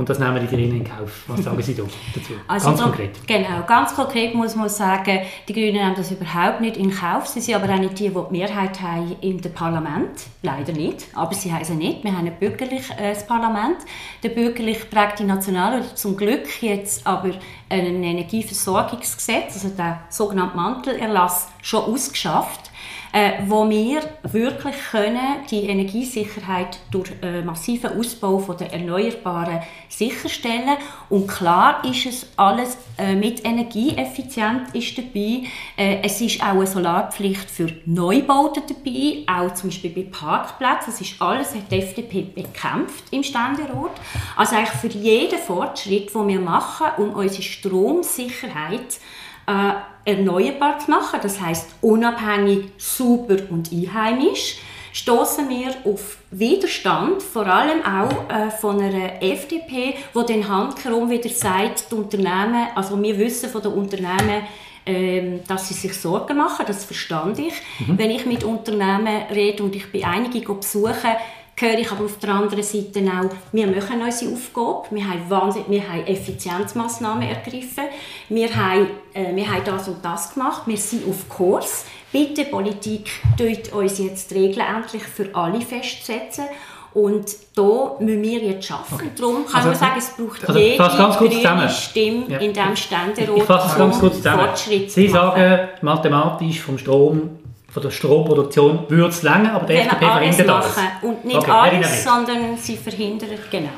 Und 0.00 0.08
das 0.08 0.18
nehmen 0.18 0.40
die 0.40 0.46
Grünen 0.46 0.76
in 0.76 0.84
Kauf. 0.84 1.24
Was 1.26 1.44
sagen 1.44 1.60
Sie 1.60 1.74
dazu? 1.74 1.90
Also 2.48 2.68
ganz 2.68 2.80
konkret. 2.80 3.26
Genau, 3.26 3.66
ganz 3.66 3.94
konkret 3.94 4.34
muss 4.34 4.56
man 4.56 4.70
sagen, 4.70 5.20
die 5.46 5.52
Grünen 5.52 5.74
nehmen 5.74 5.94
das 5.94 6.10
überhaupt 6.10 6.62
nicht 6.62 6.78
in 6.78 6.90
Kauf. 6.90 7.26
Sie 7.26 7.38
sind 7.38 7.54
aber 7.54 7.70
auch 7.70 7.78
nicht 7.78 7.98
die, 7.98 8.08
die 8.08 8.14
die 8.14 8.38
Mehrheit 8.38 8.80
haben 8.80 9.14
im 9.20 9.38
Parlament. 9.52 10.22
Leider 10.42 10.72
nicht. 10.72 11.08
Aber 11.14 11.34
sie 11.34 11.52
sie 11.62 11.74
nicht. 11.74 12.02
Wir 12.02 12.16
haben 12.16 12.26
ein 12.26 12.38
bürgerliches 12.38 12.96
äh, 12.96 13.14
Parlament. 13.26 13.76
Der 14.22 14.30
bürgerlich 14.30 14.88
prägte 14.88 15.24
National 15.24 15.84
zum 15.94 16.16
Glück 16.16 16.62
jetzt 16.62 17.06
aber 17.06 17.32
ein 17.68 18.02
Energieversorgungsgesetz, 18.02 19.52
also 19.52 19.68
der 19.68 20.00
sogenannte 20.08 20.56
Mantelerlass, 20.56 21.48
schon 21.60 21.84
ausgeschafft 21.84 22.69
äh, 23.12 23.42
wo 23.46 23.68
wir 23.68 24.02
wirklich 24.22 24.76
können 24.90 25.44
die 25.50 25.64
Energiesicherheit 25.64 26.78
durch 26.90 27.10
äh, 27.22 27.42
massiven 27.42 27.98
Ausbau 27.98 28.38
von 28.38 28.56
der 28.56 28.72
Erneuerbaren 28.72 29.60
sicherstellen 29.88 30.76
und 31.08 31.26
klar 31.26 31.84
ist 31.84 32.06
es 32.06 32.26
alles 32.36 32.78
äh, 32.98 33.14
mit 33.14 33.44
Energieeffizient 33.44 34.74
ist 34.74 34.96
dabei. 34.96 35.42
Äh, 35.76 36.02
es 36.02 36.20
ist 36.20 36.40
auch 36.42 36.50
eine 36.50 36.66
Solarpflicht 36.66 37.50
für 37.50 37.68
Neubauten 37.86 38.62
dabei, 38.68 39.24
auch 39.26 39.54
zum 39.54 39.70
Beispiel 39.70 39.90
bei 39.90 40.02
Parkplätzen. 40.10 40.92
Das 40.92 41.00
ist 41.00 41.20
alles 41.20 41.54
hat 41.54 41.70
die 41.70 41.78
FDP 41.78 42.22
bekämpft 42.22 43.04
im 43.10 43.22
Ständerat. 43.22 43.92
Also 44.36 44.56
eigentlich 44.56 44.70
für 44.70 44.88
jeden 44.88 45.38
Fortschritt, 45.38 46.14
den 46.14 46.28
wir 46.28 46.40
machen, 46.40 46.86
um 46.98 47.10
unsere 47.10 47.42
Stromsicherheit 47.42 48.98
äh, 49.46 49.72
erneuerbar 50.04 50.78
zu 50.78 50.90
machen, 50.90 51.20
das 51.22 51.40
heißt 51.40 51.68
unabhängig, 51.80 52.72
super 52.78 53.36
und 53.50 53.70
einheimisch, 53.72 54.58
stoßen 54.92 55.48
wir 55.48 55.74
auf 55.84 56.18
Widerstand, 56.30 57.22
vor 57.22 57.46
allem 57.46 57.82
auch 57.84 58.28
äh, 58.30 58.50
von 58.50 58.80
einer 58.80 59.22
FDP, 59.22 59.94
wo 60.12 60.22
den 60.22 60.48
handherum 60.48 61.10
wieder 61.10 61.28
sagt, 61.28 61.90
die 61.90 61.94
Unternehmen, 61.94 62.68
also 62.74 63.00
wir 63.00 63.18
wissen 63.18 63.50
von 63.50 63.62
den 63.62 63.72
Unternehmen, 63.72 64.42
ähm, 64.86 65.40
dass 65.46 65.68
sie 65.68 65.74
sich 65.74 65.92
Sorgen 65.94 66.38
machen, 66.38 66.64
das 66.66 66.84
verstand 66.84 67.38
ich. 67.38 67.52
Mhm. 67.86 67.98
Wenn 67.98 68.10
ich 68.10 68.24
mit 68.24 68.44
Unternehmen 68.44 69.24
rede 69.30 69.62
und 69.62 69.76
ich 69.76 69.92
bin 69.92 70.04
einige 70.04 70.54
besuche, 70.54 71.16
höre 71.60 71.78
ich 71.78 71.90
aber 71.90 72.04
auf 72.04 72.18
der 72.18 72.30
anderen 72.30 72.62
Seite 72.62 73.00
auch, 73.00 73.30
wir 73.52 73.66
machen 73.66 74.02
unsere 74.02 74.32
Aufgabe, 74.32 74.84
wir 74.90 75.08
haben, 75.08 75.28
Wahnsinn, 75.28 75.64
wir 75.68 75.86
haben 75.88 76.06
Effizienzmaßnahmen 76.06 77.28
ergriffen, 77.28 77.84
wir 78.28 78.54
haben, 78.54 78.86
äh, 79.14 79.34
wir 79.34 79.50
haben 79.50 79.64
das 79.64 79.88
und 79.88 80.04
das 80.04 80.34
gemacht, 80.34 80.62
wir 80.66 80.76
sind 80.76 81.08
auf 81.08 81.28
Kurs. 81.28 81.84
Bitte 82.12 82.44
Politik, 82.44 83.08
tut 83.36 83.72
uns 83.72 83.98
jetzt 83.98 84.30
die 84.30 84.34
Regeln 84.34 84.66
endlich 84.66 85.02
für 85.02 85.32
alle 85.34 85.60
festsetzen 85.60 86.46
und 86.92 87.36
da 87.54 87.96
müssen 88.00 88.22
wir 88.22 88.40
jetzt 88.40 88.66
schaffen. 88.66 88.94
Okay. 88.94 89.10
Darum 89.16 89.46
kann 89.46 89.54
also, 89.54 89.68
man 89.68 89.78
sagen, 89.78 89.94
es 89.98 90.10
braucht 90.10 90.48
also, 90.48 90.58
jede 90.58 90.76
ganz 90.76 91.16
kurz 91.18 91.34
grüne 91.34 91.68
Stimme 91.68 92.24
ja. 92.28 92.38
in 92.38 92.52
diesem 92.52 92.76
Ständerat, 92.76 93.36
ich 93.36 93.42
fasse 93.44 93.68
es 93.68 93.76
ganz 93.76 94.00
kurz 94.00 94.16
zusammen. 94.16 94.48
Sie 94.88 95.08
sagen, 95.08 95.68
mathematisch 95.82 96.60
vom 96.60 96.78
Strom 96.78 97.39
von 97.70 97.82
der 97.82 97.90
Stromproduktion 97.90 98.86
würde 98.88 99.08
es 99.08 99.22
länger, 99.22 99.54
aber 99.54 99.66
die 99.66 99.74
Wenn 99.74 99.86
FDP 99.86 100.06
verhindert 100.06 100.48
alles. 100.50 100.76
Und 101.02 101.24
nicht 101.24 101.36
okay, 101.36 101.50
alles, 101.50 102.04
sondern 102.04 102.56
sie 102.56 102.76
verhindert, 102.76 103.50
genau. 103.50 103.68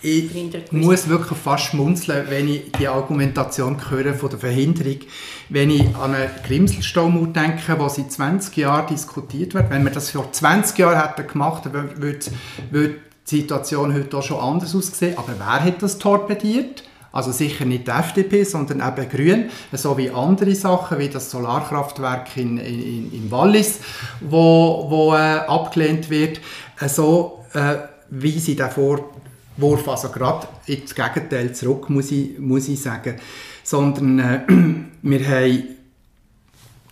Ich 0.00 0.30
muss 0.70 1.08
wirklich 1.08 1.36
fast 1.38 1.64
schmunzeln, 1.66 2.26
wenn 2.28 2.48
ich 2.48 2.70
die 2.78 2.86
Argumentation 2.86 3.76
höre 3.90 4.14
von 4.14 4.30
der 4.30 4.38
Verhinderung. 4.38 5.00
Wenn 5.48 5.70
ich 5.70 5.82
an 5.96 6.14
eine 6.14 6.30
Grimselstaumauer 6.46 7.28
denke, 7.28 7.76
die 7.76 7.88
seit 7.88 8.12
20 8.12 8.56
Jahren 8.58 8.86
diskutiert 8.86 9.54
wird. 9.54 9.70
Wenn 9.70 9.82
wir 9.82 9.90
das 9.90 10.10
vor 10.10 10.30
20 10.30 10.78
Jahren 10.78 11.02
hätten 11.02 11.26
gemacht 11.26 11.64
hätten, 11.64 12.00
würde, 12.00 12.26
würde 12.70 12.94
die 13.28 13.40
Situation 13.40 13.92
heute 13.92 14.16
auch 14.16 14.22
schon 14.22 14.38
anders 14.38 14.74
aussehen. 14.74 15.18
Aber 15.18 15.34
wer 15.36 15.64
hat 15.64 15.82
das 15.82 15.98
torpediert? 15.98 16.84
Also 17.10 17.32
sicher 17.32 17.64
nicht 17.64 17.86
die 17.86 17.90
FDP, 17.90 18.44
sondern 18.44 18.86
eben 18.86 19.08
Grün, 19.08 19.50
so 19.72 19.96
wie 19.96 20.10
andere 20.10 20.54
Sachen, 20.54 20.98
wie 20.98 21.08
das 21.08 21.30
Solarkraftwerk 21.30 22.36
in, 22.36 22.58
in, 22.58 23.12
in 23.12 23.30
Wallis, 23.30 23.80
wo, 24.20 24.86
wo 24.88 25.14
äh, 25.14 25.38
abgelehnt 25.46 26.10
wird. 26.10 26.40
Äh, 26.80 26.88
so 26.88 27.44
äh, 27.54 27.76
wie 28.10 28.38
sie 28.38 28.56
den 28.56 28.70
Vorwurf, 28.70 29.88
also 29.88 30.10
gerade 30.10 30.48
ins 30.66 30.94
Gegenteil 30.94 31.54
zurück, 31.54 31.88
muss 31.90 32.10
ich, 32.10 32.38
muss 32.38 32.68
ich 32.68 32.80
sagen. 32.80 33.16
Sondern 33.62 34.18
äh, 34.18 34.40
wir 35.02 35.28
haben 35.28 35.62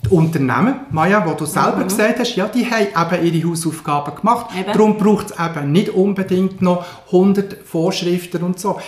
die 0.04 0.08
Unternehmen, 0.10 0.80
Maja, 0.90 1.26
wo 1.26 1.32
du 1.32 1.46
selber 1.46 1.78
mhm. 1.78 1.88
gesagt 1.88 2.18
hast, 2.20 2.36
ja, 2.36 2.48
die 2.48 2.64
haben 2.70 3.14
eben 3.14 3.26
ihre 3.26 3.50
Hausaufgaben 3.50 4.14
gemacht. 4.14 4.46
Eben. 4.58 4.72
Darum 4.72 4.96
braucht 4.96 5.30
es 5.30 5.36
eben 5.38 5.72
nicht 5.72 5.90
unbedingt 5.90 6.62
noch 6.62 6.84
100 7.06 7.58
Vorschriften 7.64 8.42
und 8.42 8.60
so. 8.60 8.78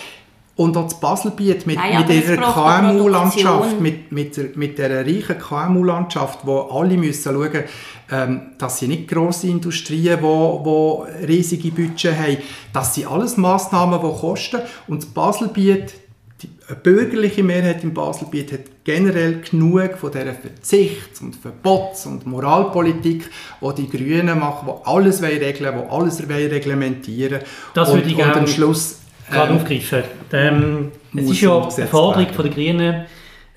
Und 0.59 0.75
auch 0.75 0.83
das 0.83 0.99
Baselbiet 0.99 1.65
mit, 1.65 1.77
Nein, 1.77 2.05
mit 2.05 2.09
ihrer 2.09 2.35
KMU-Landschaft, 2.35 3.79
mit, 3.79 4.11
mit, 4.11 4.57
mit 4.57 4.77
dieser 4.77 5.05
reichen 5.05 5.39
KMU-Landschaft, 5.39 6.39
wo 6.43 6.59
alle 6.63 6.97
müssen 6.97 7.33
schauen 7.33 7.63
ähm, 8.11 8.41
dass 8.57 8.79
sie 8.79 8.89
nicht 8.89 9.07
grosse 9.07 9.47
Industrien, 9.47 10.17
die 10.17 10.21
wo, 10.21 10.59
wo 10.61 11.07
riesige 11.25 11.71
Budget 11.71 12.13
haben, 12.13 12.37
das 12.73 12.93
sind 12.93 13.07
alles 13.07 13.37
Massnahmen, 13.37 14.01
die 14.01 14.19
kosten. 14.19 14.59
Und 14.89 15.03
das 15.03 15.09
Baselbiet, 15.09 15.93
die 16.41 16.49
bürgerliche 16.83 17.41
Mehrheit 17.41 17.81
im 17.85 17.93
Baselbiet 17.93 18.51
hat 18.51 18.59
generell 18.83 19.39
genug 19.39 19.97
von 19.97 20.11
dieser 20.11 20.33
Verzichts- 20.33 21.21
und 21.21 21.37
Verbots- 21.37 22.05
und 22.05 22.27
Moralpolitik, 22.27 23.29
die 23.61 23.75
die 23.75 23.89
Grünen 23.89 24.37
machen, 24.37 24.67
die 24.67 24.87
alles 24.87 25.21
regeln 25.21 25.73
wollen, 25.73 25.87
die 25.87 25.89
alles 25.89 26.27
reglementieren 26.27 27.43
Das 27.73 27.91
und, 27.91 27.95
würde 27.95 28.09
ich 28.09 28.17
und 28.17 28.35
am 28.35 28.45
Schluss 28.45 28.99
gerade 29.31 29.53
ähm, 29.53 29.57
aufgreifen. 29.57 30.03
Ähm, 30.31 30.91
es 31.15 31.29
ist 31.29 31.41
ja 31.41 31.57
eine 31.61 31.87
Forderung 31.87 32.27
von 32.33 32.45
der 32.45 32.53
Grünen, 32.53 33.05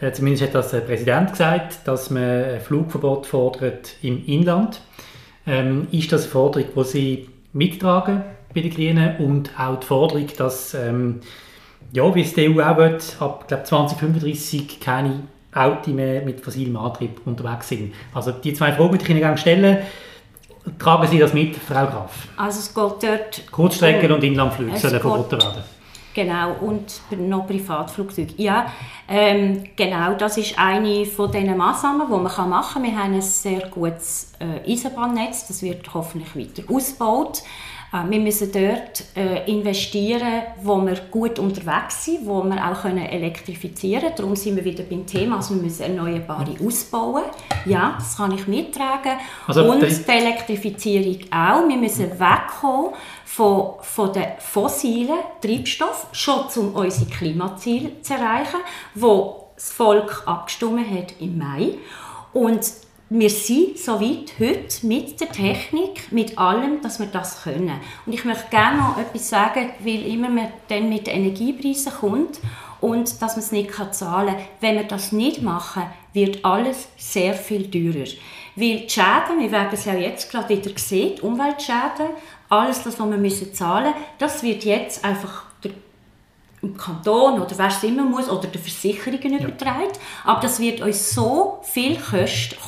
äh, 0.00 0.12
zumindest 0.12 0.44
hat 0.44 0.54
das 0.54 0.70
der 0.70 0.80
Präsident 0.80 1.30
gesagt, 1.30 1.86
dass 1.86 2.10
man 2.10 2.22
ein 2.22 2.60
Flugverbot 2.60 3.26
fordert 3.26 3.96
im 4.02 4.24
Inland. 4.26 4.80
Ähm, 5.46 5.88
ist 5.90 6.12
das 6.12 6.22
eine 6.22 6.30
Forderung, 6.30 6.68
die 6.76 6.84
Sie 6.84 7.28
mittragen 7.52 8.22
bei 8.54 8.60
den 8.60 8.70
Grünen 8.70 9.16
und 9.18 9.50
auch 9.58 9.78
die 9.80 9.86
Forderung, 9.86 10.26
dass, 10.36 10.74
ähm, 10.74 11.20
ja, 11.92 12.14
wie 12.14 12.22
es 12.22 12.34
die 12.34 12.48
EU 12.48 12.62
auch 12.62 12.76
will, 12.76 12.98
ab 13.20 13.48
glaub, 13.48 13.66
2035 13.66 14.80
keine 14.80 15.24
Autos 15.54 15.92
mehr 15.92 16.22
mit 16.22 16.40
fossilem 16.40 16.76
Antrieb 16.76 17.20
unterwegs 17.26 17.68
sind. 17.68 17.92
Also 18.14 18.32
die 18.32 18.54
zwei 18.54 18.72
Fragen 18.72 18.92
würde 18.92 19.04
ich 19.04 19.10
Ihnen 19.10 19.20
gerne 19.20 19.36
stellen. 19.36 19.78
Tragen 20.78 21.08
Sie 21.08 21.18
das 21.18 21.34
mit, 21.34 21.56
Frau 21.56 21.86
Graf? 21.86 22.28
Also 22.36 22.60
es 22.60 22.74
geht 22.74 23.10
dort... 23.10 23.42
Kurzstrecken- 23.50 24.10
um, 24.10 24.14
und 24.14 24.24
Inlandflüge 24.24 24.78
sollen 24.78 25.00
verboten 25.00 25.42
werden. 25.42 25.62
Genau, 26.14 26.56
und 26.60 27.00
noch 27.10 27.46
Privatflugzeuge. 27.46 28.34
Ja, 28.36 28.66
ähm, 29.08 29.64
genau, 29.76 30.14
das 30.14 30.36
ist 30.36 30.58
eine 30.58 31.06
von 31.06 31.32
diesen 31.32 31.56
Massnahmen, 31.56 32.06
die 32.06 32.12
man 32.12 32.22
machen 32.22 32.50
kann. 32.50 32.82
Wir 32.82 32.96
haben 32.96 33.14
ein 33.14 33.22
sehr 33.22 33.68
gutes 33.68 34.32
äh, 34.38 34.70
Eisenbahnnetz, 34.70 35.46
das 35.48 35.62
wird 35.62 35.92
hoffentlich 35.94 36.36
weiter 36.36 36.70
ausgebaut. 36.72 37.42
Äh, 37.93 38.11
wir 38.11 38.20
müssen 38.20 38.51
dort 38.53 39.05
äh, 39.16 39.51
investieren, 39.51 40.43
wo 40.62 40.80
wir 40.84 40.97
gut 41.11 41.38
unterwegs 41.38 42.05
sind, 42.05 42.26
wo 42.26 42.43
wir 42.43 42.66
auch 42.66 42.82
können 42.82 43.05
elektrifizieren 43.05 44.03
können. 44.03 44.14
Darum 44.16 44.36
sind 44.36 44.57
wir 44.57 44.64
wieder 44.64 44.84
beim 44.84 45.07
Thema, 45.07 45.36
also 45.36 45.55
wir 45.55 45.62
müssen 45.62 45.82
Erneuerbare 45.82 46.55
ausbauen. 46.64 47.24
Ja, 47.66 47.95
das 47.99 48.16
kann 48.16 48.32
ich 48.32 48.47
mittragen. 48.47 49.12
Also, 49.47 49.70
Und 49.70 49.82
die 49.82 50.11
Elektrifizierung 50.11 51.18
auch. 51.30 51.68
Wir 51.68 51.76
müssen 51.76 52.11
wegkommen 52.18 52.93
von, 53.24 53.74
von 53.80 54.12
den 54.12 54.26
fossilen 54.38 55.18
Treibstoffen, 55.40 56.09
schon 56.12 56.45
um 56.57 56.74
unsere 56.74 57.11
Klimaziele 57.11 58.01
zu 58.03 58.14
erreichen, 58.14 58.61
wo 58.95 59.49
das 59.55 59.70
Volk 59.70 60.22
abgestimmt 60.26 60.90
hat 60.90 61.14
im 61.20 61.38
Mai. 61.38 61.74
Und 62.32 62.61
wir 63.18 63.30
sind 63.30 63.78
so 63.78 64.00
weit 64.00 64.32
heute 64.38 64.86
mit 64.86 65.20
der 65.20 65.30
Technik, 65.30 66.10
mit 66.12 66.38
allem, 66.38 66.80
dass 66.80 66.98
wir 66.98 67.06
das 67.06 67.42
können. 67.42 67.78
Und 68.06 68.12
ich 68.12 68.24
möchte 68.24 68.48
gerne 68.50 68.78
noch 68.78 68.98
etwas 68.98 69.28
sagen, 69.28 69.70
weil 69.80 70.06
immer 70.06 70.30
man 70.30 70.48
dann 70.68 70.88
mit 70.88 71.08
Energiepreisen 71.08 71.92
kommt 71.92 72.40
und 72.80 73.20
dass 73.20 73.36
man 73.36 73.44
es 73.44 73.52
nicht 73.52 73.70
zahlen 73.92 74.34
kann. 74.34 74.44
Wenn 74.60 74.76
wir 74.76 74.84
das 74.84 75.12
nicht 75.12 75.42
machen, 75.42 75.82
wird 76.14 76.44
alles 76.44 76.88
sehr 76.96 77.34
viel 77.34 77.70
teurer. 77.70 78.06
Weil 78.56 78.80
die 78.80 78.88
Schäden, 78.88 79.40
wir 79.40 79.52
werden 79.52 79.70
es 79.72 79.84
ja 79.84 79.94
jetzt 79.94 80.30
gerade 80.30 80.48
wieder 80.48 80.70
sehen, 80.76 81.20
Umweltschäden, 81.20 82.14
alles 82.48 82.82
das, 82.82 82.98
was 82.98 83.10
wir 83.10 83.18
müssen 83.18 83.52
zahlen 83.52 83.92
müssen, 83.92 84.06
das 84.18 84.42
wird 84.42 84.64
jetzt 84.64 85.04
einfach 85.04 85.51
im 86.62 86.76
Kanton 86.76 87.40
oder 87.40 87.58
wer 87.58 87.66
es 87.66 87.82
immer 87.82 88.04
muss 88.04 88.30
oder 88.30 88.46
der 88.46 88.60
Versicherungen 88.60 89.32
ja. 89.32 89.40
überträgt. 89.40 89.98
Aber 90.24 90.40
das 90.40 90.60
wird 90.60 90.80
uns 90.80 91.12
so 91.12 91.58
viel 91.62 91.98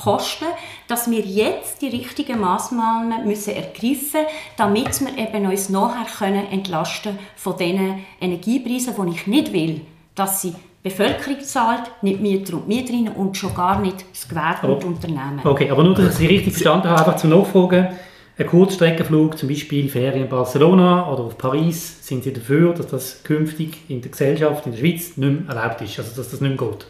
kosten, 0.03 0.47
dass 0.89 1.09
wir 1.09 1.21
jetzt 1.21 1.81
die 1.81 1.89
richtigen 1.89 2.41
Massnahmen 2.41 3.25
müssen 3.25 3.55
ergreifen, 3.55 4.27
damit 4.57 5.01
wir 5.01 5.17
eben 5.17 5.47
uns 5.47 5.69
nachher 5.69 6.07
können 6.19 6.51
entlasten 6.51 7.19
von 7.37 7.57
diesen 7.57 8.05
Energiepreisen, 8.21 8.95
die 8.97 9.15
ich 9.15 9.27
nicht 9.29 9.53
will, 9.53 9.81
dass 10.17 10.43
sie 10.43 10.51
die 10.51 10.91
Bevölkerung 10.91 11.41
zahlt, 11.41 11.91
nicht 12.03 12.21
Mieter 12.21 12.55
und 12.55 12.69
Mieterinnen 12.69 13.15
und 13.15 13.37
schon 13.37 13.55
gar 13.55 13.81
nicht 13.81 14.05
das 14.13 14.29
Gewerbe 14.29 14.75
und 14.75 14.85
Unternehmen. 14.85 15.41
Okay, 15.45 15.71
aber 15.71 15.85
nur, 15.85 15.95
dass 15.95 16.11
ich 16.11 16.15
Sie 16.17 16.27
richtig 16.27 16.53
verstanden 16.53 16.89
habe, 16.89 16.99
einfach 16.99 17.17
zum 17.17 17.31
Nachfragen. 17.31 17.97
Ein 18.37 18.49
Kurzstreckenflug, 18.49 19.39
zum 19.39 19.49
Beispiel 19.49 19.89
Ferien 19.89 20.25
in 20.25 20.29
Barcelona 20.29 21.09
oder 21.09 21.23
auf 21.23 21.39
Paris, 21.39 22.05
sind 22.05 22.25
Sie 22.25 22.33
dafür, 22.33 22.75
dass 22.75 22.89
das 22.89 23.23
künftig 23.23 23.79
in 23.89 24.03
der 24.03 24.11
Gesellschaft, 24.11 24.67
in 24.67 24.73
der 24.73 24.79
Schweiz, 24.81 25.17
nicht 25.17 25.47
mehr 25.47 25.55
erlaubt 25.55 25.81
ist, 25.83 25.97
also 26.01 26.17
dass 26.17 26.33
das 26.33 26.41
nicht 26.41 26.59
mehr 26.61 26.69
geht? 26.69 26.87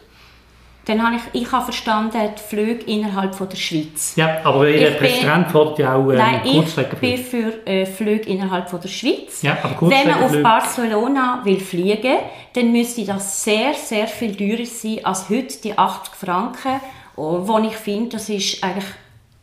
Dann 0.85 1.03
habe 1.05 1.17
ich, 1.17 1.41
ich 1.41 1.51
habe 1.51 1.65
verstanden, 1.65 2.17
die 2.35 2.41
Flüge 2.41 2.83
innerhalb 2.85 3.35
von 3.35 3.47
der 3.47 3.57
Schweiz. 3.57 4.13
Ja, 4.15 4.39
aber 4.43 4.69
Ihr 4.69 4.91
Präsident 4.91 5.51
fordert 5.51 5.79
ja 5.79 5.95
auch 5.95 6.09
ähm, 6.09 6.17
nein, 6.17 6.41
Kurzstreckenflüge. 6.43 7.13
ich 7.13 7.31
bin 7.31 7.41
für 7.41 7.67
äh, 7.67 7.85
Flüge 7.85 8.29
innerhalb 8.29 8.67
von 8.67 8.81
der 8.81 8.89
Schweiz. 8.89 9.43
Ja, 9.43 9.57
aber 9.61 9.89
Wenn 9.89 10.07
man 10.07 10.23
auf 10.23 10.41
Barcelona 10.41 11.41
will 11.43 11.59
fliegen, 11.59 12.17
dann 12.53 12.71
müsste 12.71 13.05
das 13.05 13.43
sehr, 13.43 13.75
sehr 13.75 14.07
viel 14.07 14.35
teurer 14.35 14.65
sein 14.65 14.99
als 15.03 15.29
heute 15.29 15.57
die 15.63 15.77
80 15.77 16.15
Franken, 16.15 16.81
wo 17.15 17.59
ich 17.59 17.75
finde, 17.75 18.09
das 18.09 18.29
ist 18.29 18.63
eigentlich 18.63 18.85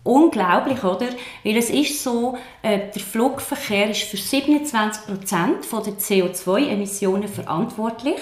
unglaublich, 0.05 0.83
oder? 0.83 1.09
Weil 1.45 1.57
es 1.57 1.71
ist 1.71 2.03
so, 2.03 2.37
äh, 2.63 2.91
der 2.95 3.03
Flugverkehr 3.03 3.91
ist 3.91 4.03
für 4.03 4.17
27 4.17 5.07
Prozent 5.07 5.57
der 5.73 5.95
CO2-Emissionen 5.95 7.29
verantwortlich. 7.29 8.17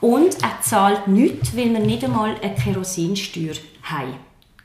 Und 0.00 0.42
er 0.42 0.60
zahlt 0.62 1.06
nichts, 1.06 1.56
weil 1.56 1.72
wir 1.72 1.80
nicht 1.80 2.04
einmal 2.04 2.34
eine 2.40 2.54
Kerosinsteuer 2.54 3.54
haben. 3.82 4.14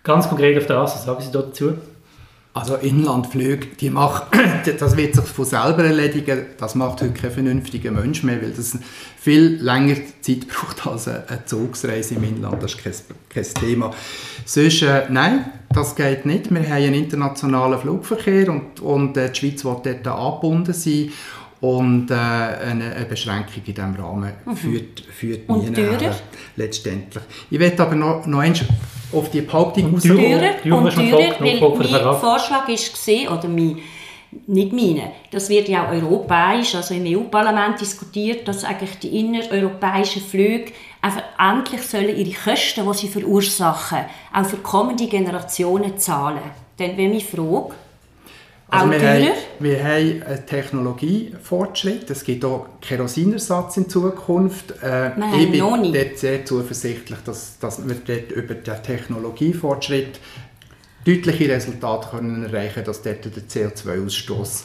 Ganz 0.04 0.28
konkret 0.28 0.58
auf 0.58 0.66
das, 0.66 0.95
was 0.95 1.06
sagen 1.06 1.22
Sie 1.22 1.32
dazu? 1.32 1.74
Also 2.54 2.76
Inlandflüge, 2.76 3.68
die 3.80 3.89
macht, 3.89 4.28
das 4.80 4.97
wird 4.97 5.16
sich 5.16 5.24
von 5.24 5.45
selber 5.45 5.86
erledigen, 5.86 6.47
das 6.58 6.76
macht 6.76 7.02
heute 7.02 7.14
kein 7.14 7.32
vernünftiger 7.32 7.91
Mensch 7.91 8.24
mehr, 8.24 8.41
weil 8.41 8.52
das 8.52 8.78
viel 9.18 9.58
länger 9.62 9.95
Zeit 10.22 10.47
braucht 10.49 10.86
als 10.86 11.08
eine 11.08 11.45
Zugsreise 11.45 12.16
im 12.16 12.24
Inland, 12.26 12.62
das 12.62 12.74
ist 12.74 12.84
kein, 12.84 12.93
kein 13.30 13.54
Thema. 13.54 13.93
Sonst, 14.43 14.82
äh, 14.82 15.06
nein, 15.10 15.45
das 15.74 15.95
geht 15.95 16.26
nicht, 16.26 16.51
wir 16.51 16.61
haben 16.61 16.72
einen 16.72 16.93
internationalen 16.93 17.80
Flugverkehr 17.80 18.49
und, 18.49 18.80
und 18.80 19.17
äh, 19.17 19.32
die 19.32 19.39
Schweiz 19.39 19.65
will 19.65 19.78
dort 19.84 20.07
angebunden 20.07 20.74
sein 20.74 21.11
und 21.61 22.09
äh, 22.09 22.15
eine, 22.15 22.95
eine, 22.95 23.05
Beschränkung 23.07 23.63
in 23.65 23.74
diesem 23.74 23.95
Rahmen 23.95 24.32
mhm. 24.45 24.55
führt, 24.55 24.99
führt 24.99 25.49
nie 25.49 25.69
nachher, 25.69 26.15
letztendlich. 26.55 27.24
Ich 27.49 27.59
möchte 27.59 27.84
aber 27.84 27.95
noch, 27.95 28.26
noch 28.26 28.39
eins 28.39 28.63
auf 29.13 29.30
die 29.30 29.41
Behauptung 29.41 29.95
aus. 29.95 30.03
Teurer, 30.03 30.53
und 30.65 30.93
teurer, 30.93 31.36
weil 31.39 31.59
mein 31.59 32.19
Vorschlag 32.19 32.67
war, 32.67 33.38
oder 33.38 33.47
mein, 33.47 33.78
nicht 34.47 34.74
meine, 34.74 35.11
das 35.30 35.49
wird 35.49 35.67
ja 35.67 35.88
auch 35.88 35.91
europäisch, 35.91 36.74
also 36.74 36.93
im 36.93 37.05
EU-Parlament 37.05 37.80
diskutiert, 37.80 38.47
dass 38.47 38.63
eigentlich 38.63 38.97
die 38.99 39.19
innereuropäischen 39.19 40.22
Flüge 40.22 40.72
einfach 41.02 41.24
endlich 41.39 41.82
sollen 41.82 42.16
ihre 42.16 42.32
Kosten, 42.32 42.86
die 42.88 42.97
sie 42.97 43.08
verursachen, 43.08 44.06
auch 44.34 44.45
für 44.45 44.58
kommende 44.58 45.08
Generationen 45.08 45.97
zahlen. 45.97 46.41
Dann 46.78 46.97
wäre 46.97 47.10
meine 47.10 47.22
Frage, 47.22 47.74
also 48.74 48.89
wir, 48.89 49.02
haben, 49.02 49.28
wir 49.60 49.84
haben 49.84 50.24
einen 50.24 50.45
Technologiefortschritt. 50.45 52.10
Es 52.10 52.24
gibt 52.24 52.45
auch 52.45 52.68
Kerosinersatz 52.80 53.76
in 53.76 53.89
Zukunft. 53.89 54.82
Äh, 54.82 55.10
ich 55.38 55.52
bin 55.52 55.60
dort 55.60 56.18
sehr 56.18 56.45
zuversichtlich, 56.45 57.20
dass, 57.26 57.60
dass 57.60 57.86
wir 57.86 57.95
dort 57.95 58.32
über 58.32 58.54
den 58.54 58.84
Technologiefortschritt 58.84 60.22
deutliche 61.06 61.49
Resultate 61.49 62.12
können 62.12 62.45
erreichen 62.45 62.76
können, 62.76 62.86
dass 62.86 63.02
dort 63.02 63.26
der 63.26 63.43
CO2-Ausstoß 63.43 64.64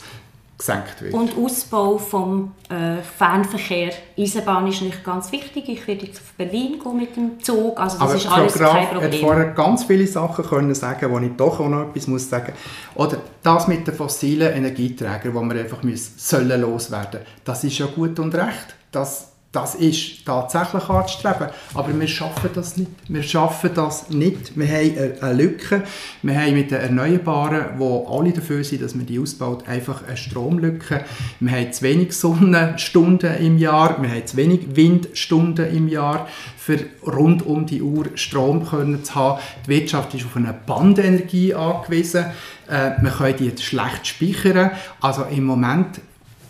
gesenkt 0.59 1.03
wird. 1.03 1.13
Und 1.13 1.37
Ausbau 1.37 1.99
vom 1.99 2.53
äh, 2.69 3.03
Fernverkehr, 3.03 3.93
Eisenbahn 4.19 4.67
ist 4.67 4.81
nicht 4.83 5.05
ganz 5.05 5.31
wichtig. 5.33 5.69
Ich 5.69 5.87
werde 5.87 6.07
jetzt 6.07 6.19
auf 6.21 6.33
Berlin 6.33 6.79
gehen 6.83 6.97
mit 6.97 7.17
dem 7.17 7.43
Zug, 7.43 7.79
also 7.79 7.99
das 7.99 8.09
Aber 8.09 8.15
ist 8.15 8.27
alles 8.31 8.55
Graf 8.55 8.73
kein 8.73 8.89
Problem. 8.89 9.13
hat 9.13 9.21
vorher 9.21 9.45
ganz 9.53 9.85
viele 9.85 10.07
Sachen 10.07 10.45
können 10.45 10.75
sagen, 10.75 11.13
wo 11.13 11.19
ich 11.19 11.33
doch 11.37 11.61
auch 11.61 11.69
noch 11.69 11.89
etwas 11.89 12.07
muss 12.07 12.29
sagen. 12.29 12.53
Oder 12.95 13.19
das 13.43 13.69
mit 13.69 13.87
den 13.87 13.95
fossilen 13.95 14.55
Energieträgern, 14.55 15.33
die 15.33 15.55
wir 15.55 15.61
einfach 15.63 15.83
müssen, 15.83 16.15
sollen 16.17 16.61
loswerden. 16.61 17.21
Das 17.45 17.63
ist 17.63 17.79
ja 17.79 17.87
gut 17.87 18.19
und 18.19 18.35
recht. 18.35 18.75
Das 18.93 19.33
das 19.57 19.75
ist 19.75 20.27
tatsächlich 20.27 20.87
anzustreben. 20.91 21.49
Aber 21.73 21.99
wir 21.99 22.07
schaffen 22.09 22.51
das 22.55 22.77
nicht. 22.77 22.91
Wir 23.09 23.23
schaffen 23.23 23.71
das 23.75 24.11
nicht. 24.11 24.55
Wir 24.55 24.69
haben 24.69 25.23
eine 25.23 25.33
Lücke. 25.33 25.83
Wir 26.21 26.39
haben 26.39 26.53
mit 26.53 26.71
den 26.71 26.81
Erneuerbaren, 26.81 27.79
wo 27.79 28.07
alle 28.07 28.33
dafür 28.33 28.63
sind, 28.63 28.83
dass 28.83 28.95
man 28.95 29.07
die 29.07 29.19
ausbaut, 29.19 29.67
einfach 29.67 30.07
eine 30.07 30.19
Stromlücke. 30.19 31.07
Wir 31.41 31.53
haben 31.53 31.73
zu 31.73 31.83
wenig 31.85 32.13
Sonnenstunden 32.13 33.35
im 33.39 33.57
Jahr. 33.57 34.03
Wir 34.03 34.11
haben 34.11 34.27
zu 34.27 34.37
wenig 34.37 34.77
Windstunden 34.77 35.75
im 35.75 35.89
Jahr, 35.89 36.29
für 36.59 36.81
rund 37.07 37.47
um 37.47 37.65
die 37.65 37.81
Uhr 37.81 38.07
Strom 38.15 38.69
können 38.69 39.05
zu 39.05 39.15
haben. 39.15 39.41
Die 39.65 39.71
Wirtschaft 39.71 40.13
ist 40.13 40.27
auf 40.27 40.37
eine 40.37 40.53
Bandenergie 40.53 41.55
angewiesen. 41.55 42.27
Äh, 42.69 42.91
wir 43.01 43.11
können 43.11 43.37
die 43.39 43.47
jetzt 43.47 43.63
schlecht 43.63 44.07
speichern. 44.07 44.73
Also 45.01 45.25
im 45.31 45.45
Moment 45.45 46.01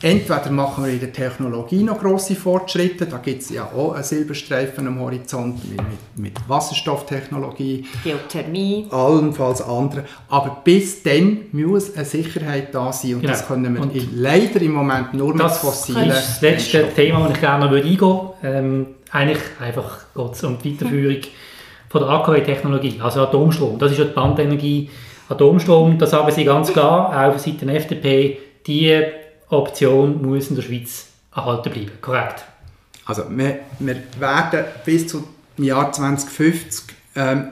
Entweder 0.02 0.50
machen 0.50 0.84
wir 0.84 0.92
in 0.92 1.00
der 1.00 1.12
Technologie 1.12 1.82
noch 1.82 1.98
grosse 1.98 2.34
Fortschritte, 2.34 3.06
da 3.06 3.16
gibt 3.16 3.42
es 3.42 3.50
ja 3.50 3.64
auch 3.74 3.92
einen 3.92 4.04
Silberstreifen 4.04 4.86
am 4.86 5.00
Horizont 5.00 5.58
mit, 5.70 5.80
mit, 6.16 6.48
Wasserstofftechnologie, 6.48 7.86
Geothermie, 8.04 8.88
allenfalls 8.90 9.62
andere. 9.62 10.04
Aber 10.28 10.60
bis 10.62 11.02
dann 11.02 11.46
muss 11.52 11.96
eine 11.96 12.04
Sicherheit 12.04 12.74
da 12.74 12.92
sein 12.92 13.14
und 13.14 13.20
genau. 13.22 13.32
das 13.32 13.46
können 13.46 13.74
wir 13.74 13.80
und 13.80 13.92
leider 14.14 14.60
im 14.60 14.72
Moment 14.72 15.14
nur 15.14 15.34
mit 15.34 15.50
fossilen. 15.50 16.08
Das 16.08 16.18
ist 16.18 16.28
das 16.28 16.40
letzte 16.42 16.88
Thema, 16.94 17.20
das 17.20 17.32
ich 17.32 17.40
gerne 17.40 17.64
noch 17.64 17.72
eingehen 17.72 18.00
würde. 18.00 18.34
Ähm, 18.42 18.86
eigentlich 19.10 19.42
einfach 19.60 20.00
geht 20.14 20.32
es 20.32 20.44
um 20.44 20.58
die 20.58 20.74
Weiterführung 20.74 21.22
von 21.88 22.00
der 22.02 22.10
AKW-Technologie, 22.10 23.00
also 23.02 23.22
Atomstrom. 23.22 23.78
Das 23.78 23.92
ist 23.92 23.98
ja 23.98 24.04
die 24.04 24.12
Bandenergie. 24.12 24.90
Atomstrom, 25.28 25.98
das 25.98 26.10
sagen 26.10 26.30
Sie 26.30 26.44
ganz 26.44 26.72
klar, 26.72 27.08
auch 27.08 27.32
von 27.32 27.40
Seiten 27.40 27.66
der 27.66 27.76
FDP, 27.76 28.38
die 28.66 29.02
Option 29.48 30.22
muss 30.22 30.48
in 30.48 30.56
der 30.56 30.62
Schweiz 30.62 31.06
erhalten 31.34 31.72
bleiben. 31.72 31.92
Korrekt? 32.00 32.44
Also 33.04 33.24
wir, 33.30 33.60
wir 33.78 34.02
werden 34.18 34.64
bis 34.84 35.06
zum 35.06 35.24
Jahr 35.58 35.92
2050 35.92 36.96
ähm, 37.14 37.48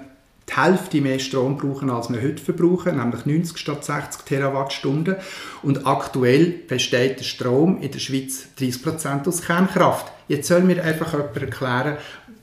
die 0.48 0.60
Hälfte 0.60 1.00
mehr 1.00 1.18
Strom 1.18 1.56
brauchen, 1.56 1.88
als 1.88 2.12
wir 2.12 2.20
heute 2.20 2.42
verbrauchen, 2.42 2.96
nämlich 2.96 3.24
90 3.24 3.56
statt 3.56 3.84
60 3.84 4.22
Terawattstunden. 4.22 5.16
Und 5.62 5.86
aktuell 5.86 6.46
besteht 6.46 7.20
der 7.20 7.24
Strom 7.24 7.80
in 7.80 7.90
der 7.90 7.98
Schweiz 7.98 8.48
30% 8.58 9.26
aus 9.26 9.42
Kernkraft. 9.42 10.12
Jetzt 10.28 10.48
soll 10.48 10.62
mir 10.62 10.82
einfach 10.82 11.12
jemand 11.12 11.36
erklären, 11.36 11.96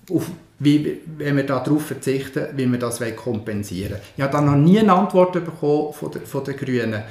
auf 0.10 0.32
wie, 0.64 1.00
wenn 1.18 1.38
wir 1.38 1.44
darauf 1.44 1.88
verzichten, 1.88 2.50
wie 2.56 2.68
wir 2.68 2.78
das 2.78 3.02
kompensieren 3.16 3.94
wollen. 3.94 4.02
Ich 4.16 4.22
habe 4.22 4.32
da 4.32 4.42
noch 4.42 4.56
nie 4.56 4.80
eine 4.80 4.94
Antwort 4.94 5.34
bekommen 5.34 5.92
von, 5.92 6.12
der, 6.12 6.22
von 6.22 6.44
den 6.44 6.56
Grünen. 6.56 7.02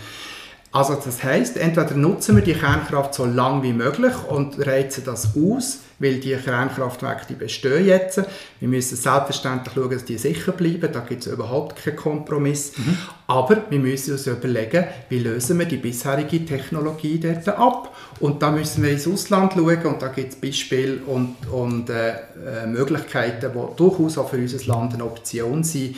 Also 0.72 0.94
das 0.94 1.24
heißt, 1.24 1.56
entweder 1.56 1.96
nutzen 1.96 2.36
wir 2.36 2.44
die 2.44 2.54
Kernkraft 2.54 3.14
so 3.14 3.24
lange 3.24 3.64
wie 3.64 3.72
möglich 3.72 4.12
und 4.28 4.64
reizen 4.64 5.02
das 5.04 5.30
aus, 5.36 5.80
weil 5.98 6.20
die 6.20 6.36
Kernkraftwerke 6.36 7.26
die 7.28 7.34
bestehen 7.34 7.84
jetzt. 7.86 8.22
Wir 8.60 8.68
müssen 8.68 8.96
selbstverständlich 8.96 9.74
schauen, 9.74 9.90
dass 9.90 10.04
die 10.04 10.16
sicher 10.16 10.52
bleiben, 10.52 10.92
da 10.92 11.00
gibt 11.00 11.26
es 11.26 11.32
überhaupt 11.32 11.82
keinen 11.82 11.96
Kompromiss. 11.96 12.78
Mhm. 12.78 12.98
Aber 13.26 13.64
wir 13.68 13.80
müssen 13.80 14.12
uns 14.12 14.28
überlegen, 14.28 14.84
wie 15.08 15.18
lösen 15.18 15.58
wir 15.58 15.66
die 15.66 15.76
bisherige 15.76 16.44
Technologie 16.44 17.18
dort 17.18 17.48
ab. 17.48 17.96
Und 18.20 18.40
da 18.40 18.52
müssen 18.52 18.84
wir 18.84 18.92
ins 18.92 19.08
Ausland 19.08 19.54
schauen 19.54 19.86
und 19.86 20.02
da 20.02 20.06
gibt 20.06 20.34
es 20.34 20.40
Beispiele 20.40 20.98
und, 21.04 21.34
und 21.50 21.90
äh, 21.90 22.10
äh, 22.12 22.66
Möglichkeiten, 22.68 23.50
die 23.52 23.76
durchaus 23.76 24.18
auch 24.18 24.30
für 24.30 24.36
unser 24.36 24.64
Land 24.66 24.94
eine 24.94 25.04
Option 25.04 25.64
sind 25.64 25.96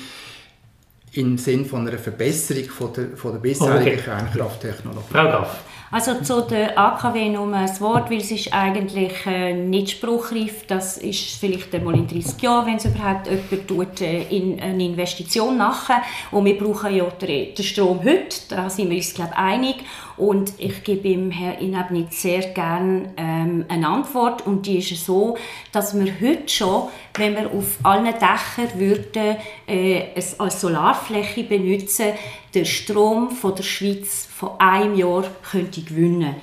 im 1.13 1.37
Sinn 1.39 1.67
von 1.67 1.87
einer 1.87 1.99
Verbesserung 1.99 2.65
von 2.65 2.93
der, 2.93 3.17
von 3.17 3.33
der 3.33 3.41
bisherigen 3.41 3.83
okay. 3.83 3.97
Kernkrafttechnologie. 3.97 5.07
Frau 5.11 5.25
Graf. 5.25 5.61
Also 5.93 6.15
zu 6.23 6.41
der 6.41 6.79
AKW 6.79 7.29
nur 7.29 7.53
ein 7.53 7.81
Wort, 7.81 8.11
weil 8.11 8.17
es 8.17 8.31
ist 8.31 8.51
eigentlich 8.55 9.13
äh, 9.27 9.53
nicht 9.53 9.91
spruchreif. 9.91 10.67
Das 10.67 10.97
ist 10.97 11.39
vielleicht 11.39 11.75
einmal 11.75 11.95
in 11.95 12.09
30 12.09 12.41
Jahren, 12.41 12.65
wenn 12.65 12.77
es 12.77 12.87
überhaupt 12.87 13.27
jemand 13.27 13.69
tut, 13.69 14.01
äh, 14.01 14.23
in 14.23 14.59
eine 14.59 14.83
Investition 14.87 15.59
machen. 15.59 15.97
Und 16.31 16.47
wir 16.47 16.57
brauchen 16.57 16.95
ja 16.95 17.05
den, 17.05 17.55
Strom 17.63 18.03
heute, 18.03 18.37
da 18.49 18.71
sind 18.71 18.89
wir 18.89 18.97
uns 18.97 19.13
glaube 19.13 19.33
ich, 19.33 19.39
einig. 19.39 19.77
Und 20.17 20.55
ich 20.57 20.83
gebe 20.83 21.09
ihm 21.09 21.31
Herrn 21.31 21.59
Inabnit 21.59 22.15
sehr 22.15 22.41
gerne 22.41 23.13
ähm, 23.19 23.67
eine 23.69 23.87
Antwort. 23.87 24.47
Und 24.47 24.65
die 24.65 24.79
ist 24.79 25.05
so, 25.05 25.37
dass 25.73 25.95
wir 25.95 26.11
heute 26.23 26.49
schon, 26.49 26.89
wenn 27.19 27.35
wir 27.35 27.53
auf 27.53 27.79
allen 27.83 28.07
Dächern 28.07 28.79
würden, 28.81 29.37
äh, 29.69 30.05
es 30.15 30.41
als 30.41 30.59
Solarfläche 30.59 31.45
benutzen, 31.45 32.13
den 32.55 32.67
Strom 32.67 33.31
von 33.31 33.55
der 33.55 33.63
Schweiz 33.63 34.29
von 34.35 34.51
einem 34.59 34.95
Jahr 34.95 35.25
könnte 35.51 35.83
gewinnen 35.83 36.37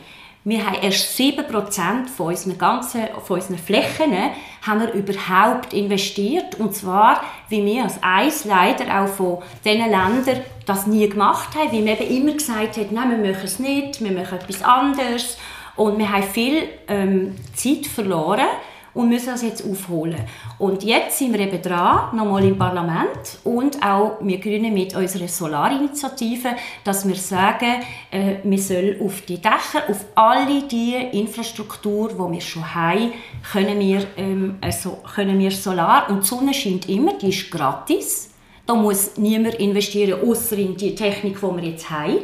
wir 0.45 0.65
haben 0.65 0.81
erst 0.81 1.19
7% 1.19 2.07
von 2.07 2.27
unseren 2.27 2.57
ganzen, 2.57 3.01
von 3.23 3.39
unseren 3.39 3.57
Flächen 3.57 4.13
haben 4.65 4.79
wir 4.79 4.93
überhaupt 4.93 5.73
investiert. 5.73 6.55
Und 6.55 6.73
zwar, 6.73 7.21
wie 7.49 7.63
wir 7.65 7.83
als 7.83 8.01
eins 8.01 8.45
leider 8.45 9.01
auch 9.01 9.09
von 9.09 9.39
diesen 9.65 9.81
Ländern 9.81 10.41
das 10.65 10.87
nie 10.87 11.09
gemacht 11.09 11.55
haben, 11.55 11.71
weil 11.71 11.85
wir 11.85 11.99
eben 11.99 12.17
immer 12.17 12.33
gesagt 12.33 12.77
haben, 12.77 12.87
nein, 12.91 13.21
wir 13.21 13.31
machen 13.31 13.43
es 13.43 13.59
nicht, 13.59 14.01
wir 14.01 14.11
machen 14.11 14.39
etwas 14.39 14.63
anderes. 14.63 15.37
Und 15.75 15.97
wir 15.97 16.11
haben 16.11 16.23
viel 16.23 16.63
ähm, 16.87 17.35
Zeit 17.53 17.85
verloren 17.85 18.47
und 18.93 19.09
müssen 19.09 19.27
das 19.27 19.41
jetzt 19.41 19.63
aufholen. 19.65 20.19
Und 20.57 20.83
jetzt 20.83 21.17
sind 21.17 21.33
wir 21.33 21.39
eben 21.39 21.61
dran, 21.61 22.15
nochmal 22.15 22.43
im 22.45 22.57
Parlament 22.57 23.39
und 23.43 23.81
auch 23.83 24.17
wir 24.21 24.39
Grünen 24.39 24.73
mit 24.73 24.95
unserer 24.95 25.27
Solarinitiative, 25.27 26.49
dass 26.83 27.07
wir 27.07 27.15
sagen, 27.15 27.81
äh, 28.11 28.35
wir 28.43 28.59
sollen 28.59 29.01
auf 29.01 29.21
die 29.21 29.37
Dächer, 29.37 29.89
auf 29.89 30.05
alle 30.15 30.63
die 30.63 30.95
Infrastruktur, 31.13 32.09
die 32.09 32.33
wir 32.33 32.41
schon 32.41 32.75
haben, 32.75 33.13
können 33.51 33.79
wir, 33.79 34.05
ähm, 34.17 34.57
also 34.61 34.99
können 35.15 35.39
wir 35.39 35.51
Solar 35.51 36.09
und 36.09 36.23
die 36.23 36.27
Sonne 36.27 36.53
scheint 36.53 36.89
immer, 36.89 37.13
die 37.13 37.29
ist 37.29 37.51
gratis. 37.51 38.29
Da 38.65 38.75
muss 38.75 39.17
niemand 39.17 39.55
investieren, 39.55 40.19
außer 40.21 40.57
in 40.57 40.77
die 40.77 40.93
Technik, 40.93 41.39
die 41.39 41.41
wir 41.41 41.63
jetzt 41.63 41.89
haben. 41.89 42.19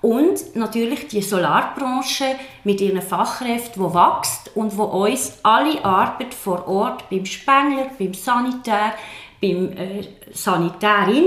Und 0.00 0.54
natürlich 0.54 1.08
die 1.08 1.22
Solarbranche 1.22 2.36
mit 2.64 2.80
ihren 2.80 3.02
Fachkräften, 3.02 3.82
die 3.82 3.94
wächst 3.94 4.54
und 4.54 4.76
wo 4.76 4.84
uns 4.84 5.38
alle 5.42 5.84
Arbeit 5.84 6.34
vor 6.34 6.68
Ort 6.68 7.10
beim 7.10 7.26
Spengler, 7.26 7.86
beim 7.98 8.14
Sanitär, 8.14 8.94
beim 9.40 9.72
äh, 9.72 10.04
Sanitärin, 10.32 11.26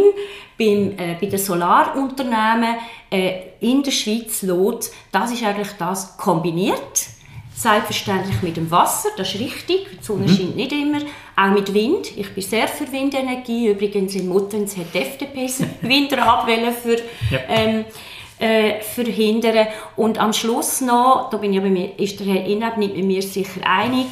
beim, 0.58 0.92
äh, 0.98 1.18
bei 1.20 1.28
den 1.28 1.40
Solarunternehmen 1.40 2.76
äh, 3.10 3.34
in 3.60 3.84
der 3.84 3.92
Schweiz 3.92 4.42
lohnt. 4.44 4.90
Das 5.12 5.32
ist 5.32 5.44
eigentlich 5.44 5.72
das 5.78 6.18
kombiniert. 6.18 7.08
Selbstverständlich 7.54 8.42
mit 8.42 8.58
dem 8.58 8.72
Wasser, 8.72 9.10
das 9.18 9.36
ist 9.36 9.40
richtig. 9.40 9.88
Die 10.00 10.04
Sonne 10.04 10.26
mhm. 10.26 10.36
scheint 10.36 10.56
nicht 10.56 10.72
immer. 10.72 11.00
Auch 11.36 11.52
mit 11.52 11.74
Wind. 11.74 12.18
Ich 12.18 12.34
bin 12.34 12.44
sehr 12.44 12.68
für 12.68 12.92
Windenergie. 12.92 13.70
Übrigens 13.70 14.16
in 14.16 14.30
Muttenz 14.30 14.76
hat 14.78 14.94
die 14.94 15.00
FDP 15.00 15.48
Windrad 15.82 16.50
für 16.82 16.96
ja. 17.30 17.40
ähm, 17.50 17.86
äh, 18.42 18.82
verhindern. 18.82 19.68
Und 19.96 20.20
am 20.20 20.34
Schluss 20.34 20.82
noch, 20.82 21.30
da 21.30 21.38
bin 21.38 21.54
ich 21.54 21.62
bei 21.62 21.70
mir, 21.70 21.98
ist 22.00 22.20
der 22.20 22.28
Herr 22.28 22.46
Inab 22.46 22.78
nicht 22.78 22.96
mit 22.96 23.06
mir 23.06 23.22
sicher 23.22 23.62
einig, 23.64 24.08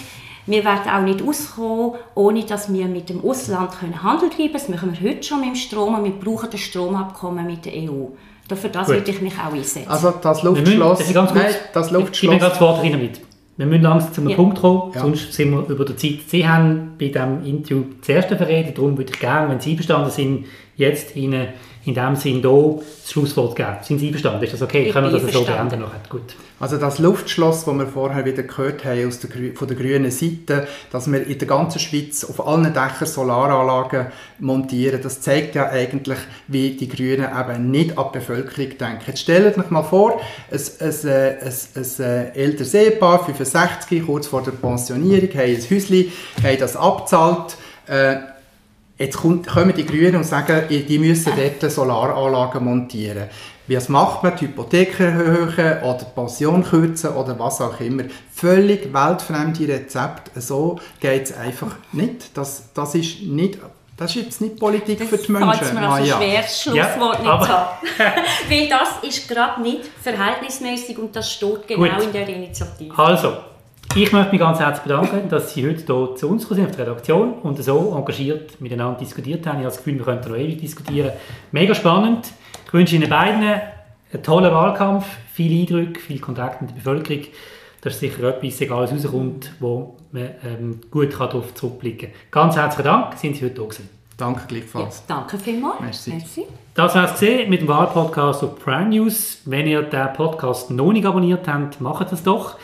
wir 0.46 0.66
werden 0.66 0.90
auch 0.92 1.02
nicht 1.02 1.22
auskommen, 1.22 1.94
ohne 2.16 2.44
dass 2.44 2.74
wir 2.74 2.86
mit 2.88 3.10
dem 3.10 3.24
Ausland 3.24 3.72
können 3.72 4.02
Handel 4.02 4.30
treiben 4.30 4.46
können. 4.46 4.54
Das 4.54 4.70
machen 4.70 4.98
wir 5.00 5.10
heute 5.10 5.24
schon 5.24 5.42
mit 5.42 5.50
dem 5.50 5.56
Strom 5.56 5.96
und 5.96 6.04
wir 6.06 6.12
brauchen 6.12 6.50
das 6.52 6.60
Stromabkommen 6.62 7.46
mit 7.46 7.66
der 7.66 7.74
EU. 7.74 8.06
Für 8.56 8.70
das 8.70 8.88
würde 8.88 9.12
ich 9.12 9.22
mich 9.22 9.34
auch 9.34 9.54
einsetzen. 9.54 9.88
Also 9.88 10.12
das 10.22 10.42
Luftschloss... 10.42 11.00
Müssen, 11.00 11.14
das 11.14 11.34
nein, 11.36 11.46
das 11.72 11.92
Luftschloss... 11.92 12.36
Ich, 12.36 12.42
ich 12.42 12.48
das 12.48 12.62
Wort 12.62 12.84
rein 12.84 13.00
mit. 13.00 13.22
Wir 13.58 13.66
müssen 13.68 13.84
langsam 13.84 14.14
zu 14.14 14.22
einem 14.22 14.30
ja. 14.32 14.36
Punkt 14.38 14.60
kommen, 14.60 14.92
ja. 14.96 15.02
sonst 15.02 15.34
sind 15.34 15.52
wir 15.52 15.68
über 15.68 15.86
der 15.86 15.98
Zeit. 15.98 16.20
Sie 16.28 16.48
haben 16.48 16.94
bei 16.98 17.10
diesem 17.10 17.46
Interview 17.46 17.84
das 18.00 18.10
erste 18.10 18.38
verredet, 18.38 18.76
darum 18.78 18.98
würde 18.98 19.12
ich 19.14 19.20
gerne, 19.20 19.50
wenn 19.50 19.60
Sie 19.60 19.76
bestanden 19.76 20.10
sind, 20.10 20.46
jetzt 20.78 21.16
Ihnen 21.16 21.50
in 21.90 21.96
dem 21.96 22.16
Sinn 22.16 22.42
hier 22.42 22.80
das 23.02 23.12
Schlusswort 23.12 23.56
geben. 23.56 23.78
Sind 23.82 24.00
Sie 24.00 24.08
einverstanden? 24.08 24.44
Ist 24.44 24.54
das 24.54 24.62
okay? 24.62 24.84
Ich 24.84 24.94
Können 24.94 25.12
wir 25.12 25.20
das 25.20 25.34
so 25.34 25.44
beenden? 25.44 25.84
Gut. 26.08 26.36
Also 26.60 26.78
das 26.78 27.00
Luftschloss, 27.00 27.66
das 27.66 27.74
wir 27.74 27.88
vorher 27.88 28.26
wieder 28.26 28.44
gehört 28.44 28.86
haben 28.86 29.08
aus 29.08 29.20
der, 29.20 29.30
von 29.56 29.68
der 29.68 29.76
grünen 29.76 30.12
Seite, 30.12 30.68
dass 30.92 31.12
wir 31.12 31.26
in 31.26 31.38
der 31.38 31.48
ganzen 31.48 31.80
Schweiz 31.80 32.24
auf 32.24 32.46
allen 32.46 32.66
Dächern 32.74 33.08
Solaranlagen 33.08 34.08
montieren, 34.40 35.00
das 35.02 35.22
zeigt 35.22 35.56
ja 35.56 35.70
eigentlich, 35.70 36.20
wie 36.48 36.72
die 36.72 36.90
Grünen 36.90 37.28
eben 37.40 37.72
nicht 37.72 37.98
an 37.98 38.08
die 38.14 38.20
Bevölkerung 38.20 38.78
denken. 38.78 39.04
Jetzt 39.08 39.22
stellt 39.22 39.58
euch 39.58 39.70
mal 39.72 39.84
vor, 39.84 40.22
ein, 40.52 40.60
ein, 40.80 41.10
ein, 41.10 41.38
ein, 41.42 42.06
ein 42.06 42.36
älteres 42.36 42.74
Ehepaar, 42.74 43.26
65, 43.26 44.06
kurz 44.06 44.28
vor 44.28 44.44
der 44.44 44.52
Pensionierung, 44.52 45.30
haben 45.30 45.56
ein 45.56 45.70
Häuschen, 45.72 46.12
haben 46.44 46.60
das 46.60 46.76
abgezahlt, 46.76 47.58
äh, 47.88 48.18
Jetzt 49.00 49.18
kommt, 49.18 49.48
kommen 49.48 49.74
die 49.74 49.86
Grünen 49.86 50.18
und 50.18 50.26
sagen, 50.26 50.64
die 50.70 51.00
müssen 51.00 51.32
dort 51.36 51.72
Solaranlagen 51.72 52.66
montieren. 52.66 53.30
Wie 53.66 53.80
macht 53.88 54.24
man? 54.24 54.36
Die 54.36 54.48
Hypothek 54.48 55.00
erhöhen 55.00 55.84
oder 55.84 56.00
die 56.00 56.14
Pension 56.14 56.64
kürzen 56.64 57.12
oder 57.12 57.40
was 57.40 57.62
auch 57.62 57.80
immer. 57.80 58.04
Völlig 58.34 58.94
weltfremde 58.94 59.68
Rezepte. 59.68 60.42
So 60.42 60.80
geht 61.00 61.24
es 61.24 61.38
einfach 61.38 61.76
nicht. 61.94 62.38
Das, 62.38 62.74
das 62.74 62.96
ist 62.96 63.22
nicht 63.22 63.60
das 63.96 64.16
ist 64.16 64.24
jetzt 64.24 64.42
nicht 64.42 64.58
Politik 64.58 64.98
das 65.00 65.10
für 65.10 65.18
die 65.18 65.32
Menschen. 65.34 65.60
Das 65.60 65.74
mir 65.74 65.82
als 65.82 66.10
ein 66.10 66.18
schweres 66.22 66.62
Schlusswort 66.62 67.20
ja, 67.22 67.38
nicht 67.38 67.48
sagen. 67.48 67.70
Weil 68.50 68.70
das 68.70 68.90
ist 69.04 69.28
gerade 69.28 69.62
nicht 69.62 69.82
verhältnismäßig 70.02 70.98
und 70.98 71.14
das 71.14 71.30
steht 71.30 71.68
genau 71.68 71.96
Gut. 71.96 72.06
in 72.06 72.14
der 72.14 72.30
Initiative. 72.30 72.98
Also, 72.98 73.34
ich 73.96 74.12
möchte 74.12 74.32
mich 74.32 74.40
ganz 74.40 74.60
herzlich 74.60 74.84
bedanken, 74.84 75.30
dass 75.30 75.54
Sie 75.54 75.68
heute 75.68 75.78
hier 75.78 76.16
zu 76.16 76.30
uns 76.30 76.48
sind, 76.48 76.66
auf 76.66 76.72
die 76.72 76.82
Redaktion 76.82 77.34
und 77.34 77.62
so 77.64 77.96
engagiert 77.96 78.62
miteinander 78.62 79.00
diskutiert 79.00 79.46
haben. 79.48 79.60
Ich 79.60 79.66
habe 79.66 79.76
das 79.76 79.78
Gefühl, 79.78 79.98
wir 79.98 80.06
könnten 80.06 80.30
noch 80.30 80.38
ewig 80.38 80.60
diskutieren. 80.60 81.12
Mega 81.52 81.74
spannend. 81.74 82.32
Ich 82.66 82.74
wünsche 82.74 82.96
Ihnen 82.96 83.10
beiden 83.10 83.44
einen 83.44 84.24
tollen 84.24 84.54
Wahlkampf, 84.54 85.06
viele 85.34 85.62
Eindrücke, 85.62 86.00
viel 86.00 86.20
Kontakt 86.20 86.62
mit 86.62 86.72
der 86.72 86.76
Bevölkerung. 86.76 87.24
Das 87.82 87.94
ist 87.94 88.00
sicher 88.02 88.24
etwas, 88.24 88.62
egal 88.62 88.84
was 88.84 88.92
rauskommt, 88.92 89.54
wo 89.60 89.98
man 90.12 90.30
ähm, 90.44 90.82
gut 90.92 91.14
darauf 91.20 91.54
zurückblicken 91.56 92.10
kann. 92.30 92.44
Ganz 92.44 92.58
herzlichen 92.58 92.86
Dank, 92.86 93.18
sind 93.18 93.38
Sie 93.38 93.46
heute 93.46 93.56
da 93.56 93.64
gewesen. 93.64 93.90
Danke 94.18 94.42
gleichfalls. 94.48 95.04
Ja, 95.08 95.16
danke 95.16 95.38
vielmals. 95.38 95.80
Merci. 95.80 96.10
Merci. 96.12 96.46
Das 96.76 96.94
war 96.94 97.06
es 97.06 97.14
gesehen 97.14 97.50
mit 97.50 97.62
dem 97.62 97.70
Wahlpodcast 97.70 98.44
auf 98.44 98.60
Prime 98.60 98.90
News. 98.90 99.42
Wenn 99.46 99.66
ihr 99.66 99.82
den 99.82 100.14
Podcast 100.14 100.72
noch 100.72 100.92
nicht 100.92 101.06
abonniert 101.06 101.48
habt, 101.48 101.80
macht 101.80 102.12
das 102.12 102.22
doch 102.22 102.58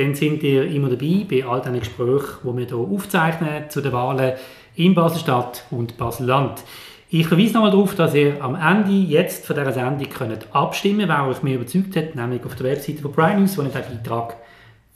dann 0.00 0.14
sind 0.14 0.42
ihr 0.42 0.64
immer 0.64 0.88
dabei 0.88 1.26
bei 1.28 1.44
all 1.44 1.60
diesen 1.60 1.78
Gesprächen, 1.78 2.38
die 2.42 2.56
wir 2.56 2.66
hier 2.66 2.76
aufzeichnen 2.76 3.68
zu 3.68 3.82
den 3.82 3.92
Wahlen 3.92 4.32
in 4.74 4.94
Basel-Stadt 4.94 5.64
und 5.70 5.98
Basel-Land. 5.98 6.62
Ich 7.10 7.26
verweise 7.26 7.54
nochmal 7.54 7.70
darauf, 7.70 7.94
dass 7.96 8.14
ihr 8.14 8.42
am 8.42 8.54
Ende 8.54 8.92
jetzt 8.92 9.44
von 9.44 9.56
dieser 9.56 9.72
Sendung 9.72 10.08
könnt 10.08 10.46
abstimmen 10.54 11.00
könnt, 11.00 11.10
wer 11.10 11.26
euch 11.26 11.42
mehr 11.42 11.56
überzeugt 11.56 11.96
hat, 11.96 12.14
nämlich 12.14 12.44
auf 12.44 12.54
der 12.54 12.66
Webseite 12.66 13.02
von 13.02 13.12
Prime 13.12 13.40
News, 13.40 13.58
wo 13.58 13.62
ihr 13.62 13.68
den 13.68 13.82
Beitrag 13.82 14.36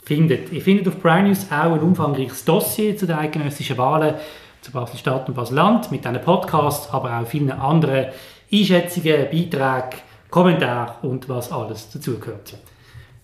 findet. 0.03 0.51
Ihr 0.51 0.61
findet 0.61 0.87
auf 0.87 0.99
Prime 0.99 1.27
News 1.27 1.45
auch 1.51 1.73
ein 1.73 1.79
umfangreiches 1.79 2.43
Dossier 2.45 2.97
zu 2.97 3.05
den 3.05 3.17
eidgenössischen 3.17 3.77
Wahlen 3.77 4.15
zu 4.61 4.71
Basel-Stadt 4.71 5.27
und 5.27 5.35
Basel-Land 5.35 5.91
mit 5.91 6.03
diesen 6.03 6.21
Podcasts, 6.21 6.89
aber 6.91 7.19
auch 7.19 7.27
vielen 7.27 7.51
anderen 7.51 8.07
Einschätzungen, 8.51 9.27
Beiträgen, 9.31 9.99
Kommentaren 10.31 10.95
und 11.03 11.29
was 11.29 11.51
alles 11.51 11.91
dazugehört. 11.91 12.55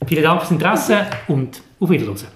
Vielen 0.08 0.24
Dank 0.24 0.42
fürs 0.42 0.52
Interesse 0.52 1.06
und 1.28 1.62
auf 1.80 1.90
Wiedersehen. 1.90 2.30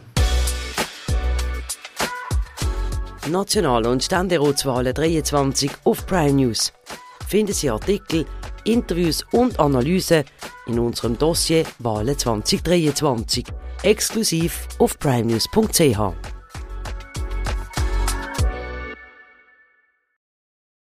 National- 3.30 3.88
und 3.88 4.04
Ständeratswahlen 4.04 4.94
23 4.94 5.72
auf 5.84 6.06
Prime 6.06 6.34
News. 6.34 6.72
Finden 7.28 7.54
Sie 7.54 7.70
Artikel, 7.70 8.26
Interviews 8.66 9.26
und 9.32 9.60
Analysen 9.60 10.24
in 10.68 10.80
unserem 10.80 11.18
Dossier 11.18 11.66
Wahlen 11.80 12.18
2023 12.18 13.46
exklusiv 13.84 14.68
auf 14.80 14.98
primenews.ch. 15.00 16.35